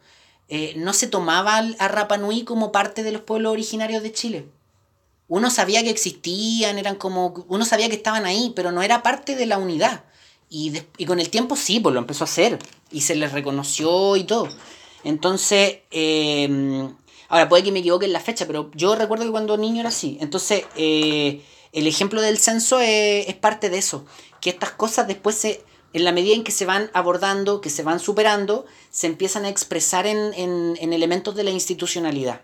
eh, 0.48 0.74
no 0.76 0.92
se 0.92 1.08
tomaba 1.08 1.58
a 1.78 1.88
Rapa 1.88 2.16
Nui 2.18 2.44
como 2.44 2.72
parte 2.72 3.02
de 3.02 3.12
los 3.12 3.22
pueblos 3.22 3.52
originarios 3.52 4.02
de 4.02 4.12
Chile. 4.12 4.46
Uno 5.28 5.50
sabía 5.50 5.82
que 5.82 5.90
existían, 5.90 6.78
eran 6.78 6.96
como. 6.96 7.44
uno 7.48 7.64
sabía 7.64 7.88
que 7.88 7.96
estaban 7.96 8.26
ahí, 8.26 8.52
pero 8.54 8.70
no 8.72 8.82
era 8.82 9.02
parte 9.02 9.34
de 9.34 9.46
la 9.46 9.58
unidad. 9.58 10.04
Y, 10.48 10.80
y 10.96 11.06
con 11.06 11.20
el 11.20 11.28
tiempo 11.30 11.56
sí, 11.56 11.80
pues 11.80 11.92
lo 11.92 12.00
empezó 12.00 12.24
a 12.24 12.26
hacer. 12.26 12.58
Y 12.90 13.00
se 13.02 13.16
les 13.16 13.32
reconoció 13.32 14.16
y 14.16 14.24
todo. 14.24 14.48
Entonces, 15.06 15.78
em, 15.92 16.92
ahora 17.28 17.48
puede 17.48 17.62
que 17.62 17.70
me 17.70 17.78
equivoque 17.78 18.06
en 18.06 18.12
la 18.12 18.18
fecha, 18.18 18.44
pero 18.44 18.72
yo 18.74 18.96
recuerdo 18.96 19.24
que 19.24 19.30
cuando 19.30 19.56
niño 19.56 19.78
era 19.80 19.90
así. 19.90 20.18
Entonces, 20.20 20.64
eh, 20.74 21.42
el 21.72 21.86
ejemplo 21.86 22.20
del 22.20 22.38
censo 22.38 22.80
es, 22.80 23.32
parte 23.36 23.70
de 23.70 23.78
eso, 23.78 24.04
que 24.40 24.50
estas 24.50 24.72
cosas 24.72 25.06
después 25.06 25.36
se, 25.36 25.64
en 25.92 26.04
la 26.04 26.10
medida 26.10 26.34
en 26.34 26.42
que 26.42 26.50
se 26.50 26.66
van 26.66 26.90
abordando, 26.92 27.60
que 27.60 27.70
se 27.70 27.84
van 27.84 28.00
superando, 28.00 28.66
se 28.90 29.06
empiezan 29.06 29.44
a 29.44 29.48
expresar 29.48 30.08
en, 30.08 30.34
elementos 30.80 31.36
de 31.36 31.44
la 31.44 31.50
institucionalidad. 31.50 32.40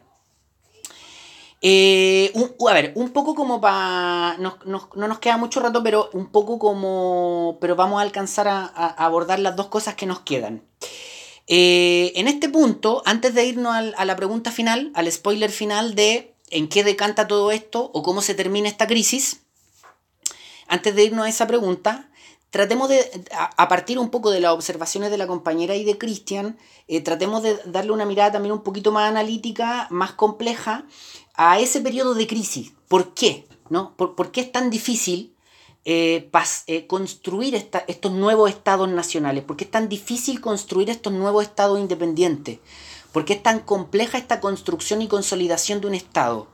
Eh, 1.62 2.32
a 2.68 2.74
ver, 2.74 2.92
un 2.96 3.10
poco 3.10 3.34
como 3.34 3.60
para... 3.60 4.36
No, 4.38 4.58
nos 4.64 5.18
queda 5.20 5.36
mucho 5.36 5.60
rato, 5.60 5.82
pero 5.82 6.10
un 6.12 6.26
poco 6.26 6.58
como... 6.58 7.58
Pero 7.60 7.76
vamos 7.76 8.00
a 8.00 8.02
alcanzar 8.02 8.48
a 8.48 8.66
abordar 8.66 9.38
las 9.38 9.56
dos 9.56 9.68
cosas 9.68 9.94
que 9.94 10.06
nos 10.06 10.20
quedan. 10.20 10.62
Eh, 11.46 12.12
en 12.16 12.28
este 12.28 12.48
punto, 12.48 13.02
antes 13.04 13.34
de 13.34 13.44
irnos 13.44 13.74
a 13.74 14.04
la 14.04 14.16
pregunta 14.16 14.50
final, 14.50 14.90
al 14.94 15.10
spoiler 15.10 15.50
final 15.50 15.94
de 15.94 16.34
en 16.50 16.68
qué 16.68 16.84
decanta 16.84 17.26
todo 17.26 17.50
esto 17.50 17.90
o 17.92 18.02
cómo 18.02 18.22
se 18.22 18.34
termina 18.34 18.68
esta 18.68 18.86
crisis, 18.86 19.42
antes 20.68 20.94
de 20.94 21.04
irnos 21.04 21.26
a 21.26 21.28
esa 21.28 21.46
pregunta, 21.46 22.10
tratemos 22.50 22.88
de, 22.88 23.26
a, 23.32 23.68
partir 23.68 23.98
un 23.98 24.10
poco 24.10 24.30
de 24.30 24.40
las 24.40 24.52
observaciones 24.52 25.10
de 25.10 25.18
la 25.18 25.26
compañera 25.26 25.74
y 25.74 25.84
de 25.84 25.98
Cristian, 25.98 26.58
eh, 26.86 27.00
tratemos 27.00 27.42
de 27.42 27.58
darle 27.64 27.92
una 27.92 28.04
mirada 28.04 28.32
también 28.32 28.52
un 28.52 28.62
poquito 28.62 28.92
más 28.92 29.08
analítica, 29.08 29.88
más 29.90 30.12
compleja, 30.12 30.86
a 31.34 31.58
ese 31.60 31.80
periodo 31.80 32.14
de 32.14 32.26
crisis. 32.26 32.72
¿Por 32.88 33.14
qué? 33.14 33.46
¿No? 33.70 33.96
¿Por, 33.96 34.32
qué 34.32 34.42
es 34.42 34.52
tan 34.52 34.70
difícil 34.70 35.34
eh, 35.84 36.30
eh, 36.66 36.86
construir 36.86 37.54
estos 37.54 38.12
nuevos 38.12 38.50
estados 38.50 38.88
nacionales? 38.88 39.44
¿Por 39.44 39.56
qué 39.56 39.64
es 39.64 39.70
tan 39.70 39.88
difícil 39.88 40.40
construir 40.40 40.90
estos 40.90 41.12
nuevos 41.12 41.44
estados 41.44 41.80
independientes? 41.80 42.58
¿Por 43.12 43.24
qué 43.24 43.34
es 43.34 43.42
tan 43.42 43.60
compleja 43.60 44.18
esta 44.18 44.40
construcción 44.40 45.00
y 45.02 45.08
consolidación 45.08 45.80
de 45.80 45.86
un 45.86 45.94
estado? 45.94 46.48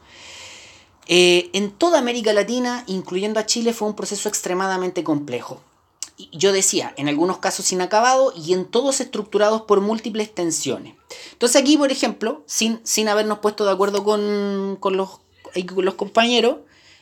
en 1.10 1.70
toda 1.70 2.00
América 2.00 2.34
Latina, 2.34 2.84
incluyendo 2.86 3.40
a 3.40 3.46
Chile, 3.46 3.72
fue 3.72 3.88
un 3.88 3.96
proceso 3.96 4.28
extremadamente 4.28 5.02
complejo 5.02 5.62
yo 6.32 6.52
decía, 6.52 6.94
en 6.96 7.08
algunos 7.08 7.38
casos 7.38 7.72
inacabado 7.72 8.32
y 8.36 8.52
en 8.52 8.64
todos 8.64 9.00
estructurados 9.00 9.62
por 9.62 9.80
múltiples 9.80 10.34
tensiones. 10.34 10.94
Entonces 11.32 11.60
aquí, 11.60 11.76
por 11.76 11.92
ejemplo, 11.92 12.42
sin, 12.46 12.80
sin 12.84 13.08
habernos 13.08 13.38
puesto 13.38 13.64
de 13.64 13.72
acuerdo 13.72 14.04
con, 14.04 14.78
los, 14.96 15.20
los 15.54 15.94
compañeros, 15.94 16.58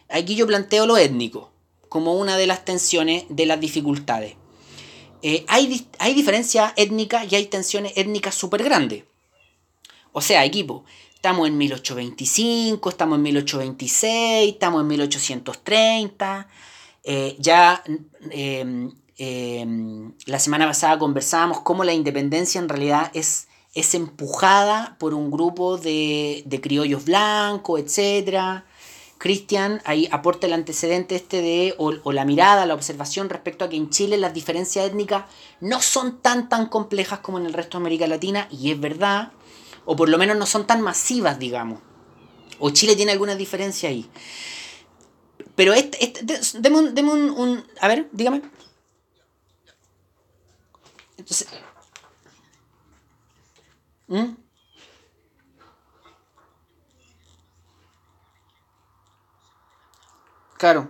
aquí 0.08 0.36
yo 0.36 0.46
planteo 0.46 0.86
lo 0.86 0.96
étnico 0.96 1.50
como 1.88 2.14
una 2.14 2.36
de 2.36 2.46
las 2.46 2.64
tensiones 2.64 3.24
de 3.28 3.46
las 3.46 3.60
dificultades. 3.60 4.34
Eh, 5.22 5.44
hay, 5.48 5.88
hay 5.98 6.14
diferencias 6.14 6.72
étnicas 6.76 7.30
y 7.32 7.36
hay 7.36 7.46
tensiones 7.46 7.92
étnicas 7.96 8.34
súper 8.34 8.62
grandes. 8.62 9.04
O 10.12 10.20
sea, 10.20 10.44
equipo, 10.44 10.84
estamos 11.14 11.48
en 11.48 11.56
1825, 11.56 12.88
estamos 12.88 13.16
en 13.16 13.22
1826, 13.22 14.52
estamos 14.52 14.82
en 14.82 14.86
1830. 14.88 16.48
Eh, 17.08 17.36
ya 17.38 17.82
eh, 18.30 18.90
Em, 19.18 20.12
la 20.26 20.38
semana 20.38 20.66
pasada 20.66 20.98
conversábamos 20.98 21.60
cómo 21.60 21.84
la 21.84 21.94
independencia 21.94 22.60
en 22.60 22.68
realidad 22.68 23.10
es, 23.14 23.48
es 23.74 23.94
empujada 23.94 24.96
por 24.98 25.14
un 25.14 25.30
grupo 25.30 25.78
de, 25.78 26.44
criollos 26.62 27.06
blancos, 27.06 27.80
etc. 27.80 28.64
Cristian 29.16 29.80
ahí 29.86 30.06
aporta 30.12 30.46
el 30.46 30.52
antecedente 30.52 31.16
este 31.16 31.40
de, 31.40 31.74
o, 31.78 32.12
la 32.12 32.26
mirada, 32.26 32.66
la 32.66 32.74
observación 32.74 33.30
respecto 33.30 33.64
a 33.64 33.70
que 33.70 33.76
en 33.76 33.88
Chile 33.88 34.18
las 34.18 34.34
diferencias 34.34 34.86
étnicas 34.86 35.24
no 35.60 35.80
son 35.80 36.20
tan 36.20 36.50
tan 36.50 36.66
complejas 36.66 37.20
como 37.20 37.38
en 37.38 37.46
el 37.46 37.54
resto 37.54 37.78
de 37.78 37.82
América 37.82 38.06
Latina, 38.06 38.48
y 38.50 38.70
es 38.70 38.78
verdad, 38.78 39.32
o 39.86 39.96
por 39.96 40.10
lo 40.10 40.18
menos 40.18 40.36
no 40.36 40.44
son 40.44 40.66
tan 40.66 40.82
masivas, 40.82 41.38
digamos. 41.38 41.80
O 42.58 42.70
Chile 42.70 42.96
tiene 42.96 43.12
alguna 43.12 43.34
diferencia 43.34 43.88
ahí. 43.88 44.08
Pero 45.54 45.72
este, 45.72 46.04
este 46.04 46.60
deme, 46.60 47.10
un, 47.10 47.30
un, 47.30 47.64
A 47.80 47.88
ver, 47.88 48.08
dígame. 48.12 48.42
Entonces. 51.26 51.48
¿Mm? 54.06 54.36
Claro. 60.56 60.88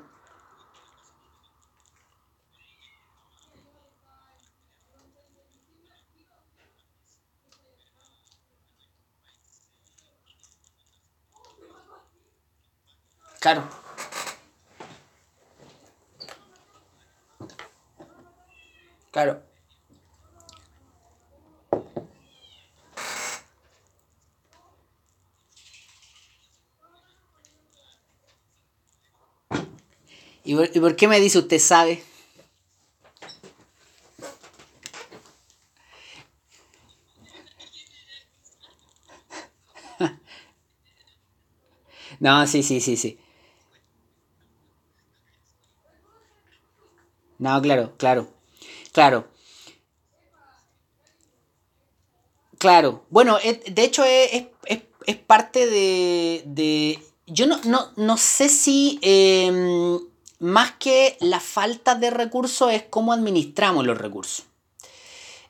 Claro. 13.41 13.63
Claro. 19.11 19.56
¿Y 30.47 30.55
por, 30.55 30.95
qué 30.95 31.09
me 31.09 31.19
dice 31.21 31.39
usted 31.39 31.59
sabe? 31.59 32.03
No, 42.21 42.47
sí, 42.47 42.63
sí, 42.63 42.81
sí, 42.81 42.97
sí. 42.97 43.19
No, 47.39 47.61
claro, 47.61 47.95
claro, 47.99 48.33
claro. 48.93 49.29
Claro. 52.59 53.05
Bueno, 53.11 53.37
de 53.39 53.85
hecho 53.85 54.03
es, 54.05 54.47
parte 55.27 55.67
de, 55.67 57.03
Yo 57.27 57.47
no, 57.47 57.61
no, 57.97 58.17
sé 58.17 58.49
si... 58.49 58.99
Em, 59.03 59.99
más 60.39 60.73
que 60.73 61.17
la 61.21 61.41
falta 61.41 61.95
de 61.95 62.11
recursos 62.11 62.73
es 62.73 62.85
cómo 62.89 63.13
administramos 63.13 63.87
los 63.87 63.99
recursos. 63.99 64.47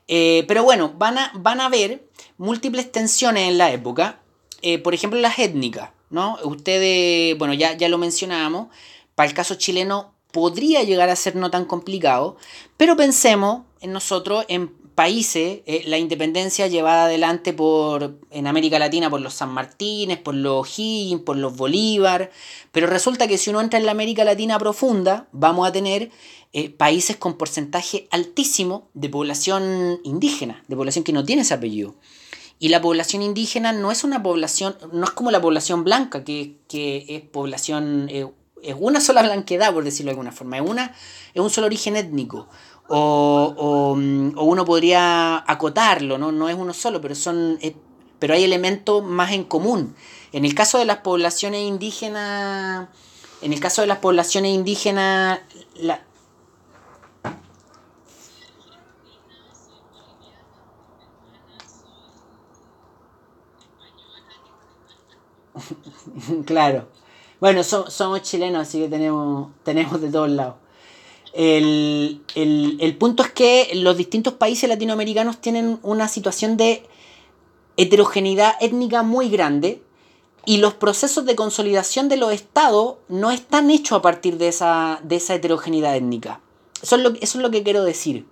Eh, 0.07 0.45
pero 0.47 0.63
bueno, 0.63 0.93
van 0.97 1.17
a, 1.17 1.31
van 1.35 1.59
a 1.59 1.65
haber 1.65 2.07
múltiples 2.37 2.91
tensiones 2.91 3.49
en 3.49 3.57
la 3.57 3.71
época, 3.71 4.21
eh, 4.61 4.79
por 4.79 4.93
ejemplo 4.93 5.19
las 5.19 5.37
étnicas, 5.39 5.89
¿no? 6.09 6.37
Ustedes, 6.43 7.37
bueno, 7.37 7.53
ya, 7.53 7.75
ya 7.75 7.89
lo 7.89 7.97
mencionábamos, 7.97 8.67
para 9.15 9.27
el 9.27 9.35
caso 9.35 9.55
chileno 9.55 10.13
podría 10.31 10.83
llegar 10.83 11.09
a 11.09 11.15
ser 11.15 11.35
no 11.35 11.51
tan 11.51 11.65
complicado, 11.65 12.37
pero 12.77 12.95
pensemos 12.95 13.63
en 13.81 13.91
nosotros 13.91 14.45
en 14.47 14.71
países, 14.97 15.59
eh, 15.67 15.83
la 15.85 15.99
independencia 15.99 16.65
llevada 16.65 17.05
adelante 17.05 17.53
por, 17.53 18.19
en 18.31 18.47
América 18.47 18.79
Latina 18.79 19.11
por 19.11 19.21
los 19.21 19.35
San 19.35 19.49
Martínez, 19.49 20.19
por 20.19 20.33
los 20.33 20.67
Higgins, 20.67 21.21
por 21.21 21.37
los 21.37 21.55
Bolívar, 21.55 22.31
pero 22.71 22.87
resulta 22.87 23.27
que 23.27 23.37
si 23.37 23.51
uno 23.51 23.61
entra 23.61 23.77
en 23.77 23.85
la 23.85 23.91
América 23.91 24.23
Latina 24.23 24.57
profunda, 24.57 25.27
vamos 25.31 25.67
a 25.67 25.71
tener 25.71 26.09
eh, 26.51 26.71
países 26.71 27.15
con 27.15 27.37
porcentaje 27.37 28.07
altísimo 28.09 28.89
de 28.95 29.07
población 29.09 29.99
indígena, 30.03 30.63
de 30.67 30.75
población 30.75 31.03
que 31.03 31.13
no 31.13 31.23
tiene 31.23 31.43
ese 31.43 31.53
apellido. 31.53 31.93
Y 32.57 32.69
la 32.69 32.81
población 32.81 33.21
indígena 33.21 33.73
no 33.73 33.91
es 33.91 34.03
una 34.03 34.23
población, 34.23 34.77
no 34.93 35.03
es 35.03 35.11
como 35.11 35.29
la 35.29 35.39
población 35.39 35.83
blanca, 35.83 36.23
que, 36.23 36.57
es 37.07 37.21
población, 37.21 38.07
eh, 38.09 38.25
es 38.63 38.75
una 38.79 38.99
sola 38.99 39.21
blanquedad, 39.21 39.75
por 39.75 39.83
decirlo 39.83 40.09
de 40.09 40.13
alguna 40.13 40.31
forma, 40.31 40.57
es, 40.57 40.67
una, 40.67 40.95
es 41.35 41.39
un 41.39 41.51
solo 41.51 41.67
origen 41.67 41.95
étnico. 41.95 42.47
O, 42.89 43.53
o, 43.57 44.43
uno 44.43 44.65
podría 44.65 45.43
acotarlo, 45.51 46.17
¿no? 46.17 46.31
no 46.31 46.47
es 46.47 46.55
uno 46.55 46.73
solo, 46.73 47.01
pero, 47.01 47.15
son, 47.15 47.59
eh, 47.61 47.75
pero 48.17 48.33
hay 48.33 48.43
elementos 48.43 49.03
más 49.03 49.33
en 49.33 49.43
común. 49.43 49.95
En 50.31 50.45
el 50.45 50.55
caso 50.55 50.77
de 50.79 50.85
las 50.85 50.97
poblaciones 50.97 51.61
indígenas, 51.61 52.87
en 53.41 53.53
el 53.53 53.59
caso 53.59 53.81
de 53.81 53.87
las 53.87 53.99
poblaciones 53.99 54.51
indígenas, 54.53 55.39
la... 55.75 56.01
claro. 66.45 66.87
Bueno, 67.39 67.63
somos 67.63 68.21
chilenos, 68.23 68.61
así 68.67 68.79
que 68.79 68.87
tenemos, 68.87 69.51
tenemos 69.63 70.01
de 70.01 70.09
todos 70.11 70.29
lados. 70.29 70.55
El, 71.39 72.95
punto 72.97 73.21
es 73.21 73.31
que 73.31 73.69
los 73.75 73.95
distintos 73.95 74.33
países 74.33 74.67
latinoamericanos 74.67 75.39
tienen 75.39 75.79
una 75.83 76.07
situación 76.07 76.57
de 76.57 76.83
heterogeneidad 77.77 78.55
étnica 78.59 79.03
muy 79.03 79.29
grande 79.29 79.83
y 80.47 80.57
los 80.57 80.73
procesos 80.73 81.25
de 81.27 81.35
consolidación 81.35 82.09
de 82.09 82.17
los 82.17 82.33
estados 82.33 82.95
no 83.07 83.29
están 83.29 83.69
hechos 83.69 83.99
a 83.99 84.01
partir 84.01 84.39
de 84.39 84.47
esa, 84.47 84.99
de 85.03 85.17
esa 85.17 85.35
heterogeneidad 85.35 85.95
étnica. 85.95 86.41
Eso 86.81 86.95
es, 86.95 87.03
lo, 87.03 87.09
eso 87.09 87.37
es 87.37 87.43
lo 87.43 87.51
que 87.51 87.61
quiero 87.61 87.83
decir. 87.83 88.25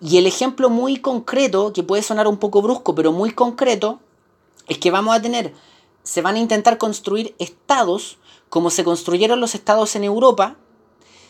Y 0.00 0.16
el 0.16 0.26
ejemplo 0.26 0.70
muy 0.70 0.96
concreto, 0.96 1.74
que 1.74 1.82
puede 1.82 2.02
sonar 2.02 2.26
un 2.26 2.38
poco 2.38 2.62
brusco, 2.62 2.94
pero 2.94 3.12
muy 3.12 3.32
concreto, 3.32 4.00
es 4.66 4.78
que 4.78 4.90
vamos 4.90 5.14
a 5.14 5.20
tener, 5.20 5.52
se 6.04 6.22
van 6.22 6.36
a 6.36 6.40
intentar 6.40 6.78
construir 6.78 7.34
estados 7.38 8.16
como 8.48 8.70
se 8.70 8.82
construyeron 8.82 9.40
los 9.40 9.54
estados 9.54 9.94
en 9.94 10.04
Europa, 10.04 10.56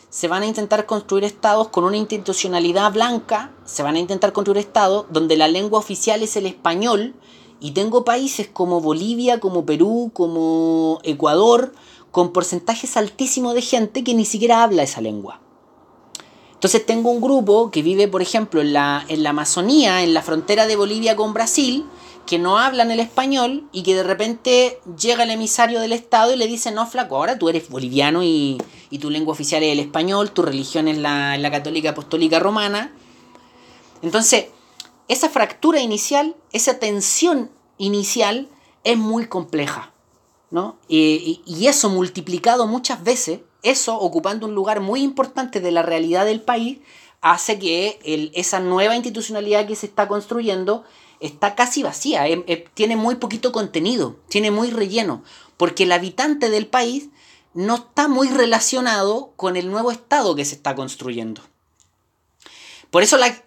se 0.09 0.27
van 0.27 0.43
a 0.43 0.47
intentar 0.47 0.85
construir 0.85 1.23
estados 1.23 1.67
con 1.67 1.83
una 1.83 1.97
institucionalidad 1.97 2.93
blanca, 2.93 3.51
se 3.65 3.83
van 3.83 3.95
a 3.95 3.99
intentar 3.99 4.33
construir 4.33 4.59
estados 4.59 5.05
donde 5.09 5.35
la 5.37 5.47
lengua 5.47 5.79
oficial 5.79 6.23
es 6.23 6.35
el 6.35 6.45
español, 6.45 7.15
y 7.59 7.71
tengo 7.71 8.05
países 8.05 8.47
como 8.47 8.81
Bolivia, 8.81 9.39
como 9.39 9.65
Perú, 9.65 10.11
como 10.13 10.99
Ecuador, 11.03 11.73
con 12.11 12.31
porcentajes 12.31 12.97
altísimos 12.97 13.53
de 13.53 13.61
gente 13.61 14.03
que 14.03 14.13
ni 14.13 14.25
siquiera 14.25 14.63
habla 14.63 14.83
esa 14.83 15.01
lengua. 15.01 15.41
Entonces 16.53 16.85
tengo 16.85 17.11
un 17.11 17.21
grupo 17.21 17.69
que 17.69 17.83
vive, 17.83 18.07
por 18.07 18.21
ejemplo, 18.21 18.61
en 18.61 18.73
la, 18.73 19.05
en 19.07 19.23
la 19.23 19.29
Amazonía, 19.31 20.03
en 20.03 20.13
la 20.13 20.23
frontera 20.23 20.65
de 20.65 20.75
Bolivia 20.75 21.15
con 21.15 21.33
Brasil, 21.33 21.85
que 22.27 22.37
no 22.37 22.59
hablan 22.59 22.91
el 22.91 22.99
español 22.99 23.67
y 23.71 23.81
que 23.81 23.95
de 23.95 24.03
repente 24.03 24.79
llega 24.99 25.23
el 25.23 25.31
emisario 25.31 25.79
del 25.79 25.93
Estado 25.93 26.33
y 26.33 26.37
le 26.37 26.45
dice, 26.45 26.71
no, 26.71 26.85
flaco, 26.85 27.15
ahora 27.15 27.39
tú 27.39 27.49
eres 27.49 27.69
boliviano 27.69 28.21
y, 28.23 28.61
tu 29.01 29.09
lengua 29.09 29.33
oficial 29.33 29.63
es 29.63 29.73
el 29.73 29.79
español, 29.79 30.31
tu 30.31 30.43
religión 30.43 30.87
es 30.87 30.97
la, 30.97 31.37
la 31.37 31.51
católica 31.51 31.91
apostólica 31.91 32.39
romana. 32.39 32.93
Entonces, 34.01 34.47
esa 35.07 35.29
fractura 35.29 35.79
inicial, 35.79 36.35
esa 36.51 36.79
tensión 36.79 37.49
inicial 37.77 38.49
es 38.83 38.97
muy 38.97 39.27
compleja. 39.27 39.93
¿no? 40.49 40.77
Y, 40.87 41.41
y, 41.45 41.67
eso 41.67 41.89
multiplicado 41.89 42.67
muchas 42.67 43.03
veces, 43.03 43.41
eso 43.63 43.99
ocupando 43.99 44.47
un 44.47 44.55
lugar 44.55 44.79
muy 44.79 45.01
importante 45.01 45.59
de 45.59 45.71
la 45.71 45.81
realidad 45.81 46.25
del 46.25 46.41
país, 46.41 46.79
hace 47.21 47.59
que 47.59 47.99
el, 48.03 48.31
esa 48.33 48.59
nueva 48.59 48.95
institucionalidad 48.95 49.67
que 49.67 49.75
se 49.75 49.87
está 49.87 50.07
construyendo 50.07 50.83
está 51.19 51.55
casi 51.55 51.83
vacía, 51.83 52.27
em, 52.27 52.43
em, 52.47 52.63
tiene 52.73 52.95
muy 52.95 53.15
poquito 53.15 53.51
contenido, 53.51 54.19
tiene 54.29 54.51
muy 54.51 54.69
relleno, 54.69 55.23
porque 55.57 55.83
el 55.83 55.91
habitante 55.91 56.49
del 56.49 56.67
país 56.67 57.09
no 57.53 57.75
está 57.75 58.07
muy 58.07 58.29
relacionado 58.29 59.33
con 59.35 59.57
el 59.57 59.71
nuevo 59.71 59.91
Estado 59.91 60.35
que 60.35 60.45
se 60.45 60.55
está 60.55 60.75
construyendo. 60.75 61.41
Por 62.91 63.03
eso 63.03 63.17
la... 63.17 63.43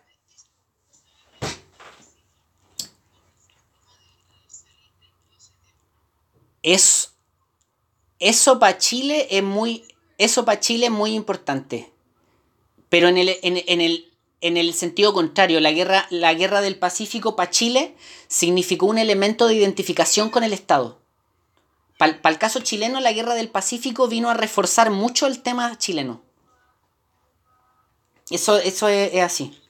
Es, 6.62 7.14
eso 8.18 8.58
para 8.58 8.78
Chile 8.78 9.28
es 9.30 9.42
muy... 9.42 9.84
Eso 10.18 10.44
para 10.44 10.60
Chile 10.60 10.86
es 10.86 10.92
muy 10.92 11.14
importante. 11.14 11.92
Pero 12.88 13.08
en 13.08 13.16
el, 13.16 13.38
en 13.42 13.80
el, 13.80 14.09
en 14.40 14.56
el 14.56 14.72
sentido 14.74 15.12
contrario, 15.12 15.60
la 15.60 15.72
guerra, 15.72 16.06
la 16.10 16.32
guerra 16.34 16.60
del 16.60 16.78
Pacífico 16.78 17.36
para 17.36 17.50
Chile 17.50 17.94
significó 18.28 18.86
un 18.86 18.98
elemento 18.98 19.46
de 19.46 19.54
identificación 19.54 20.30
con 20.30 20.44
el 20.44 20.52
Estado. 20.52 21.00
Para 21.98 22.18
el 22.24 22.38
caso 22.38 22.60
chileno, 22.60 22.98
la 23.00 23.12
guerra 23.12 23.34
del 23.34 23.50
Pacífico 23.50 24.08
vino 24.08 24.30
a 24.30 24.34
reforzar 24.34 24.90
mucho 24.90 25.26
el 25.26 25.42
tema 25.42 25.76
chileno. 25.76 26.22
Eso, 28.30 28.56
eso 28.58 28.88
es, 28.88 29.22
así. 29.22 29.60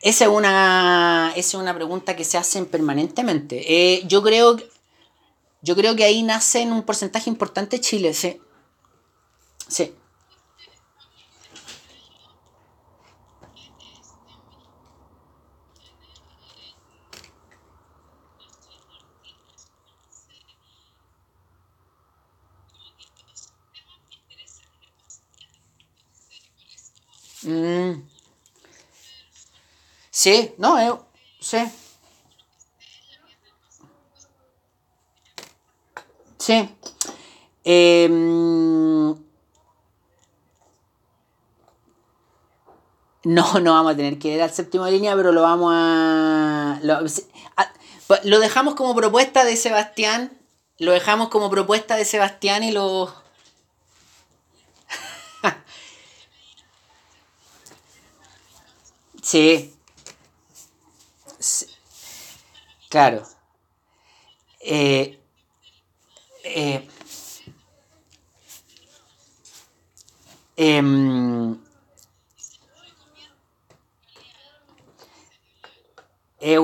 Esa 0.00 0.26
es, 0.26 0.30
una, 0.30 1.32
es 1.34 1.54
una 1.54 1.74
pregunta 1.74 2.14
que 2.14 2.24
se 2.24 2.38
hacen 2.38 2.66
permanentemente. 2.66 3.64
Eh, 3.66 4.02
yo, 4.06 4.22
creo, 4.22 4.58
yo 5.60 5.74
creo 5.74 5.96
que 5.96 6.04
ahí 6.04 6.22
nace 6.22 6.60
en 6.60 6.72
un 6.72 6.84
porcentaje 6.84 7.28
importante 7.28 7.80
Chile, 7.80 8.14
sí. 8.14 8.40
Sí. 9.66 9.94
Mm. 27.42 28.02
Sí, 30.10 30.54
no, 30.58 30.78
eh, 30.78 30.92
sí. 31.40 31.58
Sí. 36.38 36.68
Em, 37.64 39.14
no, 43.24 43.60
no 43.60 43.72
vamos 43.74 43.92
a 43.92 43.96
tener 43.96 44.18
que 44.18 44.34
ir 44.34 44.42
al 44.42 44.50
séptimo 44.50 44.84
de 44.84 44.92
línea, 44.92 45.14
pero 45.16 45.32
lo 45.32 45.42
vamos 45.42 45.72
a 45.74 46.78
lo, 46.82 46.94
a, 46.94 47.72
lo 48.24 48.40
dejamos 48.40 48.74
como 48.74 48.94
propuesta 48.94 49.44
de 49.44 49.56
Sebastián. 49.56 50.36
Lo 50.78 50.92
dejamos 50.92 51.28
como 51.28 51.50
propuesta 51.50 51.96
de 51.96 52.06
Sebastián 52.06 52.64
y 52.64 52.72
lo 52.72 53.12
Sí. 59.30 59.72
Claro. 62.88 63.22
Eh, 64.58 65.20
eh, 66.42 66.88
em, 70.56 71.56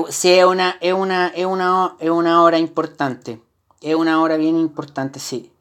sí, 0.09 0.29
es 0.29 0.45
una, 0.45 0.77
es 0.81 0.93
una, 0.93 1.27
es 1.29 1.45
una, 1.45 1.95
es 2.01 2.09
una 2.09 2.43
hora 2.43 2.59
importante. 2.59 3.41
Es 3.79 3.95
una 3.95 4.21
hora 4.21 4.35
bien 4.35 4.57
importante, 4.57 5.19
sí. 5.21 5.53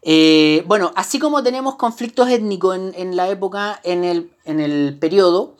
Eh, 0.00 0.64
bueno, 0.66 0.90
así 0.96 1.18
como 1.18 1.42
tenemos 1.42 1.74
conflictos 1.74 2.30
étnicos 2.30 2.76
en, 2.76 2.94
en 2.96 3.14
la 3.14 3.28
época, 3.28 3.78
en 3.84 4.04
el, 4.04 4.32
en 4.46 4.60
el 4.60 4.96
periodo, 4.98 5.56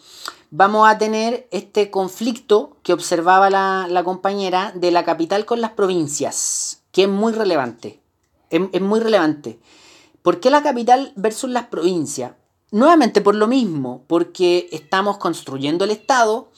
vamos 0.56 0.88
a 0.88 0.96
tener 0.96 1.46
este 1.50 1.90
conflicto 1.90 2.78
que 2.82 2.94
observaba 2.94 3.50
la, 3.50 4.02
compañera 4.04 4.72
de 4.74 4.90
la 4.90 5.04
capital 5.04 5.44
con 5.44 5.60
las 5.60 5.72
provincias, 5.72 6.82
que 6.92 7.02
es 7.02 7.08
muy 7.10 7.34
relevante. 7.34 8.00
Es, 8.48 8.80
muy 8.80 9.00
relevante. 9.00 9.58
¿Por 10.22 10.40
qué 10.40 10.48
la 10.48 10.62
capital 10.62 11.12
versus 11.14 11.50
las 11.50 11.66
provincias? 11.66 12.32
Nuevamente 12.70 13.20
por 13.20 13.34
lo 13.34 13.46
mismo, 13.46 14.04
porque 14.06 14.70
estamos 14.72 15.18
construyendo 15.18 15.84
el 15.84 15.90
Estado, 15.90 16.50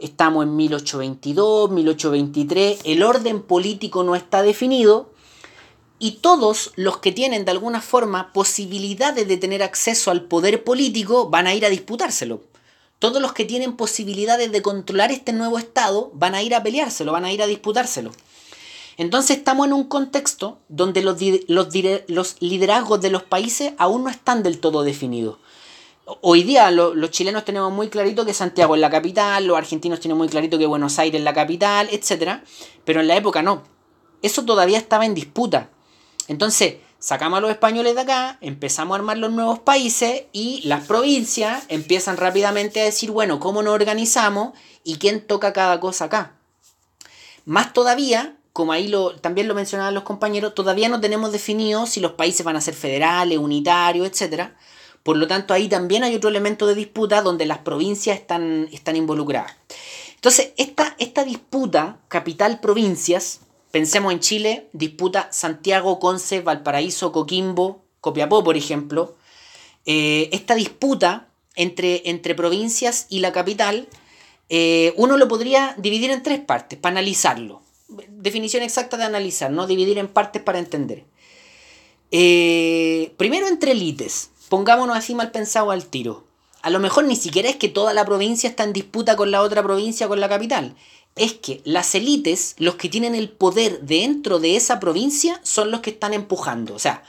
estamos 0.00 0.42
en 0.42 0.56
1822, 0.56 1.70
1823, 1.70 2.80
el 2.82 3.04
orden 3.04 3.42
político 3.42 4.02
no 4.02 4.16
está 4.16 4.42
definido 4.42 5.12
y 6.00 6.18
todos 6.18 6.72
los 6.74 6.98
que 6.98 7.12
tienen 7.12 7.44
de 7.44 7.52
alguna 7.52 7.80
forma 7.80 8.32
posibilidades 8.32 9.28
de 9.28 9.36
tener 9.36 9.62
acceso 9.62 10.10
al 10.10 10.24
poder 10.24 10.64
político 10.64 11.30
van 11.30 11.46
a 11.46 11.54
ir 11.54 11.64
a 11.64 11.70
disputárselo 11.70 12.40
todos 12.98 13.20
los 13.20 13.32
que 13.32 13.44
tienen 13.44 13.76
posibilidades 13.76 14.50
de 14.52 14.62
controlar 14.62 15.12
este 15.12 15.32
nuevo 15.32 15.58
Estado 15.58 16.10
van 16.14 16.34
a 16.34 16.42
ir 16.42 16.54
a 16.54 16.62
peleárselo, 16.62 17.12
van 17.12 17.24
a 17.24 17.32
ir 17.32 17.42
a 17.42 17.46
disputárselo. 17.46 18.12
Entonces 18.96 19.36
estamos 19.36 19.66
en 19.66 19.74
un 19.74 19.84
contexto 19.84 20.58
donde 20.68 21.02
los, 21.02 21.18
los, 21.48 22.36
liderazgos 22.40 23.00
de 23.00 23.10
los 23.10 23.22
países 23.22 23.74
aún 23.76 24.04
no 24.04 24.10
están 24.10 24.42
del 24.42 24.58
todo 24.58 24.82
definidos. 24.82 25.36
Hoy 26.22 26.44
día 26.44 26.70
los 26.70 27.10
chilenos 27.10 27.44
tenemos 27.44 27.72
muy 27.72 27.88
clarito 27.88 28.24
que 28.24 28.32
Santiago 28.32 28.74
es 28.74 28.80
la 28.80 28.90
capital, 28.90 29.44
los 29.46 29.58
argentinos 29.58 30.00
tienen 30.00 30.16
muy 30.16 30.28
clarito 30.28 30.56
que 30.56 30.66
Buenos 30.66 30.98
Aires 30.98 31.18
es 31.18 31.24
la 31.24 31.34
capital, 31.34 31.88
etc. 31.90 32.40
Pero 32.84 33.00
en 33.00 33.08
la 33.08 33.16
época 33.16 33.42
no. 33.42 33.64
Eso 34.22 34.44
todavía 34.44 34.78
estaba 34.78 35.04
en 35.04 35.14
disputa. 35.14 35.68
Entonces, 36.28 36.76
sacamos 37.06 37.38
a 37.38 37.40
los 37.40 37.52
españoles 37.52 37.94
de 37.94 38.00
acá, 38.00 38.36
empezamos 38.40 38.92
a 38.92 38.98
armar 38.98 39.16
los 39.16 39.30
nuevos 39.30 39.60
países 39.60 40.24
y 40.32 40.60
las 40.64 40.88
provincias 40.88 41.62
empiezan 41.68 42.16
rápidamente 42.16 42.80
a 42.80 42.84
decir, 42.84 43.12
bueno, 43.12 43.38
¿cómo 43.38 43.62
nos 43.62 43.74
organizamos 43.74 44.58
y 44.82 44.96
quién 44.96 45.24
toca 45.24 45.52
cada 45.52 45.78
cosa 45.78 46.06
acá? 46.06 46.32
Más 47.44 47.72
todavía, 47.72 48.36
como 48.52 48.72
ahí 48.72 48.92
también 49.20 49.46
lo 49.46 49.54
mencionaban 49.54 49.94
los 49.94 50.02
compañeros, 50.02 50.56
todavía 50.56 50.88
no 50.88 51.00
tenemos 51.00 51.30
definido 51.30 51.86
si 51.86 52.00
los 52.00 52.14
países 52.14 52.44
van 52.44 52.56
a 52.56 52.60
ser 52.60 52.74
federales, 52.74 53.38
unitarios, 53.38 54.08
etc. 54.08 54.48
Por 55.04 55.16
lo 55.16 55.28
tanto, 55.28 55.54
ahí 55.54 55.68
también 55.68 56.02
hay 56.02 56.16
otro 56.16 56.28
elemento 56.28 56.66
de 56.66 56.74
disputa 56.74 57.22
donde 57.22 57.46
las 57.46 57.58
provincias 57.58 58.18
están, 58.18 58.68
están 58.72 58.96
involucradas. 58.96 59.52
Entonces, 60.16 60.54
esta, 60.56 60.96
esta 60.98 61.22
disputa 61.22 61.98
capital-provincias 62.08 63.42
Pensemos 63.70 64.12
en 64.12 64.20
Chile, 64.20 64.68
disputa 64.72 65.28
Santiago, 65.32 65.98
Conce, 65.98 66.40
Valparaíso, 66.40 67.12
Coquimbo, 67.12 67.84
Copiapó, 68.00 68.42
por 68.44 68.56
ejemplo. 68.56 69.16
Eh, 69.84 70.28
esta 70.32 70.54
disputa 70.54 71.28
entre, 71.54 72.08
entre 72.08 72.34
provincias 72.34 73.06
y 73.08 73.20
la 73.20 73.32
capital, 73.32 73.88
eh, 74.48 74.94
uno 74.96 75.16
lo 75.16 75.28
podría 75.28 75.74
dividir 75.78 76.10
en 76.10 76.22
tres 76.22 76.40
partes 76.40 76.78
para 76.78 76.92
analizarlo. 76.92 77.62
Definición 78.08 78.62
exacta 78.62 78.96
de 78.96 79.04
analizar, 79.04 79.50
no 79.50 79.66
dividir 79.66 79.98
en 79.98 80.08
partes 80.08 80.42
para 80.42 80.58
entender. 80.58 81.04
Eh, 82.12 83.12
primero 83.16 83.48
entre 83.48 83.72
élites, 83.72 84.30
pongámonos 84.48 84.96
así 84.96 85.14
mal 85.14 85.32
pensado 85.32 85.70
al 85.70 85.86
tiro. 85.86 86.24
A 86.62 86.70
lo 86.70 86.80
mejor 86.80 87.04
ni 87.04 87.16
siquiera 87.16 87.48
es 87.48 87.56
que 87.56 87.68
toda 87.68 87.92
la 87.94 88.04
provincia 88.04 88.48
está 88.48 88.64
en 88.64 88.72
disputa 88.72 89.16
con 89.16 89.30
la 89.30 89.42
otra 89.42 89.62
provincia, 89.62 90.08
con 90.08 90.20
la 90.20 90.28
capital 90.28 90.74
es 91.16 91.32
que 91.32 91.62
las 91.64 91.94
élites, 91.94 92.54
los 92.58 92.76
que 92.76 92.90
tienen 92.90 93.14
el 93.14 93.30
poder 93.30 93.80
dentro 93.80 94.38
de 94.38 94.56
esa 94.56 94.78
provincia, 94.78 95.40
son 95.42 95.70
los 95.70 95.80
que 95.80 95.90
están 95.90 96.12
empujando. 96.12 96.74
O 96.74 96.78
sea, 96.78 97.02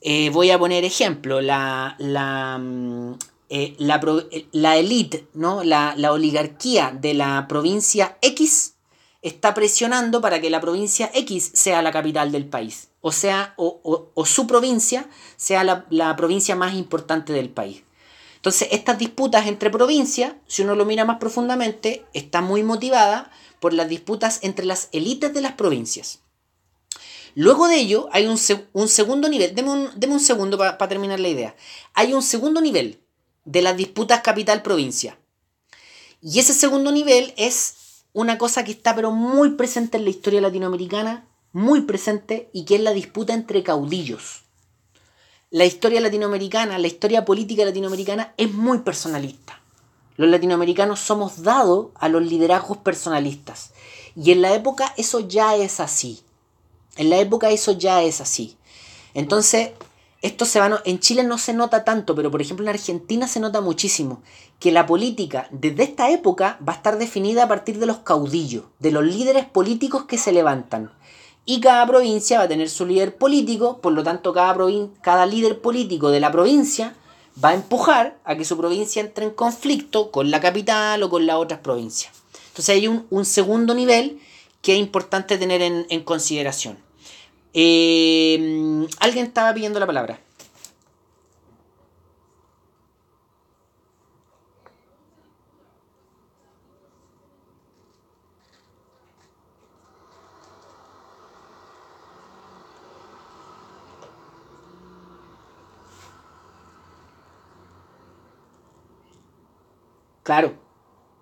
eh, 0.00 0.30
voy 0.30 0.50
a 0.50 0.58
poner 0.58 0.84
ejemplo, 0.84 1.40
la, 1.40 1.94
la, 1.98 2.58
mm, 2.58 3.14
eh, 3.48 3.76
la, 3.78 4.76
élite, 4.76 5.26
¿no? 5.34 5.62
La, 5.62 5.94
oligarquía 6.12 6.92
de 6.98 7.14
la 7.14 7.46
provincia 7.48 8.18
X 8.22 8.74
está 9.22 9.54
presionando 9.54 10.20
para 10.20 10.40
que 10.40 10.50
la 10.50 10.60
provincia 10.60 11.10
X 11.14 11.50
sea 11.54 11.80
la 11.82 11.92
capital 11.92 12.32
del 12.32 12.46
país. 12.46 12.88
O 13.00 13.12
sea, 13.12 13.54
o, 13.56 14.12
su 14.26 14.46
provincia 14.46 15.08
sea 15.36 15.62
la, 15.64 15.86
la 15.90 16.14
provincia 16.16 16.56
más 16.56 16.74
importante 16.74 17.32
del 17.32 17.50
país. 17.50 17.82
Entonces, 18.48 18.68
estas 18.72 18.96
disputas 18.96 19.46
entre 19.46 19.68
provincias, 19.68 20.32
si 20.46 20.62
uno 20.62 20.74
lo 20.74 20.86
mira 20.86 21.04
más 21.04 21.18
profundamente, 21.18 22.06
están 22.14 22.44
muy 22.44 22.62
motivadas 22.62 23.28
por 23.60 23.74
las 23.74 23.90
disputas 23.90 24.38
entre 24.40 24.64
las 24.64 24.88
élites 24.92 25.34
de 25.34 25.42
las 25.42 25.52
provincias. 25.52 26.20
Luego 27.34 27.68
de 27.68 27.76
ello, 27.76 28.08
hay 28.10 28.26
un, 28.26 28.38
segundo 28.38 29.28
nivel. 29.28 29.54
Deme 29.54 29.70
un, 29.70 30.20
segundo 30.20 30.56
para 30.56 30.78
terminar 30.88 31.20
la 31.20 31.28
idea. 31.28 31.56
Hay 31.92 32.14
un 32.14 32.22
segundo 32.22 32.62
nivel 32.62 33.02
de 33.44 33.60
las 33.60 33.76
disputas 33.76 34.22
capital-provincia. 34.22 35.18
Y 36.22 36.38
ese 36.38 36.54
segundo 36.54 36.90
nivel 36.90 37.34
es 37.36 38.06
una 38.14 38.38
cosa 38.38 38.64
que 38.64 38.72
está 38.72 38.94
pero 38.94 39.10
muy 39.10 39.56
presente 39.56 39.98
en 39.98 40.04
la 40.04 40.10
historia 40.10 40.40
latinoamericana, 40.40 41.28
muy 41.52 41.82
presente, 41.82 42.48
y 42.54 42.64
que 42.64 42.76
es 42.76 42.80
la 42.80 42.92
disputa 42.92 43.34
entre 43.34 43.62
caudillos. 43.62 44.47
La 45.50 45.64
historia 45.64 46.02
latinoamericana, 46.02 46.78
la 46.78 46.88
historia 46.88 47.24
política 47.24 47.64
latinoamericana 47.64 48.34
es 48.36 48.52
muy 48.52 48.80
personalista. 48.80 49.58
Los 50.18 50.28
latinoamericanos 50.28 51.00
somos 51.00 51.42
dados 51.42 51.86
a 51.94 52.10
los 52.10 52.22
liderazgos 52.22 52.76
personalistas. 52.76 53.70
Y 54.14 54.32
en 54.32 54.42
la 54.42 54.52
época 54.52 54.92
eso 54.98 55.20
ya 55.20 55.56
es 55.56 55.80
así. 55.80 56.20
En 56.98 57.08
la 57.08 57.16
época 57.16 57.48
eso 57.48 57.72
ya 57.72 58.02
es 58.02 58.20
así. 58.20 58.58
Entonces, 59.14 59.70
esto 60.20 60.44
se 60.44 60.60
va 60.60 60.82
en 60.84 60.98
Chile 61.00 61.24
no 61.24 61.38
se 61.38 61.54
nota 61.54 61.82
tanto, 61.82 62.14
pero 62.14 62.30
por 62.30 62.42
ejemplo 62.42 62.66
en 62.66 62.70
Argentina 62.74 63.26
se 63.26 63.40
nota 63.40 63.62
muchísimo 63.62 64.20
que 64.60 64.70
la 64.70 64.84
política 64.84 65.48
desde 65.50 65.84
esta 65.84 66.10
época 66.10 66.58
va 66.68 66.74
a 66.74 66.76
estar 66.76 66.98
definida 66.98 67.44
a 67.44 67.48
partir 67.48 67.78
de 67.78 67.86
los 67.86 68.00
caudillos, 68.00 68.64
de 68.80 68.90
los 68.90 69.04
líderes 69.04 69.46
políticos 69.46 70.04
que 70.04 70.18
se 70.18 70.32
levantan. 70.32 70.92
Y 71.50 71.60
cada 71.60 71.86
provincia 71.86 72.36
va 72.36 72.44
a 72.44 72.48
tener 72.48 72.68
su 72.68 72.84
líder 72.84 73.16
político, 73.16 73.78
por 73.78 73.94
lo 73.94 74.02
tanto 74.02 74.34
cada, 74.34 74.54
cada 75.00 75.24
líder 75.24 75.62
político 75.62 76.10
de 76.10 76.20
la 76.20 76.30
provincia 76.30 76.94
va 77.42 77.48
a 77.48 77.54
empujar 77.54 78.18
a 78.24 78.36
que 78.36 78.44
su 78.44 78.58
provincia 78.58 79.00
entre 79.00 79.24
en 79.24 79.30
conflicto 79.30 80.10
con 80.10 80.30
la 80.30 80.42
capital 80.42 81.02
o 81.02 81.08
con 81.08 81.26
las 81.26 81.36
otras 81.36 81.60
provincias. 81.60 82.12
Entonces 82.48 82.74
hay 82.74 82.86
un, 82.86 83.24
segundo 83.24 83.74
nivel 83.74 84.20
que 84.60 84.74
es 84.74 84.78
importante 84.78 85.38
tener 85.38 85.62
en 85.62 86.04
consideración. 86.04 86.76
Eh, 87.54 88.86
alguien 89.00 89.24
estaba 89.24 89.54
pidiendo 89.54 89.80
la 89.80 89.86
palabra. 89.86 90.20
Claro. 110.28 110.52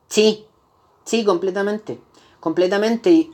Sí, 0.09 0.47
sí, 1.05 1.25
completamente. 1.25 2.01
Completamente. 2.41 3.31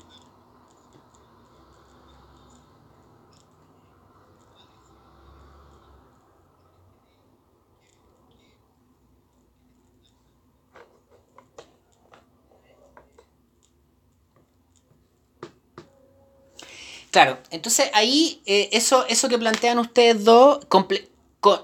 Claro, 17.10 17.38
entonces 17.50 17.88
ahí 17.94 18.42
eh, 18.44 18.68
eso, 18.72 19.06
eso 19.06 19.30
que 19.30 19.38
plantean 19.38 19.78
ustedes 19.78 20.22
dos 20.22 20.66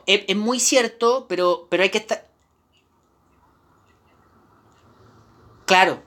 es, 0.06 0.36
muy 0.36 0.60
cierto, 0.60 1.26
pero, 1.28 1.66
pero 1.68 1.82
hay 1.82 1.90
que 1.90 1.98
estar... 1.98 2.27
Claro. 5.68 6.02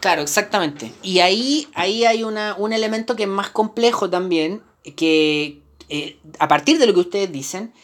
Claro, 0.00 0.22
exactamente. 0.22 0.92
Y 1.02 1.20
ahí, 1.20 1.68
ahí 1.74 2.06
hay 2.06 2.24
una, 2.24 2.56
un 2.58 2.72
elemento 2.72 3.14
que 3.14 3.24
es 3.24 3.28
más 3.28 3.50
complejo 3.50 4.08
también, 4.08 4.62
que 4.96 5.60
eh, 5.90 6.18
a 6.38 6.48
partir 6.48 6.78
de 6.78 6.86
lo 6.86 6.94
que 6.94 7.00
ustedes 7.00 7.30
dicen, 7.30 7.74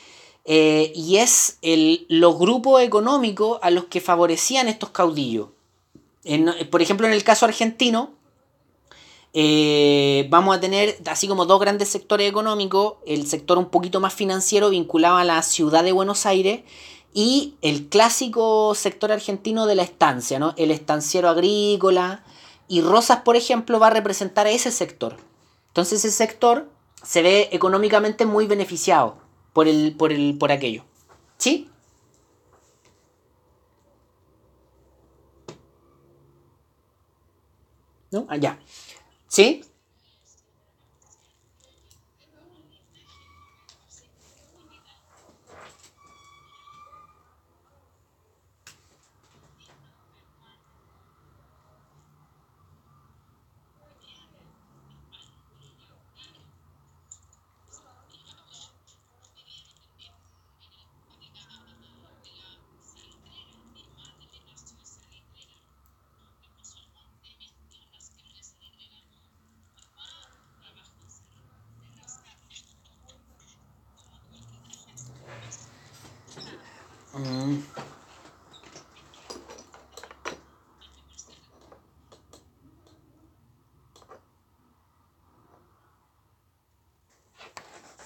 eh, 0.47 0.93
y 0.95 1.19
es 1.19 1.59
el, 1.61 2.07
los 2.09 2.39
grupos 2.39 2.83
económicos 2.83 3.59
a 3.63 3.71
los 3.71 3.85
que 3.85 4.01
favorecían 4.01 4.67
estos 4.67 4.91
caudillos. 4.91 5.49
por 6.71 6.81
ejemplo, 6.81 7.07
en 7.07 7.13
el 7.13 7.23
caso 7.23 7.45
argentino, 7.45 8.15
eh, 9.35 10.27
vamos 10.31 10.57
a 10.57 10.61
tener 10.61 10.99
así 11.05 11.29
como 11.29 11.45
dos 11.45 11.61
grandes 11.61 11.91
sectores 11.91 12.29
económicos, 12.29 12.95
el 13.07 13.27
sector 13.27 13.59
un 13.59 13.69
poquito 13.69 14.01
más 14.01 14.15
financiero 14.15 14.71
vinculado 14.71 15.19
a 15.19 15.25
la 15.25 15.43
ciudad 15.43 15.85
de 15.85 15.93
Buenos 15.93 16.25
Aires 16.25 16.63
y 17.13 17.55
el 17.63 17.89
clásico 17.89 18.75
sector 18.75 19.13
argentino 19.13 19.67
de 19.67 19.75
la 19.75 19.83
estancia, 19.83 20.39
¿no? 20.39 20.55
el 20.57 20.71
estanciero 20.71 21.29
agrícola. 21.29 22.23
Y 22.69 22.83
Rosas, 22.83 23.23
por 23.23 23.37
ejemplo, 23.37 23.81
va 23.81 23.89
a 23.89 23.91
representar 23.91 24.47
a 24.47 24.51
ese 24.51 24.71
sector. 24.71 25.17
Entonces 25.69 26.05
ese 26.05 26.17
sector 26.17 26.69
se 27.03 27.23
ve 27.23 27.49
económicamente 27.53 28.27
muy 28.27 28.47
beneficiado 28.47 29.17
por, 29.53 29.69
el, 29.69 29.95
por, 29.97 30.13
el, 30.13 30.37
por 30.39 30.53
aquello. 30.53 30.85
¿Sí? 31.39 31.71
¿No? 38.11 38.27
Allá. 38.29 38.59
Ah, 38.59 39.68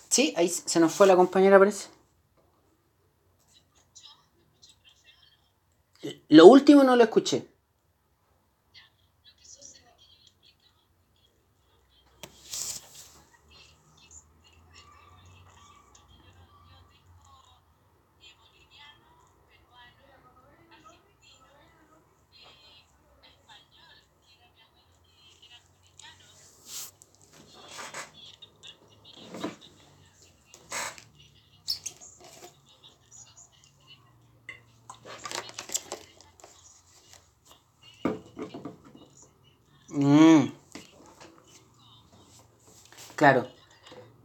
¿Sí? 0.09 0.35
Ahí 0.37 0.49
se 0.49 0.79
nos 0.79 0.93
fue 0.93 1.07
la 1.07 1.17
compañera, 1.17 1.59
parece. 1.59 1.89
Lo 6.29 6.47
último 6.47 6.85
no 6.85 6.97
lo 6.97 7.05
escuché. 7.05 7.52
Claro. 43.23 43.47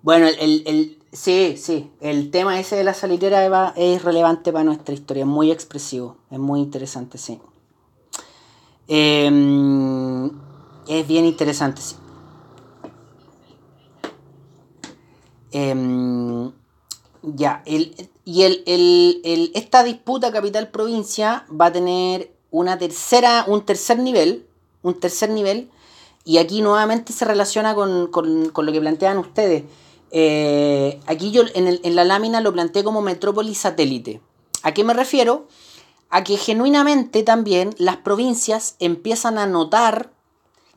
Bueno, 0.02 0.26
el, 0.26 0.98
sí, 1.12 1.56
sí, 1.56 1.91
el 2.02 2.32
tema 2.32 2.60
ese 2.60 2.78
de 2.78 2.84
la 2.84 2.95
salitera 2.95 3.74
es 3.76 4.04
relevante 4.04 4.52
para 4.52 4.64
nuestra 4.64 4.95
historia, 4.95 5.22
es 5.22 5.28
muy 5.28 5.52
expresivo, 5.52 6.18
es 6.32 6.39
muy 6.39 6.62
interesante, 6.62 7.20
sí. 7.20 7.39
Em, 8.88 10.32
es 10.88 11.08
bien 11.08 11.26
interesante, 11.26 11.80
sí. 11.80 11.95
Em, 15.52 16.52
ya, 17.22 17.62
y 17.68 18.41
el, 18.41 19.52
esta 19.54 19.84
disputa 19.84 20.32
capital-provincia 20.32 21.45
va 21.50 21.68
a 21.68 21.72
tener 21.72 22.34
una 22.50 22.80
tercera, 22.80 23.45
un 23.48 23.64
tercer 23.64 24.00
nivel, 24.00 24.48
un 24.82 25.00
tercer 25.00 25.30
nivel 25.30 25.70
y 26.28 26.40
aquí 26.40 26.62
nuevamente 26.62 27.14
se 27.14 27.24
relaciona 27.24 27.74
con, 27.74 28.12
lo 28.12 28.72
que 28.74 28.82
plantean 28.82 29.18
ustedes. 29.18 29.64
Eh, 30.12 31.00
aquí 31.08 31.32
yo 31.32 31.44
en, 31.56 31.80
en, 31.82 31.96
la 31.96 32.04
lámina 32.04 32.42
lo 32.42 32.52
planteé 32.52 32.84
como 32.84 33.02
metrópolis 33.02 33.60
satélite. 33.60 34.20
¿A 34.62 34.74
qué 34.74 34.84
me 34.84 34.94
refiero? 34.94 35.48
A 36.10 36.26
que 36.26 36.36
genuinamente 36.36 37.24
también 37.24 37.74
las 37.78 37.96
provincias 37.96 38.76
empiezan 38.80 39.38
a 39.38 39.48
notar 39.48 40.12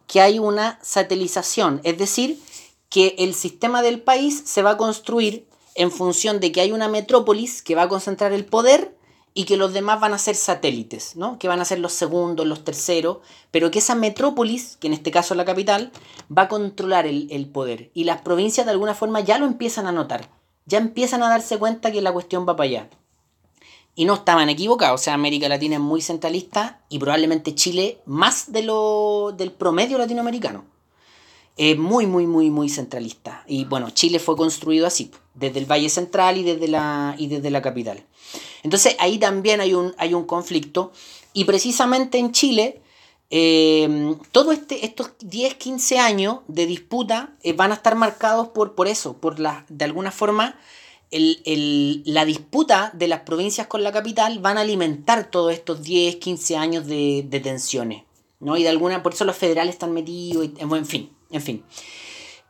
que 0.07 0.21
hay 0.21 0.39
una 0.39 0.79
satelización, 0.83 1.81
es 1.83 1.99
decir, 1.99 2.41
que 2.89 3.17
el 3.19 3.35
sistema 3.35 3.83
del 3.83 4.01
país 4.01 4.45
se 4.47 4.63
va 4.63 4.71
a 4.71 4.77
construir 4.77 5.49
en 5.75 5.91
función 5.91 6.39
de 6.39 6.53
que 6.53 6.61
hay 6.61 6.71
una 6.71 6.87
metrópolis 6.87 7.61
que 7.63 7.75
va 7.75 7.83
a 7.83 7.89
concentrar 7.89 8.33
el 8.33 8.45
poder 8.45 8.97
y 9.33 9.45
que 9.45 9.57
los 9.57 9.73
demás 9.73 10.01
van 10.01 10.13
a 10.13 10.19
ser 10.19 10.35
satélites, 10.35 11.17
¿no? 11.17 11.39
que 11.39 11.49
van 11.49 11.61
a 11.61 11.65
ser 11.65 11.79
los 11.79 11.93
segundos, 11.93 12.47
los 12.47 12.65
terceros, 12.65 13.19
pero 13.51 13.71
que 13.71 13.79
esa 13.79 13.95
metrópolis, 13.95 14.77
que 14.81 14.89
en 14.89 14.93
este 14.93 15.11
caso 15.11 15.35
es 15.35 15.39
la 15.39 15.45
capital, 15.45 15.93
va 16.37 16.43
a 16.43 16.49
controlar 16.49 17.07
el, 17.07 17.49
poder. 17.53 17.91
Y 17.95 18.05
las 18.05 18.23
provincias 18.23 18.67
de 18.67 18.73
alguna 18.73 18.95
forma 18.95 19.21
ya 19.21 19.39
lo 19.39 19.47
empiezan 19.47 19.87
a 19.87 19.93
notar, 19.93 20.29
ya 20.67 20.79
empiezan 20.79 21.23
a 21.23 21.29
darse 21.29 21.59
cuenta 21.59 21.93
que 21.93 22.03
la 22.03 22.13
cuestión 22.13 22.47
va 22.49 22.57
para 22.57 22.69
allá. 22.69 22.91
Y 23.95 24.05
no 24.05 24.15
estaban 24.15 24.49
equivocados, 24.49 25.01
o 25.01 25.05
sea, 25.05 25.15
América 25.15 25.49
Latina 25.49 25.77
es 25.77 25.81
muy 25.81 26.01
centralista 26.01 26.81
y 26.89 26.99
probablemente 26.99 27.55
Chile 27.55 28.01
más 28.07 28.53
de 28.53 28.63
lo, 28.63 29.35
del 29.37 29.53
promedio 29.53 29.99
latinoamericano. 29.99 30.65
Es 31.57 31.77
muy, 31.77 32.07
muy, 32.07 32.27
muy, 32.27 32.51
muy 32.51 32.69
centralista. 32.69 33.45
Y 33.47 33.65
bueno, 33.65 33.91
Chile 33.91 34.19
fue 34.19 34.37
construido 34.37 34.87
así, 34.87 35.11
desde 35.35 35.59
el 35.59 35.71
Valle 35.71 35.91
Central 35.91 36.39
y 36.39 36.45
desde 36.45 36.69
la, 36.69 37.15
y 37.19 37.27
desde 37.27 37.51
la 37.51 37.61
capital. 37.61 38.05
Entonces 38.63 38.97
ahí 38.99 39.19
también 39.19 39.61
hay 39.61 39.75
un, 39.75 39.95
hay 39.99 40.15
un 40.15 40.25
conflicto. 40.25 40.93
Y 41.33 41.45
precisamente 41.45 42.19
en 42.19 42.33
Chile, 42.33 42.81
eh, 43.31 44.17
todos 44.33 44.55
este, 44.55 44.85
estos 44.85 45.13
10, 45.21 45.55
15 45.55 45.99
años 45.99 46.39
de 46.49 46.67
disputa 46.67 47.35
eh, 47.43 47.53
van 47.53 47.71
a 47.71 47.77
estar 47.77 47.95
marcados 47.95 48.49
por, 48.49 48.75
por 48.75 48.89
eso, 48.89 49.17
por 49.17 49.39
la, 49.39 49.65
de 49.69 49.85
alguna 49.85 50.11
forma, 50.11 50.59
la 51.13 52.25
disputa 52.25 52.93
de 52.95 53.09
las 53.09 53.21
provincias 53.21 53.67
con 53.67 53.83
la 53.83 53.91
capital 53.91 54.39
van 54.39 54.59
a 54.59 54.61
alimentar 54.61 55.29
todos 55.31 55.53
estos 55.53 55.83
10, 55.83 56.17
15 56.17 56.57
años 56.57 56.87
de, 56.87 57.41
tensiones. 57.43 58.05
¿no? 58.39 58.57
Y 58.57 58.63
de 58.63 58.69
alguna, 58.69 59.03
por 59.03 59.15
eso 59.15 59.25
los 59.25 59.37
federales 59.37 59.75
están 59.75 59.93
metidos, 59.93 60.51
en 60.59 60.87
fin, 60.87 61.11
en 61.31 61.43
fin. 61.43 61.65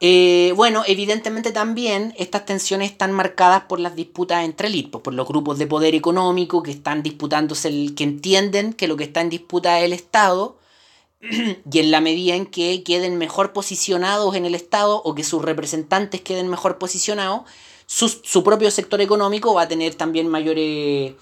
Eh, 0.02 0.54
bueno, 0.56 0.82
evidentemente 0.86 1.52
también 1.52 2.14
estas 2.16 2.46
tensiones 2.46 2.90
están 2.90 3.12
marcadas 3.12 3.64
por 3.64 3.80
las 3.80 3.94
disputas 3.94 4.44
entre 4.44 4.68
élites, 4.68 4.92
pues, 4.92 5.02
por 5.02 5.12
los 5.14 5.28
grupos 5.28 5.58
de 5.58 5.66
poder 5.66 5.94
económico 5.94 6.62
que 6.62 6.70
están 6.70 7.02
disputándose, 7.02 7.68
el, 7.68 7.94
que 7.94 8.04
entienden 8.04 8.72
que 8.72 8.88
lo 8.88 8.96
que 8.96 9.04
está 9.04 9.20
en 9.20 9.28
disputa 9.28 9.78
es 9.78 9.84
el 9.84 9.92
Estado, 9.92 10.56
y 11.20 11.78
en 11.78 11.90
la 11.90 12.00
medida 12.00 12.34
en 12.34 12.46
que 12.46 12.82
queden 12.82 13.18
mejor 13.18 13.52
posicionados 13.52 14.34
en 14.34 14.46
el 14.46 14.54
Estado 14.54 15.02
o 15.04 15.14
que 15.14 15.22
sus 15.22 15.42
representantes 15.42 16.22
queden 16.22 16.48
mejor 16.48 16.78
posicionados, 16.78 17.42
su, 17.86 18.42
propio 18.44 18.70
sector 18.70 19.00
económico 19.00 19.52
va 19.52 19.62
a 19.62 19.68
tener 19.68 19.96
también 19.96 20.28
mayores, 20.28 21.14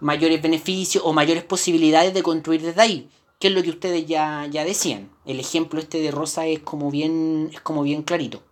mayores 0.00 0.42
beneficios 0.42 1.02
o 1.06 1.12
mayores 1.12 1.44
posibilidades 1.44 2.12
de 2.12 2.22
construir 2.22 2.62
desde 2.62 2.82
ahí 2.82 3.08
que 3.38 3.48
es 3.48 3.54
lo 3.54 3.62
que 3.62 3.70
ustedes 3.70 4.06
ya, 4.06 4.46
ya 4.50 4.64
decían. 4.64 5.10
El 5.26 5.40
ejemplo 5.40 5.80
este 5.80 6.00
de 6.00 6.10
Rosa 6.10 6.46
es 6.46 6.60
como 6.60 6.90
bien, 6.90 7.50
es 7.52 7.60
como 7.60 7.82
bien 7.82 8.02
clarito. 8.02 8.42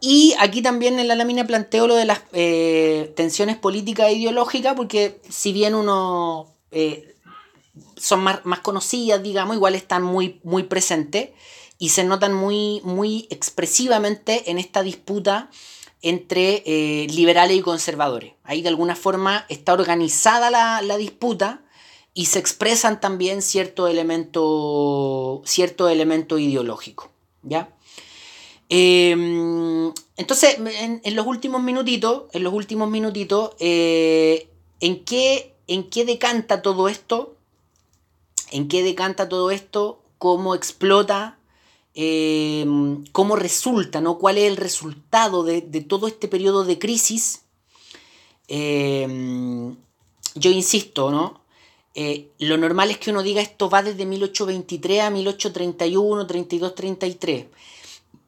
Y 0.00 0.34
aquí 0.38 0.62
también 0.62 0.98
en 0.98 1.08
la 1.08 1.14
lámina 1.14 1.46
planteo 1.46 1.86
lo 1.86 1.94
de 1.94 2.06
las 2.06 2.22
eh, 2.32 3.12
tensiones 3.16 3.56
políticas 3.56 4.08
e 4.08 4.14
ideológicas, 4.14 4.74
porque 4.74 5.20
si 5.28 5.52
bien 5.52 5.74
uno 5.74 6.48
eh, 6.70 7.14
son 7.96 8.20
más, 8.20 8.60
conocidas, 8.62 9.22
digamos, 9.22 9.56
igual 9.56 9.74
están 9.74 10.02
muy, 10.02 10.40
muy 10.42 10.62
presentes 10.62 11.30
y 11.78 11.90
se 11.90 12.04
notan 12.04 12.32
muy, 12.32 12.80
muy 12.82 13.26
expresivamente 13.30 14.50
en 14.50 14.58
esta 14.58 14.82
disputa 14.82 15.50
entre 16.02 16.62
eh, 16.64 17.06
liberales 17.10 17.58
y 17.58 17.60
conservadores. 17.60 18.32
Ahí 18.42 18.62
de 18.62 18.70
alguna 18.70 18.96
forma 18.96 19.44
está 19.50 19.74
organizada 19.74 20.50
la, 20.50 20.80
la 20.80 20.96
disputa 20.96 21.62
y 22.14 22.26
se 22.26 22.38
expresan 22.38 23.00
también 23.00 23.42
cierto 23.42 23.86
elemento, 23.86 25.42
cierto 25.44 25.88
elemento 25.88 26.38
ideológico. 26.38 27.10
¿ya? 27.42 27.74
Em, 28.68 29.92
entonces, 30.16 30.56
en, 30.58 31.16
los 31.16 31.26
últimos 31.26 31.62
minutitos, 31.62 32.24
en 32.32 32.44
los 32.44 32.52
últimos 32.52 32.90
minutitos, 32.90 33.52
eh, 33.58 34.48
¿en, 34.80 35.04
qué, 35.04 35.54
¿en 35.66 35.88
qué 35.88 36.04
decanta 36.04 36.62
todo 36.62 36.88
esto? 36.88 37.36
¿En 38.50 38.68
qué 38.68 38.82
decanta 38.82 39.28
todo 39.28 39.50
esto? 39.50 40.02
¿Cómo 40.18 40.54
explota? 40.54 41.38
Em, 41.94 43.04
¿Cómo 43.12 43.36
resulta? 43.36 44.00
¿no? 44.00 44.18
¿Cuál 44.18 44.38
es 44.38 44.44
el 44.44 44.56
resultado 44.56 45.42
de, 45.42 45.60
de 45.62 45.80
todo 45.80 46.06
este 46.06 46.28
periodo 46.28 46.64
de 46.64 46.78
crisis? 46.78 47.42
Em, 48.48 49.76
yo 50.34 50.50
insisto, 50.50 51.10
¿no? 51.10 51.39
Eh, 51.94 52.28
lo 52.38 52.56
normal 52.56 52.90
es 52.90 52.98
que 52.98 53.10
uno 53.10 53.22
diga 53.22 53.42
esto 53.42 53.68
va 53.68 53.82
desde 53.82 54.06
1823 54.06 55.00
a 55.02 55.10
1831, 55.10 56.26
32, 56.26 56.74
33. 56.74 57.46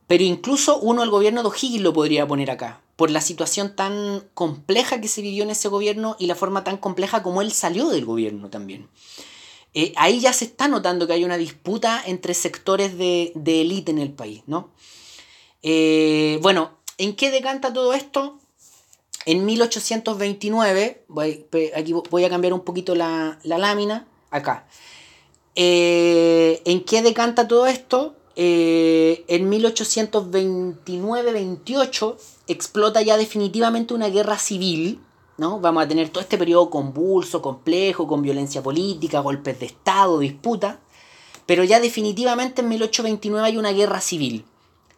Pero 0.07 0.25
incluso 0.25 0.79
uno, 0.79 1.03
el 1.03 1.11
gobierno 1.11 1.43
de 1.43 1.49
O'Higgins, 1.49 1.83
lo 1.83 1.93
podría 1.93 2.27
poner 2.27 2.51
acá, 2.51 2.83
por 2.97 3.11
la 3.11 3.21
situación 3.21 3.75
tan 3.75 4.25
compleja 4.35 5.01
que 5.01 5.09
se 5.09 5.23
vivió 5.23 5.45
en 5.45 5.51
ese 5.51 5.69
gobierno 5.69 6.17
y 6.19 6.27
la 6.27 6.35
forma 6.35 6.65
tan 6.65 6.77
compleja 6.77 7.23
como 7.23 7.41
él 7.41 7.53
salió 7.53 7.89
del 7.89 8.05
gobierno 8.05 8.51
también. 8.51 8.89
Eh, 9.75 9.95
ahí 9.97 10.21
ya 10.21 10.33
se 10.33 10.45
está 10.45 10.69
notando 10.69 11.07
que 11.07 11.15
hay 11.15 11.25
una 11.25 11.39
disputa 11.39 12.03
entre 12.05 12.35
sectores 12.35 12.99
de, 12.99 13.33
élite 13.47 13.91
en 13.91 13.99
el 13.99 14.13
país, 14.13 14.43
¿no? 14.47 14.71
Eh, 15.63 16.39
bueno, 16.43 16.73
¿en 16.99 17.17
qué 17.17 17.31
decanta 17.31 17.73
todo 17.73 17.95
esto? 17.95 18.39
En 19.25 19.45
1829, 19.45 21.05
voy, 21.09 21.47
aquí 21.77 21.93
voy 21.93 22.25
a 22.25 22.31
cambiar 22.31 22.55
un 22.55 22.61
poquito 22.61 22.95
la, 22.95 23.39
lámina, 23.45 24.07
acá. 24.31 24.67
Eh, 25.55 26.63
¿En 26.65 26.83
qué 26.85 27.03
decanta 27.03 27.47
todo 27.47 27.67
esto? 27.67 28.17
Eh, 28.35 29.27
en 29.29 29.51
1829-28 29.51 32.17
explota 32.49 33.03
ya 33.03 33.19
definitivamente 33.19 33.95
una 33.95 34.09
guerra 34.09 34.39
civil, 34.39 35.01
¿no? 35.37 35.61
Vamos 35.61 35.85
a 35.85 35.89
tener 35.89 36.09
todo 36.09 36.23
este 36.23 36.39
periodo 36.39 36.71
convulso, 36.71 37.43
complejo, 37.43 38.07
con 38.07 38.23
violencia 38.23 38.63
política, 38.63 39.21
golpes 39.21 39.61
de 39.61 39.67
Estado, 39.67 40.19
disputa, 40.19 40.81
pero 41.47 41.65
ya 41.65 41.81
definitivamente 41.81 42.63
en 42.63 42.71
1829 42.71 43.47
hay 43.47 43.59
una 43.59 43.73
guerra 43.73 44.01
civil. 44.01 44.47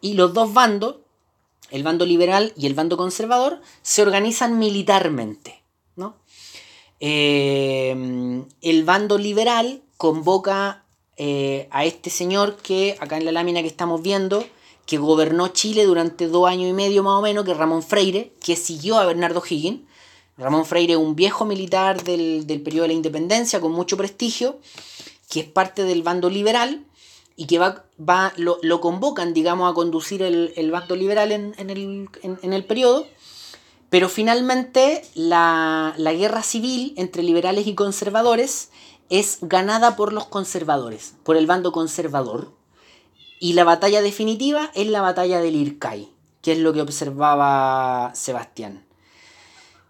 Y 0.01 0.13
los 0.13 0.33
dos 0.33 0.53
bandos, 0.53 0.95
el 1.75 1.83
bando 1.83 2.05
liberal 2.05 2.53
y 2.55 2.67
el 2.67 2.73
bando 2.73 2.95
conservador 2.95 3.59
se 3.81 4.01
organizan 4.01 4.57
militarmente. 4.57 5.61
¿no? 5.97 6.15
Eh, 7.01 8.43
el 8.61 8.83
bando 8.85 9.17
liberal 9.17 9.81
convoca 9.97 10.85
eh, 11.17 11.67
a 11.71 11.83
este 11.83 12.09
señor 12.09 12.55
que, 12.55 12.95
acá 13.01 13.17
en 13.17 13.25
la 13.25 13.33
lámina 13.33 13.61
que 13.61 13.67
estamos 13.67 14.01
viendo, 14.01 14.45
que 14.85 14.97
gobernó 14.97 15.49
Chile 15.49 15.83
durante 15.83 16.27
dos 16.27 16.47
años 16.47 16.69
y 16.69 16.73
medio 16.73 17.03
más 17.03 17.19
o 17.19 17.21
menos, 17.21 17.43
que 17.43 17.51
es 17.51 17.57
Ramón 17.57 17.83
Freire, 17.83 18.31
que 18.41 18.55
siguió 18.55 18.97
a 18.97 19.05
Bernardo 19.05 19.43
Higgins. 19.47 19.81
Ramón 20.37 20.65
Freire, 20.65 20.95
un 20.95 21.15
viejo 21.15 21.43
militar 21.43 22.03
del, 22.03 22.47
del 22.47 22.61
periodo 22.61 22.83
de 22.83 22.87
la 22.89 22.93
independencia 22.93 23.59
con 23.59 23.73
mucho 23.73 23.97
prestigio, 23.97 24.59
que 25.29 25.41
es 25.41 25.45
parte 25.45 25.83
del 25.83 26.03
bando 26.03 26.29
liberal 26.29 26.85
y 27.35 27.47
que 27.47 27.59
va, 27.59 27.85
va 27.97 28.33
lo, 28.37 28.81
convocan, 28.81 29.33
digamos, 29.33 29.69
a 29.69 29.73
conducir 29.73 30.21
el, 30.21 30.53
el 30.55 30.71
bando 30.71 30.95
liberal 30.95 31.31
en, 31.31 31.53
el, 31.57 32.09
en, 32.21 32.53
el, 32.53 32.65
periodo, 32.65 33.07
pero 33.89 34.07
finalmente 34.07 35.03
la, 35.15 35.93
guerra 35.97 36.43
civil 36.43 36.93
entre 36.97 37.23
liberales 37.23 37.67
y 37.67 37.75
conservadores 37.75 38.69
es 39.09 39.39
ganada 39.41 39.95
por 39.95 40.13
los 40.13 40.25
conservadores, 40.25 41.15
por 41.23 41.35
el 41.35 41.45
bando 41.45 41.71
conservador, 41.71 42.53
y 43.39 43.53
la 43.53 43.65
batalla 43.65 44.01
definitiva 44.01 44.71
es 44.73 44.87
la 44.87 45.01
batalla 45.01 45.41
del 45.41 45.57
Ircay, 45.57 46.09
que 46.41 46.53
es 46.53 46.59
lo 46.59 46.71
que 46.73 46.81
observaba 46.81 48.15
Sebastián. 48.15 48.85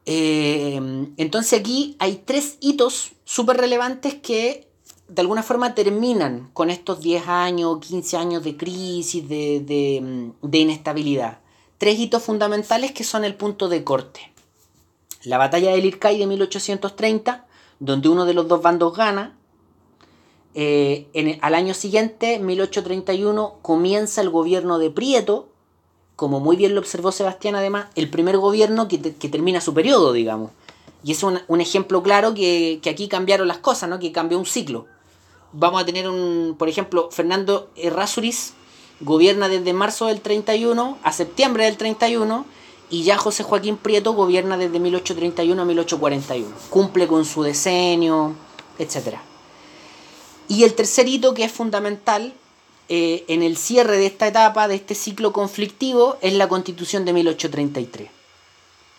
Eh, 0.07 0.79
entonces 1.17 1.59
aquí 1.59 1.95
hay 1.99 2.23
tres 2.25 2.57
hitos 2.59 3.13
súper 3.23 3.57
relevantes 3.57 4.15
que 4.15 4.64
de 5.07 5.21
alguna 5.21 5.43
forma 5.43 5.75
terminan 5.75 6.49
con 6.53 6.69
estos 6.69 6.99
10 6.99 7.27
años, 7.27 7.79
15 7.79 8.17
años 8.17 8.43
de 8.43 8.57
crisis, 8.57 9.27
de, 9.27 10.31
inestabilidad. 10.51 11.39
Tres 11.77 11.99
hitos 11.99 12.23
fundamentales 12.23 12.91
que 12.91 13.03
son 13.03 13.23
el 13.23 13.35
punto 13.35 13.69
de 13.69 13.83
corte. 13.83 14.31
La 15.23 15.37
batalla 15.37 15.71
del 15.71 15.85
Ircay 15.85 16.17
de 16.17 16.27
1830, 16.27 17.45
donde 17.79 18.09
uno 18.09 18.25
de 18.25 18.33
los 18.33 18.47
dos 18.47 18.61
bandos 18.61 18.95
gana. 18.95 19.35
Eh, 20.55 21.37
al 21.41 21.53
año 21.53 21.73
siguiente, 21.73 22.39
1831, 22.39 23.55
comienza 23.61 24.21
el 24.21 24.29
gobierno 24.29 24.79
de 24.79 24.89
Prieto, 24.89 25.49
como 26.15 26.39
muy 26.39 26.55
bien 26.55 26.73
lo 26.73 26.79
observó 26.79 27.11
Sebastián 27.11 27.55
además, 27.55 27.87
el 27.95 28.09
primer 28.09 28.37
gobierno 28.37 28.87
que, 28.87 28.97
termina 28.97 29.59
su 29.59 29.73
periodo, 29.73 30.13
digamos. 30.13 30.51
Y 31.03 31.11
es 31.11 31.21
un, 31.23 31.61
ejemplo 31.61 32.01
claro 32.01 32.33
que, 32.33 32.79
que, 32.81 32.89
aquí 32.89 33.09
cambiaron 33.09 33.47
las 33.49 33.57
cosas, 33.57 33.89
¿no? 33.89 33.99
que 33.99 34.13
cambió 34.13 34.39
un 34.39 34.45
ciclo 34.45 34.87
vamos 35.55 35.81
a 35.81 35.85
tener 35.85 36.09
un, 36.09 36.55
por 36.57 36.69
ejemplo, 36.69 37.09
Fernando 37.11 37.69
Errázuriz 37.75 38.53
gobierna 38.99 39.47
desde 39.47 39.73
marzo 39.73 40.07
del 40.07 40.21
31 40.21 40.97
a 41.03 41.11
septiembre 41.11 41.65
del 41.65 41.77
31 41.77 42.45
y 42.89 43.03
ya 43.03 43.17
José 43.17 43.43
Joaquín 43.43 43.77
Prieto 43.77 44.13
gobierna 44.13 44.57
desde 44.57 44.79
1831 44.79 45.61
a 45.61 45.65
1841. 45.65 46.55
Cumple 46.69 47.07
con 47.07 47.25
su 47.25 47.43
decenio, 47.43 48.35
etc. 48.77 49.17
Y 50.47 50.63
el 50.63 50.75
tercer 50.75 51.07
hito 51.07 51.33
que 51.33 51.45
es 51.45 51.51
fundamental 51.51 52.33
eh, 52.87 53.25
en 53.27 53.41
el 53.41 53.57
cierre 53.57 53.97
de 53.97 54.05
esta 54.05 54.27
etapa, 54.27 54.67
de 54.67 54.75
este 54.75 54.93
ciclo 54.93 55.33
conflictivo, 55.33 56.17
es 56.21 56.33
la 56.33 56.47
constitución 56.47 57.05
de 57.05 57.13
1833. 57.13 58.09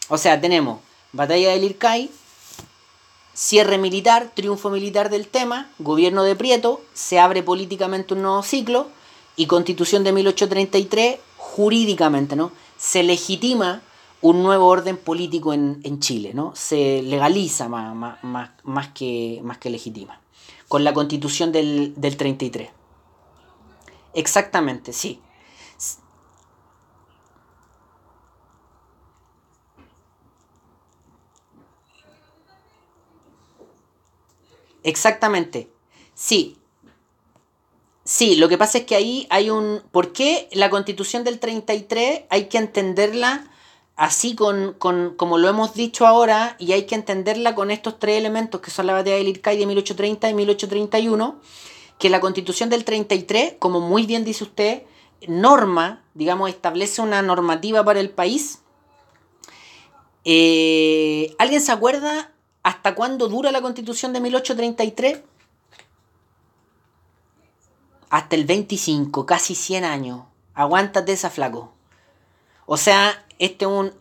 O 0.08 0.18
sea, 0.18 0.40
tenemos 0.40 0.80
batalla 1.12 1.50
del 1.50 1.64
Ircay, 1.64 2.10
cierre 3.36 3.76
militar, 3.76 4.32
triunfo 4.34 4.70
militar 4.70 5.10
del 5.10 5.28
tema, 5.28 5.68
gobierno 5.78 6.24
de 6.24 6.34
Prieto, 6.34 6.80
se 6.94 7.20
abre 7.20 7.42
políticamente 7.42 8.14
un 8.14 8.22
nuevo 8.22 8.42
ciclo 8.42 8.88
y 9.36 9.46
constitución 9.46 10.04
de 10.04 10.12
1833 10.12 11.18
jurídicamente, 11.36 12.34
¿no? 12.34 12.50
Se 12.78 13.02
legitima 13.02 13.82
un 14.22 14.42
nuevo 14.42 14.66
orden 14.66 14.96
político 14.96 15.52
en, 15.52 16.00
Chile, 16.00 16.32
¿no? 16.32 16.52
Se 16.56 17.02
legaliza 17.02 17.68
más, 17.68 17.94
más, 17.94 18.48
más, 18.64 18.88
que, 18.88 19.40
más 19.44 19.58
que 19.58 19.68
legitima. 19.68 20.18
Con 20.66 20.82
la 20.82 20.94
constitución 20.94 21.52
del, 21.52 21.92
del 21.96 22.16
33. 22.16 22.70
Exactamente, 24.14 24.94
sí. 24.94 25.20
Exactamente. 34.86 35.68
Sí. 36.14 36.56
Sí, 38.04 38.36
lo 38.36 38.48
que 38.48 38.56
pasa 38.56 38.78
es 38.78 38.84
que 38.84 38.94
ahí 38.94 39.26
hay 39.30 39.50
un... 39.50 39.82
¿Por 39.90 40.12
qué 40.12 40.48
la 40.52 40.70
constitución 40.70 41.24
del 41.24 41.40
33 41.40 42.22
hay 42.30 42.44
que 42.44 42.58
entenderla 42.58 43.50
así 43.96 44.36
con, 44.36 44.74
con, 44.74 45.16
como 45.16 45.38
lo 45.38 45.48
hemos 45.48 45.74
dicho 45.74 46.06
ahora 46.06 46.54
y 46.60 46.70
hay 46.70 46.86
que 46.86 46.94
entenderla 46.94 47.56
con 47.56 47.72
estos 47.72 47.98
tres 47.98 48.16
elementos 48.16 48.60
que 48.60 48.70
son 48.70 48.86
la 48.86 48.92
batalla 48.92 49.16
del 49.16 49.26
Ircay 49.26 49.58
de 49.58 49.66
1830 49.66 50.30
y 50.30 50.34
1831? 50.34 51.40
Que 51.98 52.08
la 52.08 52.20
constitución 52.20 52.70
del 52.70 52.84
33, 52.84 53.54
como 53.58 53.80
muy 53.80 54.06
bien 54.06 54.24
dice 54.24 54.44
usted, 54.44 54.84
norma, 55.26 56.04
digamos, 56.14 56.48
establece 56.48 57.02
una 57.02 57.22
normativa 57.22 57.84
para 57.84 57.98
el 57.98 58.10
país. 58.10 58.60
Eh, 60.24 61.34
¿Alguien 61.40 61.60
se 61.60 61.72
acuerda 61.72 62.35
¿Hasta 62.66 62.96
cuándo 62.96 63.28
dura 63.28 63.52
la 63.52 63.62
constitución 63.62 64.12
de 64.12 64.20
1833? 64.20 65.20
Hasta 68.10 68.34
el 68.34 68.44
25, 68.44 69.24
casi 69.24 69.54
100 69.54 69.84
años. 69.84 70.22
Aguántate 70.52 71.12
esa 71.12 71.30
flaco. 71.30 71.72
O 72.66 72.76
sea, 72.76 73.24
este 73.38 73.66
es 73.66 73.70
un... 73.70 73.92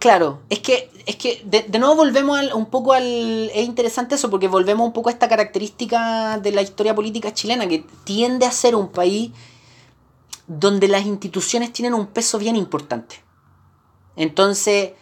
Claro, 0.00 0.40
es 0.50 0.58
que, 0.58 0.90
es 1.06 1.14
que 1.14 1.40
de, 1.44 1.78
nuevo 1.78 1.94
volvemos 1.94 2.52
un 2.52 2.66
poco 2.66 2.94
al... 2.94 3.04
Es 3.54 3.64
interesante 3.64 4.16
eso 4.16 4.28
porque 4.28 4.48
volvemos 4.48 4.84
un 4.84 4.92
poco 4.92 5.08
a 5.08 5.12
esta 5.12 5.28
característica 5.28 6.40
de 6.40 6.50
la 6.50 6.62
historia 6.62 6.96
política 6.96 7.32
chilena 7.32 7.68
que 7.68 7.86
tiende 8.02 8.44
a 8.44 8.50
ser 8.50 8.74
un 8.74 8.88
país 8.88 9.30
donde 10.46 10.88
las 10.88 11.06
instituciones 11.06 11.72
tienen 11.72 11.94
un 11.94 12.06
peso 12.06 12.38
bien 12.38 12.56
importante. 12.56 13.22
Entonces, 14.16 14.92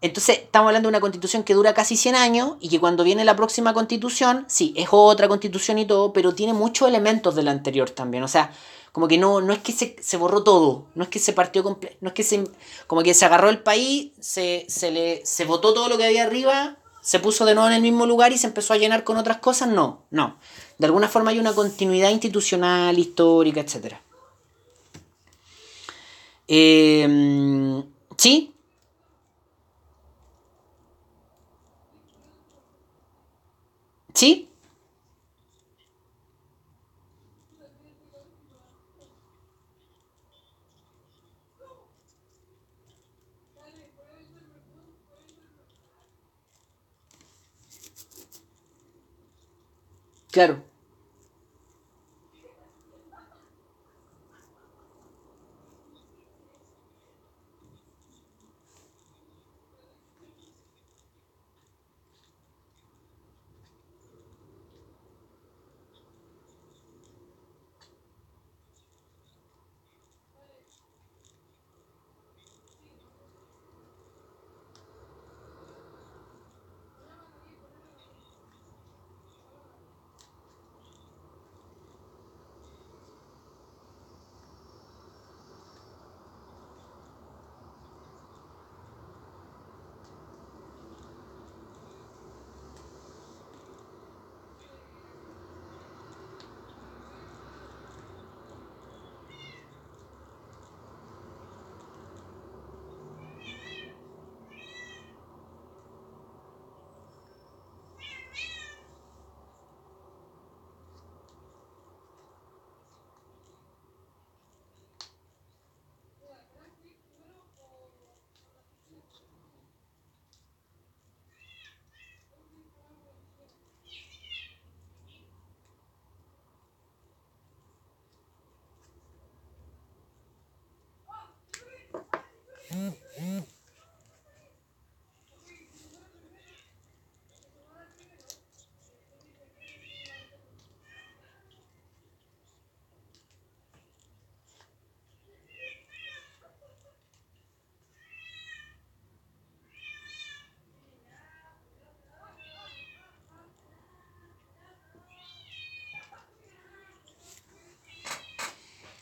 entonces 0.00 0.38
estamos 0.38 0.68
hablando 0.68 0.88
de 0.88 0.90
una 0.90 1.00
constitución 1.00 1.44
que 1.44 1.54
dura 1.54 1.72
casi 1.72 1.96
100 1.96 2.14
años 2.14 2.56
y 2.60 2.68
que 2.68 2.80
cuando 2.80 3.04
viene 3.04 3.24
la 3.24 3.36
próxima 3.36 3.72
constitución, 3.72 4.44
sí, 4.48 4.74
es 4.76 4.88
otra 4.90 5.28
constitución 5.28 5.78
y 5.78 5.86
todo, 5.86 6.12
pero 6.12 6.34
tiene 6.34 6.52
muchos 6.52 6.88
elementos 6.88 7.34
de 7.34 7.42
la 7.42 7.52
anterior 7.52 7.90
también. 7.90 8.22
O 8.22 8.28
sea, 8.28 8.52
como 8.92 9.08
que 9.08 9.18
no, 9.18 9.40
no 9.40 9.52
es 9.52 9.60
que 9.60 9.72
se, 9.72 10.16
borró 10.16 10.44
todo, 10.44 10.86
no 10.94 11.04
es 11.04 11.08
que 11.08 11.18
se 11.18 11.32
partió 11.32 11.62
completo, 11.62 11.96
no 12.00 12.08
es 12.08 12.14
que 12.14 12.22
se, 12.22 12.44
como 12.86 13.02
que 13.02 13.14
se 13.14 13.24
agarró 13.24 13.48
el 13.48 13.60
país, 13.60 14.12
se, 14.20 14.66
se, 14.68 14.90
le, 14.90 15.24
se 15.24 15.44
votó 15.44 15.74
todo 15.74 15.88
lo 15.88 15.96
que 15.96 16.04
había 16.04 16.24
arriba, 16.24 16.76
se 17.00 17.18
puso 17.18 17.44
de 17.44 17.54
nuevo 17.54 17.68
en 17.68 17.74
el 17.74 17.82
mismo 17.82 18.06
lugar 18.06 18.32
y 18.32 18.38
se 18.38 18.46
empezó 18.46 18.72
a 18.72 18.76
llenar 18.76 19.04
con 19.04 19.16
otras 19.16 19.38
cosas. 19.38 19.68
No, 19.68 20.04
no. 20.10 20.36
De 20.78 20.86
alguna 20.86 21.08
forma 21.08 21.30
hay 21.30 21.38
una 21.38 21.52
continuidad 21.52 22.10
institucional, 22.10 22.98
histórica, 22.98 23.60
etcétera. 23.60 24.00
Eh, 26.48 27.82
¿Sí? 28.16 28.52
¿Sí? 34.14 34.48
Claro. 50.30 50.73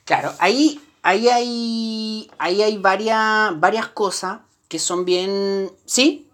Claro, 0.05 0.33
ahí 0.39 0.81
ahí 1.03 1.29
hay, 1.29 2.31
ahí 2.39 2.63
hay 2.63 2.79
varias, 2.79 3.59
varias 3.61 3.89
cosas 3.89 4.41
que 4.69 4.79
son 4.79 5.05
bien... 5.05 5.71
¿Sí? 5.85 6.29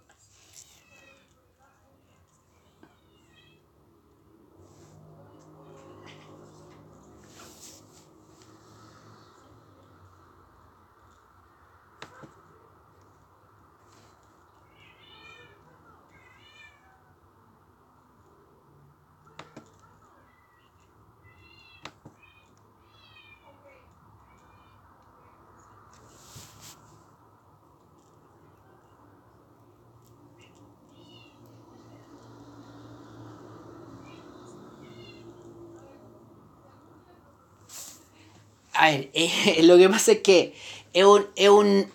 A 38.89 38.91
ver, 38.91 39.11
eh, 39.15 39.63
lo 39.65 39.77
que 39.77 39.89
pasa 39.89 40.13
es 40.13 40.19
que 40.21 40.55
es 40.93 41.05
un, 41.05 41.27
es 41.37 41.49
un, 41.51 41.87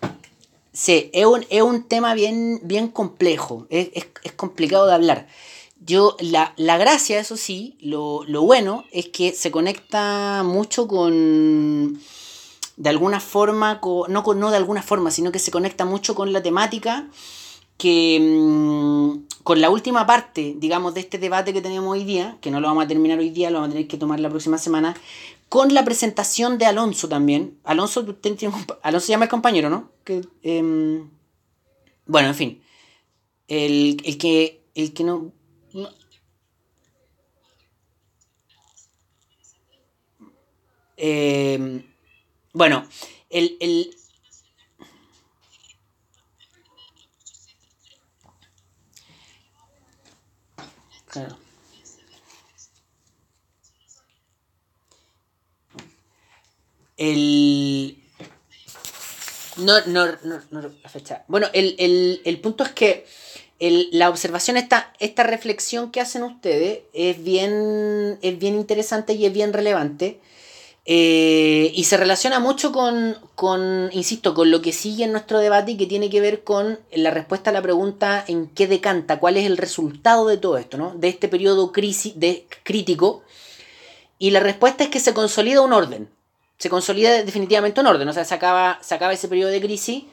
sí, 0.72 1.10
es 1.12 1.26
un, 1.26 1.44
es 1.50 1.62
un 1.62 1.84
tema 1.84 2.14
bien, 2.14 2.60
bien 2.62 2.88
complejo, 2.88 3.66
es, 3.68 3.88
es, 3.94 4.06
es 4.22 4.32
complicado 4.32 4.86
de 4.86 4.94
hablar. 4.94 5.26
Yo, 5.84 6.16
la, 6.20 6.54
la, 6.56 6.78
gracia, 6.78 7.18
eso 7.18 7.36
sí, 7.36 7.76
lo, 7.80 8.22
lo, 8.26 8.42
bueno 8.42 8.84
es 8.90 9.08
que 9.08 9.32
se 9.32 9.50
conecta 9.50 10.42
mucho 10.44 10.86
con, 10.88 12.00
de 12.76 12.88
alguna 12.88 13.20
forma, 13.20 13.80
no, 14.08 14.22
no 14.22 14.50
de 14.50 14.56
alguna 14.56 14.82
forma, 14.82 15.10
sino 15.10 15.32
que 15.32 15.40
se 15.40 15.50
conecta 15.50 15.84
mucho 15.84 16.14
con 16.14 16.32
la 16.32 16.42
temática 16.42 17.08
que 17.76 18.18
mmm, 18.20 19.24
con 19.42 19.60
la 19.60 19.68
última 19.68 20.06
parte, 20.06 20.54
digamos, 20.56 20.94
de 20.94 21.00
este 21.00 21.18
debate 21.18 21.52
que 21.52 21.60
tenemos 21.60 21.92
hoy 21.92 22.04
día, 22.04 22.38
que 22.40 22.50
no 22.50 22.60
lo 22.60 22.68
vamos 22.68 22.84
a 22.84 22.88
terminar 22.88 23.18
hoy 23.18 23.28
día, 23.28 23.50
lo 23.50 23.58
vamos 23.58 23.68
a 23.68 23.72
tener 23.72 23.88
que 23.88 23.98
tomar 23.98 24.18
la 24.20 24.30
próxima 24.30 24.56
semana, 24.56 24.96
con 25.48 25.74
la 25.74 25.84
presentación 25.84 26.58
de 26.58 26.66
Alonso 26.66 27.08
también. 27.08 27.58
Alonso, 27.64 28.04
Alonso 28.82 29.06
se 29.06 29.12
llama 29.12 29.24
el 29.24 29.30
compañero, 29.30 29.70
¿no? 29.70 29.92
Que, 30.04 30.22
eh, 30.42 31.04
bueno, 32.06 32.28
en 32.28 32.34
fin. 32.34 32.62
El, 33.48 33.98
el, 34.04 34.18
que, 34.18 34.62
el 34.74 34.94
que 34.94 35.04
no, 35.04 35.32
eh, 40.96 41.84
bueno, 42.52 42.86
el, 43.30 43.56
el 43.60 43.96
Claro. 51.06 51.43
El. 57.10 57.98
No, 59.58 59.74
no, 59.86 60.06
no, 60.24 60.40
no 60.50 60.62
la 60.82 60.88
fecha. 60.88 61.24
Bueno, 61.28 61.46
el, 61.52 61.76
el, 61.78 62.22
el 62.24 62.40
punto 62.40 62.64
es 62.64 62.72
que 62.72 63.06
la 63.60 64.08
observación, 64.08 64.56
esta, 64.56 64.92
esta 64.98 65.22
reflexión 65.22 65.90
que 65.90 66.00
hacen 66.00 66.22
ustedes 66.22 66.80
es 66.92 67.22
bien, 67.22 68.18
es 68.20 68.38
bien 68.38 68.54
interesante 68.56 69.14
y 69.14 69.26
es 69.26 69.32
bien 69.32 69.52
relevante. 69.52 70.20
Eh, 70.86 71.72
y 71.74 71.84
se 71.84 71.96
relaciona 71.96 72.40
mucho 72.40 72.70
con, 72.70 73.16
con, 73.34 73.88
insisto, 73.92 74.34
con 74.34 74.50
lo 74.50 74.60
que 74.60 74.72
sigue 74.72 75.04
en 75.04 75.12
nuestro 75.12 75.38
debate 75.38 75.72
y 75.72 75.76
que 75.78 75.86
tiene 75.86 76.10
que 76.10 76.20
ver 76.20 76.44
con 76.44 76.78
la 76.92 77.10
respuesta 77.10 77.48
a 77.48 77.52
la 77.54 77.62
pregunta 77.62 78.22
en 78.28 78.48
qué 78.48 78.66
decanta, 78.66 79.18
cuál 79.18 79.38
es 79.38 79.46
el 79.46 79.56
resultado 79.56 80.26
de 80.26 80.36
todo 80.36 80.58
esto, 80.58 80.76
¿no? 80.76 80.94
de 80.94 81.08
este 81.08 81.28
periodo 81.28 81.72
crisis, 81.72 82.20
de, 82.20 82.46
crítico. 82.64 83.22
Y 84.18 84.30
la 84.30 84.40
respuesta 84.40 84.84
es 84.84 84.90
que 84.90 85.00
se 85.00 85.14
consolida 85.14 85.62
un 85.62 85.72
orden, 85.72 86.10
se 86.58 86.70
consolida 86.70 87.22
definitivamente 87.22 87.80
un 87.80 87.86
orden, 87.86 88.08
o 88.08 88.12
sea, 88.12 88.24
se 88.24 88.34
acaba, 88.34 88.78
se 88.82 88.94
acaba 88.94 89.12
ese 89.12 89.28
periodo 89.28 89.50
de 89.50 89.60
crisis 89.60 90.04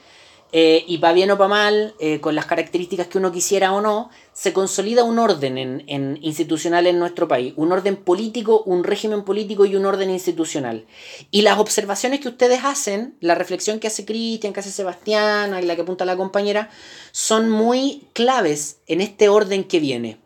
eh, 0.53 0.83
y 0.85 0.97
para 0.97 1.13
bien 1.13 1.31
o 1.31 1.37
para 1.37 1.47
mal, 1.47 1.95
eh, 1.99 2.19
con 2.19 2.35
las 2.35 2.45
características 2.45 3.07
que 3.07 3.17
uno 3.17 3.31
quisiera 3.31 3.71
o 3.71 3.79
no, 3.79 4.09
se 4.33 4.51
consolida 4.51 5.03
un 5.03 5.17
orden 5.17 5.57
en, 5.57 5.83
en, 5.87 6.19
institucional 6.21 6.87
en 6.87 6.99
nuestro 6.99 7.27
país, 7.27 7.53
un 7.55 7.71
orden 7.71 7.95
político, 7.95 8.61
un 8.65 8.83
régimen 8.83 9.23
político 9.23 9.65
y 9.65 9.77
un 9.77 9.85
orden 9.85 10.09
institucional. 10.09 10.85
Y 11.31 11.43
las 11.43 11.57
observaciones 11.57 12.19
que 12.19 12.27
ustedes 12.27 12.65
hacen, 12.65 13.15
la 13.21 13.35
reflexión 13.35 13.79
que 13.79 13.87
hace 13.87 14.03
Cristian, 14.03 14.51
que 14.51 14.59
hace 14.59 14.71
Sebastián, 14.71 15.57
y 15.57 15.65
la 15.65 15.75
que 15.75 15.83
apunta 15.83 16.03
la 16.03 16.17
compañera, 16.17 16.69
son 17.11 17.49
muy 17.49 18.07
claves 18.11 18.79
en 18.87 18.99
este 18.99 19.29
orden 19.29 19.63
que 19.63 19.79
viene. 19.79 20.17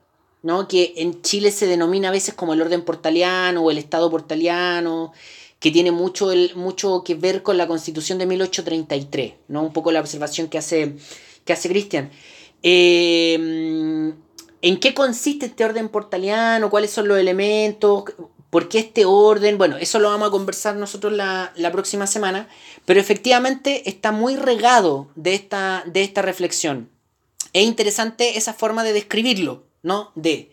¿no? 0.41 0.67
que 0.67 0.93
en 0.97 1.23
Chile 1.23 1.49
se 1.49 1.65
denomina 1.65 2.09
a 2.09 2.11
veces 2.11 2.35
como 2.35 2.53
el 2.53 2.61
orden 2.61 2.83
portaliano 2.83 3.63
o 3.63 3.71
el 3.71 3.79
Estado 3.79 4.11
portaliano, 4.11 5.11
que 5.65 5.71
tiene 5.71 5.91
mucho, 5.91 6.29
mucho 6.53 7.03
que 7.03 7.15
ver 7.15 7.41
con 7.41 7.57
la 7.57 7.65
constitución 7.65 8.19
de 8.19 8.27
1833, 8.27 9.33
¿no? 9.47 9.63
Un 9.63 9.73
poco 9.73 9.91
la 9.91 9.99
observación 9.99 10.47
que 10.47 10.59
hace, 10.59 10.95
que 11.43 11.53
hace 11.53 11.69
Cristian. 11.69 12.11
Eh, 12.61 14.13
¿En 14.61 14.79
qué 14.79 14.93
consiste 14.93 15.47
este 15.47 15.65
orden 15.65 15.89
portaliano? 15.89 16.69
¿Cuáles 16.69 16.91
son 16.91 17.07
los 17.07 17.17
elementos? 17.17 18.03
¿Por 18.51 18.69
qué 18.69 18.77
este 18.77 19.05
orden? 19.05 19.57
Bueno, 19.57 19.77
eso 19.77 19.97
lo 19.97 20.11
vamos 20.11 20.27
a 20.27 20.31
conversar 20.31 20.75
nosotros 20.75 21.13
la, 21.13 21.51
la 21.55 21.71
próxima 21.71 22.05
semana, 22.05 22.47
pero 22.85 22.99
efectivamente 22.99 23.89
está 23.89 24.11
muy 24.11 24.35
regado 24.35 25.07
de 25.15 25.33
esta, 25.33 25.81
de 25.87 26.03
esta 26.03 26.21
reflexión. 26.21 26.91
Es 27.53 27.63
interesante 27.63 28.37
esa 28.37 28.53
forma 28.53 28.83
de 28.83 28.93
describirlo, 28.93 29.63
¿no? 29.81 30.11
De 30.13 30.51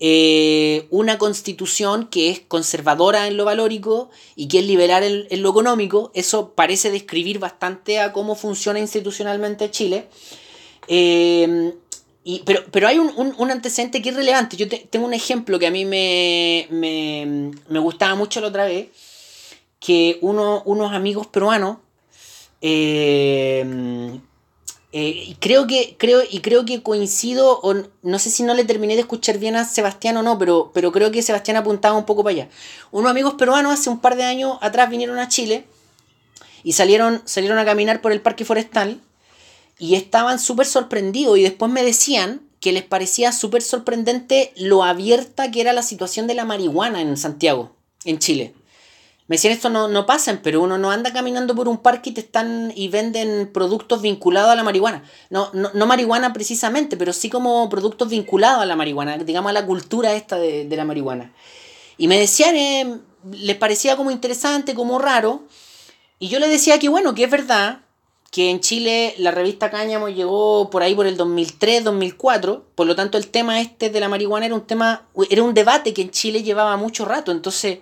eh, 0.00 0.86
una 0.90 1.18
constitución 1.18 2.08
que 2.08 2.30
es 2.30 2.40
conservadora 2.40 3.26
en 3.26 3.36
lo 3.36 3.44
valórico 3.44 4.10
y 4.34 4.48
que 4.48 4.60
es 4.60 4.66
liberal 4.66 5.26
en, 5.28 5.42
lo 5.42 5.50
económico. 5.50 6.10
Eso 6.14 6.54
parece 6.54 6.90
describir 6.90 7.38
bastante 7.38 8.00
a 8.00 8.12
cómo 8.12 8.34
funciona 8.34 8.78
institucionalmente 8.78 9.70
Chile. 9.70 10.08
Eh, 10.88 11.74
y, 12.24 12.42
pero, 12.44 12.62
pero 12.70 12.88
hay 12.88 12.98
un, 12.98 13.34
un, 13.36 13.50
antecedente 13.50 14.02
que 14.02 14.08
es 14.08 14.16
relevante. 14.16 14.56
Yo 14.56 14.68
te, 14.68 14.78
tengo 14.90 15.06
un 15.06 15.14
ejemplo 15.14 15.58
que 15.58 15.66
a 15.66 15.70
mí 15.70 15.84
me, 15.84 16.66
me, 16.70 17.52
me 17.68 17.78
gustaba 17.78 18.14
mucho 18.14 18.40
la 18.40 18.48
otra 18.48 18.64
vez, 18.64 18.88
que 19.78 20.18
uno, 20.20 20.62
unos 20.64 20.92
amigos 20.92 21.26
peruanos 21.26 21.78
eh, 22.62 24.20
eh, 24.92 25.24
y 25.28 25.34
creo 25.36 25.68
que, 25.68 25.94
creo, 25.98 26.22
y 26.28 26.40
creo 26.40 26.64
que 26.64 26.82
coincido, 26.82 27.60
o 27.62 27.74
no 28.02 28.18
sé 28.18 28.30
si 28.30 28.42
no 28.42 28.54
le 28.54 28.64
terminé 28.64 28.94
de 28.94 29.02
escuchar 29.02 29.38
bien 29.38 29.54
a 29.54 29.64
Sebastián 29.64 30.16
o 30.16 30.22
no, 30.22 30.36
pero, 30.38 30.72
pero 30.74 30.90
creo 30.90 31.12
que 31.12 31.22
Sebastián 31.22 31.56
apuntaba 31.56 31.96
un 31.96 32.06
poco 32.06 32.24
para 32.24 32.34
allá. 32.34 32.48
Unos 32.90 33.10
amigos 33.10 33.34
peruanos 33.34 33.72
hace 33.72 33.88
un 33.88 34.00
par 34.00 34.16
de 34.16 34.24
años 34.24 34.58
atrás 34.60 34.90
vinieron 34.90 35.18
a 35.18 35.28
Chile 35.28 35.64
y 36.64 36.72
salieron, 36.72 37.22
salieron 37.24 37.58
a 37.58 37.64
caminar 37.64 38.00
por 38.00 38.10
el 38.10 38.20
parque 38.20 38.44
forestal 38.44 39.00
y 39.78 39.94
estaban 39.94 40.40
súper 40.40 40.66
sorprendidos 40.66 41.38
y 41.38 41.42
después 41.42 41.70
me 41.70 41.84
decían 41.84 42.42
que 42.58 42.72
les 42.72 42.82
parecía 42.82 43.32
súper 43.32 43.62
sorprendente 43.62 44.52
lo 44.56 44.82
abierta 44.82 45.50
que 45.50 45.60
era 45.60 45.72
la 45.72 45.82
situación 45.82 46.26
de 46.26 46.34
la 46.34 46.44
marihuana 46.44 47.00
en 47.00 47.16
Santiago, 47.16 47.76
en 48.04 48.18
Chile. 48.18 48.54
Me 49.30 49.36
decían, 49.36 49.52
esto 49.52 49.68
no, 49.68 49.86
no 49.86 50.06
pasa 50.06 50.40
pero 50.42 50.60
uno 50.60 50.76
no 50.76 50.90
anda 50.90 51.12
caminando 51.12 51.54
por 51.54 51.68
un 51.68 51.78
parque 51.78 52.10
y 52.10 52.14
te 52.14 52.20
están 52.20 52.72
y 52.74 52.88
venden 52.88 53.48
productos 53.52 54.02
vinculados 54.02 54.50
a 54.50 54.56
la 54.56 54.64
marihuana. 54.64 55.04
No, 55.28 55.50
no, 55.52 55.70
no 55.72 55.86
marihuana 55.86 56.32
precisamente, 56.32 56.96
pero 56.96 57.12
sí 57.12 57.30
como 57.30 57.68
productos 57.68 58.08
vinculados 58.08 58.60
a 58.60 58.66
la 58.66 58.74
marihuana, 58.74 59.18
digamos 59.18 59.50
a 59.50 59.52
la 59.52 59.64
cultura 59.64 60.14
esta 60.14 60.36
de, 60.36 60.64
de 60.64 60.76
la 60.76 60.84
marihuana. 60.84 61.32
Y 61.96 62.08
me 62.08 62.18
decían, 62.18 62.56
eh, 62.56 62.98
les 63.30 63.54
parecía 63.54 63.96
como 63.96 64.10
interesante, 64.10 64.74
como 64.74 64.98
raro. 64.98 65.44
Y 66.18 66.26
yo 66.26 66.40
les 66.40 66.50
decía 66.50 66.80
que 66.80 66.88
bueno, 66.88 67.14
que 67.14 67.22
es 67.22 67.30
verdad 67.30 67.82
que 68.32 68.50
en 68.50 68.58
Chile 68.58 69.14
la 69.18 69.30
revista 69.30 69.70
Cáñamo 69.70 70.08
llegó 70.08 70.70
por 70.70 70.82
ahí 70.82 70.96
por 70.96 71.06
el 71.06 71.16
2003, 71.16 71.84
2004, 71.84 72.64
por 72.74 72.84
lo 72.88 72.96
tanto 72.96 73.16
el 73.16 73.28
tema 73.28 73.60
este 73.60 73.90
de 73.90 74.00
la 74.00 74.08
marihuana 74.08 74.46
era 74.46 74.56
un 74.56 74.66
tema, 74.66 75.06
era 75.30 75.44
un 75.44 75.54
debate 75.54 75.94
que 75.94 76.02
en 76.02 76.10
Chile 76.10 76.42
llevaba 76.42 76.76
mucho 76.76 77.04
rato, 77.04 77.30
entonces 77.30 77.78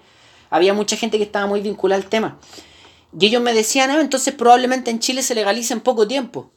había 0.50 0.74
mucha 0.74 0.96
gente 0.96 1.18
que 1.18 1.24
estaba 1.24 1.46
muy 1.46 1.60
vinculada 1.60 2.02
al 2.02 2.08
tema. 2.08 2.38
Y 3.18 3.26
ellos 3.26 3.42
me 3.42 3.54
decían, 3.54 3.90
ah, 3.90 4.00
entonces 4.00 4.34
probablemente 4.34 4.90
en 4.90 5.00
Chile 5.00 5.22
se 5.22 5.34
legalice 5.34 5.72
en 5.72 5.80
poco 5.80 6.06
tiempo. 6.06 6.50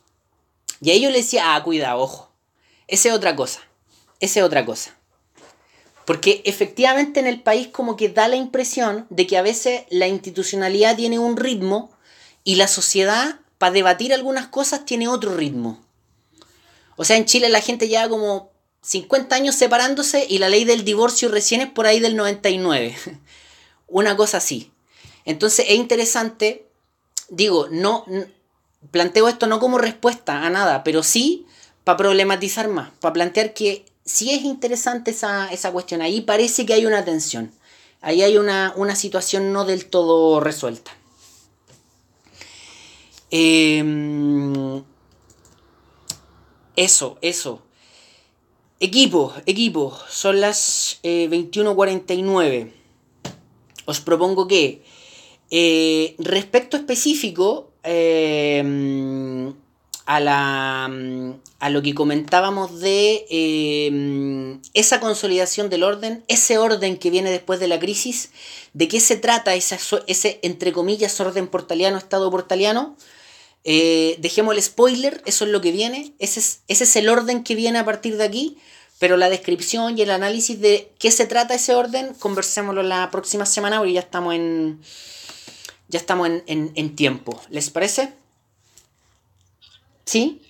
Y 0.82 0.92
a 0.92 0.94
ellos 0.94 1.12
les 1.12 1.26
decía, 1.26 1.56
ah, 1.56 1.64
cuidado, 1.64 2.00
ojo. 2.02 2.32
Esa 2.88 3.10
es 3.10 3.16
otra 3.16 3.36
cosa. 3.36 3.62
Esa 4.20 4.40
es 4.40 4.46
otra 4.46 4.66
cosa. 4.66 4.96
Porque 6.06 6.42
efectivamente 6.46 7.20
en 7.20 7.28
el 7.28 7.42
país 7.42 7.68
como 7.68 7.96
que 7.96 8.10
da 8.10 8.28
la 8.28 8.36
impresión 8.36 9.06
de 9.10 9.28
que 9.28 9.38
a 9.38 9.42
veces 9.42 9.84
la 9.90 10.08
institucionalidad 10.08 10.96
tiene 10.96 11.20
un 11.20 11.38
ritmo 11.38 11.92
y 12.44 12.56
la 12.56 12.68
sociedad 12.68 13.40
para 13.58 13.72
debatir 13.72 14.14
algunas 14.14 14.48
cosas 14.48 14.86
tiene 14.86 15.08
otro 15.08 15.36
ritmo. 15.36 15.80
O 16.98 17.06
sea, 17.06 17.18
en 17.18 17.26
Chile 17.26 17.50
la 17.50 17.62
gente 17.62 17.88
lleva 17.88 18.10
como 18.10 18.52
50 18.82 19.36
años 19.36 19.56
separándose 19.56 20.26
y 20.28 20.40
la 20.40 20.50
ley 20.50 20.66
del 20.66 20.84
divorcio 20.84 21.30
recién 21.30 21.62
es 21.62 21.70
por 21.70 21.86
ahí 21.86 22.00
del 22.00 22.16
99. 22.16 22.96
Una 23.92 24.16
cosa 24.16 24.38
así. 24.38 24.72
Entonces 25.26 25.66
es 25.70 25.76
interesante, 25.76 26.66
digo, 27.30 27.68
no 27.70 28.06
planteo 28.90 29.28
esto 29.28 29.46
no 29.46 29.60
como 29.60 29.78
respuesta 29.78 30.44
a 30.44 30.50
nada, 30.50 30.84
pero 30.84 31.04
sí 31.04 31.46
para 31.84 31.98
problematizar 31.98 32.68
más, 32.68 32.90
para 33.00 33.14
plantear 33.14 33.54
que 33.54 33.86
sí 34.06 34.32
es 34.32 34.44
interesante 34.44 35.12
esa, 35.12 35.52
esa 35.52 35.72
cuestión. 35.72 36.02
Ahí 36.02 36.22
parece 36.22 36.66
que 36.66 36.74
hay 36.74 36.86
una 36.86 37.06
tensión. 37.06 37.52
Ahí 38.02 38.24
hay 38.24 38.38
una, 38.38 38.74
una 38.78 38.96
situación 38.96 39.54
no 39.54 39.66
del 39.66 39.86
todo 39.86 40.40
resuelta. 40.40 40.92
Eh, 43.30 44.82
eso, 46.76 47.18
eso. 47.22 47.62
Equipo, 48.80 49.34
equipo. 49.46 49.98
Son 50.10 50.42
las 50.42 51.00
eh, 51.04 51.28
21.49 51.30 52.81
os 53.86 54.00
propongo 54.00 54.48
que 54.48 54.82
eh, 55.54 56.16
respecto 56.18 56.78
específico 56.78 57.72
eh, 57.84 59.52
a, 60.06 60.20
la, 60.22 60.86
a 61.60 61.70
lo 61.70 61.82
que 61.82 61.94
comentábamos 61.94 62.80
de 62.80 63.26
eh, 63.30 64.60
esa 64.74 65.02
consolidación 65.02 65.70
del 65.70 65.84
orden, 65.84 66.24
ese 66.30 66.58
orden 66.58 66.98
que 66.98 67.10
viene 67.10 67.32
después 67.32 67.60
de 67.60 67.68
la 67.68 67.80
crisis, 67.80 68.32
de 68.74 68.88
qué 68.88 69.02
se 69.02 69.18
trata 69.18 69.54
ese, 69.54 69.78
ese 70.08 70.40
entre 70.42 70.72
comillas, 70.72 71.20
orden 71.20 71.48
portaliano, 71.48 71.98
estado 71.98 72.32
portaliano. 72.32 72.96
Dejemos 73.64 74.56
el 74.56 74.64
spoiler, 74.64 75.22
eso 75.26 75.46
es 75.46 75.52
lo 75.52 75.62
que 75.62 75.72
viene, 75.72 76.14
ese 76.18 76.40
es, 76.40 76.62
ese 76.68 76.86
es 76.86 76.96
el 76.96 77.10
orden 77.10 77.44
que 77.44 77.54
viene 77.54 77.78
a 77.78 77.86
partir 77.86 78.18
de 78.18 78.24
aquí, 78.24 78.58
pero 79.02 79.18
la 79.18 79.30
descripción 79.30 79.98
y 79.98 80.04
el 80.04 80.12
análisis 80.12 80.62
de 80.62 80.94
qué 81.00 81.10
se 81.10 81.26
trata 81.26 81.56
ese 81.56 81.74
orden, 81.74 82.14
conversémoslo 82.20 82.84
la 82.84 83.10
próxima 83.10 83.48
semana 83.48 83.80
porque 83.80 83.94
ya 83.94 84.00
estamos 84.00 84.36
en, 84.36 84.80
ya 85.88 85.98
estamos 85.98 86.28
en, 86.28 86.72
en 86.76 86.96
tiempo. 86.96 87.42
¿Les 87.50 87.72
parece? 87.72 88.14
¿Sí? 90.06 90.44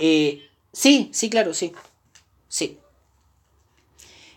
Eh, 0.00 0.42
sí, 0.72 1.10
sí, 1.12 1.30
claro, 1.30 1.54
sí. 1.54 1.72
Sí. 2.48 2.76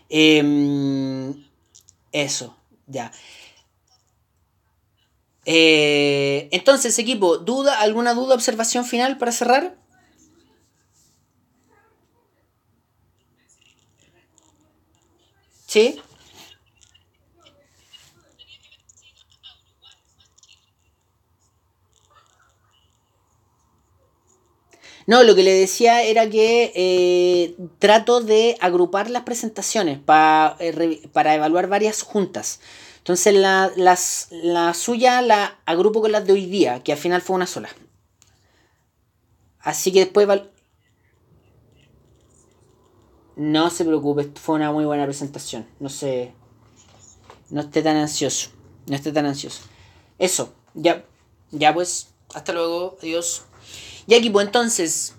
Em, 0.08 1.44
eso, 2.12 2.56
ya. 2.86 3.10
Eh, 5.44 6.48
entonces, 6.52 6.96
equipo, 7.00 7.38
¿duda, 7.38 7.80
alguna 7.80 8.14
duda, 8.14 8.36
observación 8.36 8.84
final 8.84 9.18
para 9.18 9.32
cerrar? 9.32 9.85
¿Sí? 15.76 16.00
No, 25.06 25.22
lo 25.22 25.34
que 25.34 25.42
le 25.42 25.52
decía 25.52 26.02
era 26.02 26.28
que 26.28 26.72
eh, 26.74 27.54
trato 27.78 28.20
de 28.20 28.56
agrupar 28.60 29.08
las 29.10 29.22
presentaciones 29.22 30.00
eh, 30.58 31.08
para 31.12 31.34
evaluar 31.34 31.68
varias 31.68 32.02
juntas. 32.02 32.60
Entonces 32.98 33.34
la, 33.34 33.70
la 33.76 34.74
suya 34.74 35.22
la 35.22 35.58
agrupo 35.64 36.00
con 36.00 36.10
las 36.10 36.26
de 36.26 36.32
hoy 36.32 36.46
día, 36.46 36.82
que 36.82 36.92
al 36.92 36.98
final 36.98 37.22
fue 37.22 37.36
una 37.36 37.46
sola. 37.46 37.68
Así 39.60 39.92
que 39.92 40.00
después... 40.00 40.26
No 43.36 43.68
se 43.68 43.84
preocupe, 43.84 44.30
fue 44.40 44.56
una 44.56 44.72
muy 44.72 44.86
buena 44.86 45.04
presentación. 45.04 45.66
No 45.78 45.90
sé... 45.90 46.32
No 47.50 47.60
esté 47.60 47.82
tan 47.82 47.96
ansioso. 47.96 48.50
No 48.86 48.96
esté 48.96 49.12
tan 49.12 49.26
ansioso. 49.26 49.60
Eso, 50.18 50.52
ya. 50.74 51.04
Ya 51.50 51.72
pues, 51.72 52.08
hasta 52.34 52.52
luego. 52.52 52.96
Adiós. 53.00 53.42
Y 54.06 54.14
equipo, 54.14 54.40
entonces. 54.40 55.14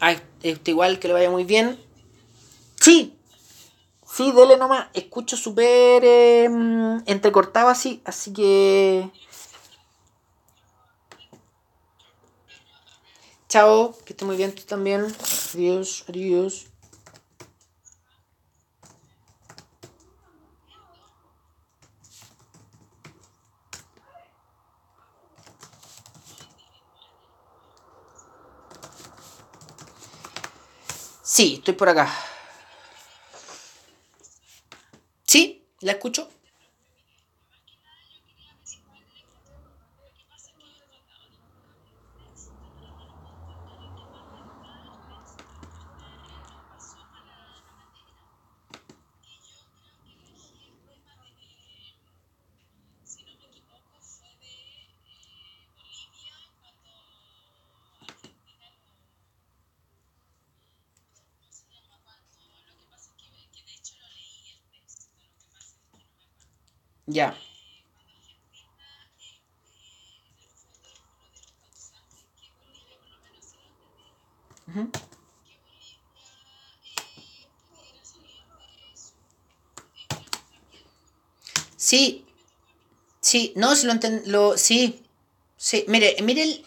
Ay, 0.00 0.18
este, 0.42 0.72
igual 0.72 0.98
que 0.98 1.08
le 1.08 1.14
vaya 1.14 1.30
muy 1.30 1.44
bien. 1.44 1.78
Sí. 2.80 3.16
Sí, 4.10 4.32
dele 4.32 4.56
nomás. 4.56 4.88
Escucho 4.94 5.36
súper 5.36 6.04
em, 6.04 7.02
entrecortado 7.06 7.68
así. 7.68 8.00
Así 8.04 8.32
que. 8.32 9.10
Chao. 13.48 13.96
Que 14.04 14.12
esté 14.12 14.24
muy 14.24 14.36
bien 14.36 14.54
tú 14.54 14.62
también. 14.62 15.06
Adiós. 15.54 16.04
Adiós. 16.08 16.66
Sí, 31.34 31.54
estoy 31.58 31.74
por 31.74 31.88
acá. 31.88 32.08
¿Sí? 35.26 35.66
¿La 35.80 35.90
escucho? 35.90 36.28
Ya. 67.14 67.36
Sí, 81.76 82.24
sí, 83.20 83.52
no, 83.56 83.76
si 83.76 83.86
lo 83.86 83.92
entiendo, 83.92 84.58
sí, 84.58 85.02
sí, 85.56 85.84
mire, 85.88 86.16
mire, 86.22 86.62